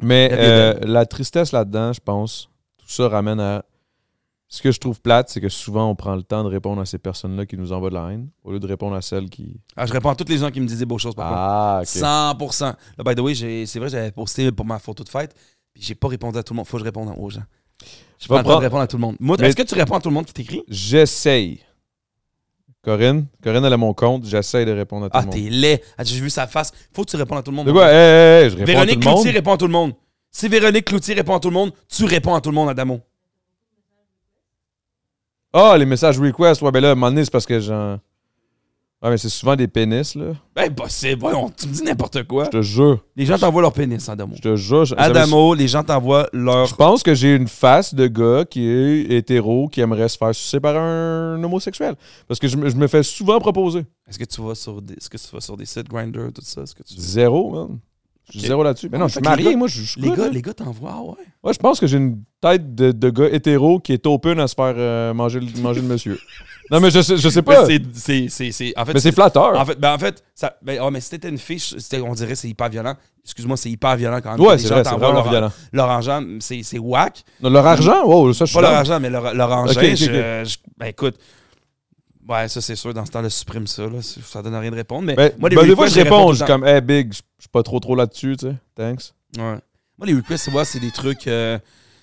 [0.00, 0.36] Mais Il y a
[0.74, 3.64] des euh, la tristesse là-dedans, je pense, tout ça ramène à.
[4.52, 6.84] Ce que je trouve plate, c'est que souvent on prend le temps de répondre à
[6.84, 9.60] ces personnes-là qui nous envoient de la haine, au lieu de répondre à celles qui.
[9.76, 11.38] Ah, je réponds à toutes les gens qui me disent des beaux choses par contre.
[11.40, 12.50] Ah, ok.
[12.50, 12.64] 100%.
[12.64, 13.34] Là, by the way,
[13.66, 15.34] c'est vrai, j'avais posté pour ma photo de fête,
[15.72, 16.66] puis j'ai pas répondu à tout le monde.
[16.66, 17.44] Faut que je réponde aux gens.
[18.20, 19.16] Je pas le temps de prendre- répondre à tout le monde.
[19.20, 20.62] Moi, est-ce que tu réponds à tout le monde qui t'écrit?
[20.68, 21.60] J'essaye.
[22.82, 25.34] Corinne, Corinne, elle a mon compte, j'essaye de répondre à tout Ah, le monde.
[25.34, 25.80] t'es laid.
[25.98, 26.72] Ah, J'ai vu sa face.
[26.92, 27.66] Faut que tu répondes à tout le monde.
[27.66, 27.86] De quoi?
[27.88, 29.14] Hey, hey, hey, je réponds Véronique à tout le monde.
[29.16, 29.92] Cloutier répond à tout le monde.
[30.32, 33.00] Si Véronique Cloutier répond à tout le monde, tu réponds à tout le monde, Adamo.
[35.52, 37.98] Ah, les messages request, ouais, ben là, à un moment donné, c'est parce que j'en.
[39.02, 40.32] Ouais, mais c'est souvent des pénis, là.
[40.54, 42.44] Ben, c'est bon, tu me dis n'importe quoi.
[42.44, 43.02] Je te jure.
[43.16, 44.34] Les gens t'envoient leur pénis, Adamo.
[44.36, 44.84] Je te jure.
[44.84, 46.66] je- Adamo, les gens t'envoient leur.
[46.66, 50.34] Je pense que j'ai une face de gars qui est hétéro, qui aimerait se faire
[50.34, 51.94] sucer par un homosexuel.
[52.28, 53.86] Parce que je, me- je me fais souvent proposer.
[54.06, 56.42] Est-ce que tu vas sur des, est-ce que tu vas sur des sites Grindr, tout
[56.42, 56.60] ça?
[56.60, 56.94] Est-ce que tu...
[56.98, 57.78] Zéro, man.
[58.32, 58.88] Je suis zéro là-dessus.
[58.90, 61.02] Mais non, je suis marié, moi, je je suis Les gars, les gars t'envoient, ah
[61.02, 61.24] ouais.
[61.42, 64.46] Ouais, je pense que j'ai une tête de, de gars hétéro qui est open à
[64.48, 66.18] se faire euh, manger, le- manger le monsieur.
[66.72, 67.66] Non, mais je sais, je sais pas.
[67.66, 69.58] Mais c'est- c'est- c'est- c'est- En fait, Mais c'est flatteur.
[69.58, 72.00] En fait, ben en fait, ça, ben, oh, mais si t'étais une fille, je- c'était-
[72.00, 72.94] on dirait que c'est hyper violent.
[73.24, 74.40] Excuse-moi, c'est hyper violent quand même.
[74.40, 75.52] ouais, Les c'est gens vrai, c'est t'envoient vraiment leur, violent.
[75.72, 77.24] leur argent, c'est c'est whack.
[77.42, 78.04] Non, Leur argent?
[78.06, 79.72] Wow, ça, je suis Pas leur argent, mais leur, leur engin.
[79.72, 80.04] Ok, ok, je-
[80.44, 81.16] je- ben écoute,
[82.30, 83.82] ouais, ça c'est sûr, dans ce temps-là, supprime ça.
[83.82, 85.06] Là, ça donne rien de répondre.
[85.06, 87.16] Mais Ben, moi, les ben, des fois, je réponds, je suis comme, hey, big, je
[87.40, 88.54] suis pas trop trop là-dessus, tu sais.
[88.74, 89.12] Thanks.
[89.36, 89.58] Ouais.
[89.98, 91.26] Moi, les requests, c'est des trucs.
[91.26, 91.58] euh,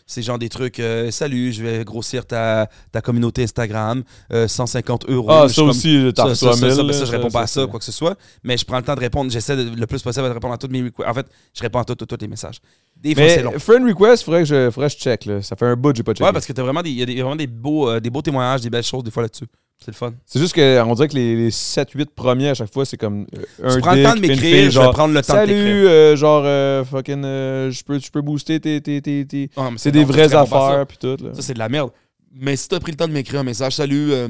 [0.09, 5.09] c'est genre des trucs, euh, salut, je vais grossir ta, ta communauté Instagram, euh, 150
[5.09, 5.29] euros.
[5.29, 6.75] Ah, ça comme- aussi, t'as ça, reçu ça, à ça, 1000.
[6.75, 8.15] ça, là, ça, je réponds pas à ça, quoi que ce soit.
[8.41, 9.29] Mais je prends le temps de répondre.
[9.29, 11.09] J'essaie le plus possible de répondre à tous mes requests.
[11.09, 12.61] En fait, je réponds à tous les messages.
[12.95, 13.59] Des fois, c'est long.
[13.59, 15.25] Friend request, faudrait que je, faudrait que je check.
[15.25, 15.41] Là.
[15.41, 16.23] Ça fait un bout que j'ai pas checké.
[16.23, 17.47] Ouais, parce que t'as vraiment des, il y a des- il y a vraiment des
[17.47, 19.47] beaux, euh, des beaux témoignages, des belles choses des fois là-dessus.
[19.79, 20.13] C'est le fun.
[20.25, 23.69] C'est juste qu'on dirait que les, les 7-8 premiers à chaque fois, c'est comme euh,
[23.69, 25.39] un tu prends le temps de m'écrire, fille, je vais genre, prendre le temps de
[25.45, 25.63] t'écrire.
[25.63, 28.81] Salut, euh, genre, euh, fucking, euh, je peux, tu peux booster tes.
[28.81, 31.15] tes, tes, tes- Ah, mais C'est des non, vraies affaires, puis tout.
[31.23, 31.33] Là.
[31.33, 31.91] Ça, c'est de la merde.
[32.33, 34.27] Mais si t'as pris le temps de m'écrire un message, salut, euh,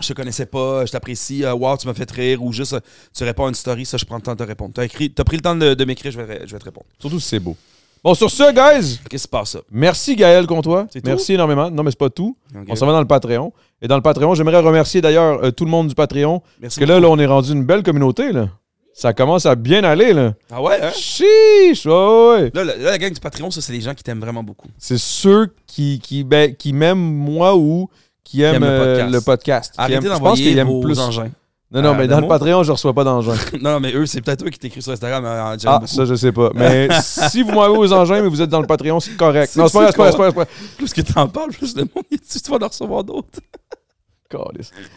[0.00, 2.80] je te connaissais pas, je t'apprécie, euh, wow, tu m'as fait rire, ou juste euh,
[3.16, 4.72] tu réponds à une story, ça, je prends le temps de te répondre.
[4.74, 6.86] T'as écrit, t'as pris le temps de, de m'écrire, je vais, je vais te répondre.
[7.00, 7.56] Surtout si c'est beau.
[8.04, 9.60] Bon, sur ce, guys, Qu'est-ce qui se passe, ça?
[9.70, 10.86] merci Gaël Comtois.
[10.92, 11.08] C'est tout?
[11.08, 11.70] Merci énormément.
[11.70, 12.36] Non, mais c'est pas tout.
[12.68, 13.50] On s'en va dans le Patreon.
[13.80, 16.42] Et dans le Patreon, j'aimerais remercier d'ailleurs euh, tout le monde du Patreon.
[16.60, 16.78] Merci.
[16.80, 18.30] Parce que là, là, on est rendu une belle communauté.
[18.32, 18.48] Là.
[18.92, 20.12] Ça commence à bien aller.
[20.12, 20.34] Là.
[20.52, 20.90] Ah ouais, hein?
[20.94, 21.86] Chiche!
[21.86, 22.50] Ouais, ouais.
[22.54, 24.68] Là, la, là, la gang du Patreon, ça, c'est les gens qui t'aiment vraiment beaucoup.
[24.78, 27.88] C'est ceux qui, qui, ben, qui m'aiment moi ou
[28.22, 29.12] qui aiment, aiment le euh, podcast.
[29.12, 29.72] le podcast.
[29.74, 30.98] Qui Arrêtez d'envoyer vos plus.
[30.98, 31.30] engins.
[31.74, 32.28] Non, non, à mais dans le.
[32.28, 33.34] Patreon, je reçois pas d'engins.
[33.60, 35.24] non, non, mais eux, c'est peut-être eux qui t'écrivent sur Instagram.
[35.24, 35.86] hein, j'aime Ah, beaucoup.
[35.88, 36.50] ça, je sais pas.
[36.54, 39.54] Mais si vous m'envoyez aux engins, mais vous êtes dans le Patreon, c'est correct.
[39.56, 40.44] Non, c'est pas c'est pas c'est pas.
[40.78, 43.40] Plus que t'en parles, plus le monde, tu vas en recevoir d'autres.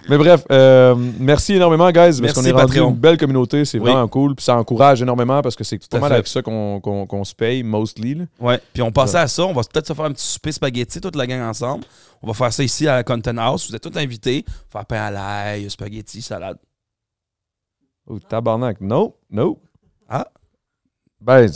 [0.09, 2.89] Mais bref, euh, merci énormément, guys, parce qu'on est rendu Patreon.
[2.89, 3.65] une belle communauté.
[3.65, 3.83] C'est Oui.
[3.91, 4.35] vraiment cool.
[4.35, 6.13] Puis ça encourage énormément parce que c'est à pas mal fait.
[6.15, 8.15] avec ça qu'on se paye, mostly.
[8.15, 8.25] là.
[8.39, 8.59] Ouais.
[8.73, 9.43] Puis on passait à ça.
[9.45, 11.83] On va peut-être se faire un petit souper spaghetti, toute la gang ensemble.
[12.23, 13.69] On va faire ça ici à Content House.
[13.69, 14.43] Vous êtes tous invités.
[14.71, 16.57] Faire pain à l'ail, spaghetti, salade.
[18.09, 18.81] Oh, tabarnak.
[18.81, 19.59] No, no.
[20.09, 20.25] Ah.
[21.21, 21.47] Ben,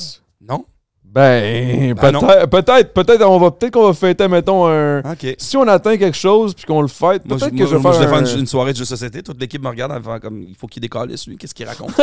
[0.41, 0.65] Non?
[1.13, 2.21] Ben, non.
[2.49, 5.01] peut-être, peut-être, on va, peut-être qu'on va fêter, mettons, un.
[5.38, 7.91] Si on atteint quelque chose puis qu'on le fête, peut-être que moi, je vais moi,
[7.91, 8.07] je faire.
[8.09, 9.21] vais un- faire une, une soirée de jeux de société.
[9.21, 11.38] Toute l'équipe me regarde en comme il faut qu'il décalisse, lui.
[11.38, 11.91] Qu'est-ce qu'il raconte?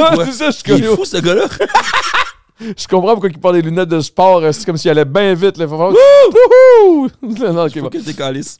[0.00, 1.44] Ah, c'est ça, je, Il est fou, ce gars-là.
[2.60, 4.38] je comprends pourquoi il porte des lunettes de sport.
[4.38, 5.56] euh, C'est comme s'il allait bien vite.
[5.56, 5.66] Là.
[5.68, 7.52] Faut faire...
[7.52, 8.58] Non, faut qu'il décalisse.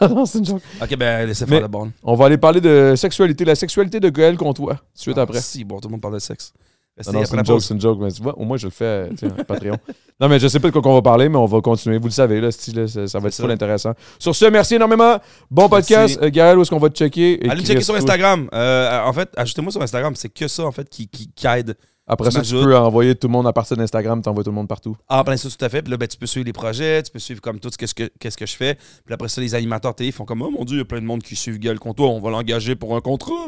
[0.00, 0.62] non, c'est une joke.
[0.80, 1.92] OK, ben, laissez faire le bon.
[2.02, 5.38] On va aller parler de sexualité, la sexualité de Gaël Comtois, tout de suite après.
[5.38, 6.52] Ah, Si, bon, tout le monde parle de sexe.
[6.98, 8.66] Ah non, après c'est une joke, c'est une joke, mais tu vois, au moins je
[8.66, 9.76] le fais, tiens, Patreon.
[10.20, 11.96] Non, mais je sais pas de quoi qu'on va parler, mais on va continuer.
[11.98, 13.92] Vous le savez, là, style, ça, ça va être full intéressant.
[14.18, 15.16] Sur ce, merci énormément.
[15.50, 16.18] Bon podcast.
[16.22, 17.44] Euh, Gaël, où est-ce qu'on va te checker?
[17.44, 17.94] Et Allez checker sur.
[17.94, 18.48] Instagram.
[18.52, 20.14] Euh, en fait, ajoutez-moi sur Instagram.
[20.16, 21.76] C'est que ça, en fait, qui, qui, qui aide.
[22.06, 24.56] Après Tu ça, tu peux envoyer tout le monde à partir d'Instagram, t'envoies tout le
[24.56, 24.96] monde partout.
[25.08, 25.82] En plein ça, tout à fait.
[25.82, 27.86] Puis là, ben, tu peux suivre les projets, tu peux suivre comme tout ce que,
[27.86, 28.74] ce que- qu'est-ce que je fais.
[29.04, 31.00] Puis après ça, les animateurs télé font comme Oh mon Dieu, il y a plein
[31.00, 33.46] de monde qui suivent Gueule Contour, on va l'engager pour un contrat.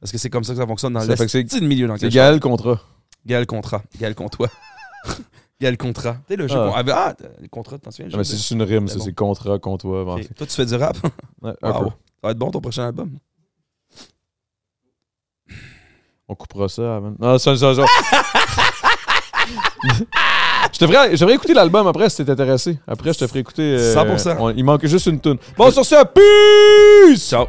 [0.00, 2.16] Parce que c'est comme ça que ça fonctionne dans le milieu dans C'est lequel je
[2.16, 2.80] Gaël Contrat.
[3.24, 3.82] Gaël Contrat.
[3.98, 4.48] Gaël Contois.
[5.60, 6.16] Gaël Contrat.
[6.26, 6.72] Tu sais, le jeu Ah.
[6.76, 6.92] avait.
[6.92, 7.14] Ah,
[7.50, 8.06] contrats, t'en souviens?
[8.06, 10.34] le jeu c'est juste une rime, C'est ça, c'est Contrat, bon, Ok.
[10.34, 10.96] Toi, tu fais du rap?
[11.42, 11.78] ouais, un Wow.
[11.84, 11.86] peu.
[11.90, 11.94] Ça
[12.24, 13.10] va être bon ton prochain album.
[16.28, 17.14] On coupera ça avant.
[17.18, 17.84] Non, ça, ça, ça.
[20.72, 22.78] Je te ferai, je devrais écouter l'album après si t'es intéressé.
[22.86, 23.62] Après, je te ferai écouter.
[23.78, 24.36] euh, 100%.
[24.40, 25.38] on- il manque juste une tune.
[25.56, 27.28] Bon, sur ce, peace!
[27.30, 27.46] Ciao.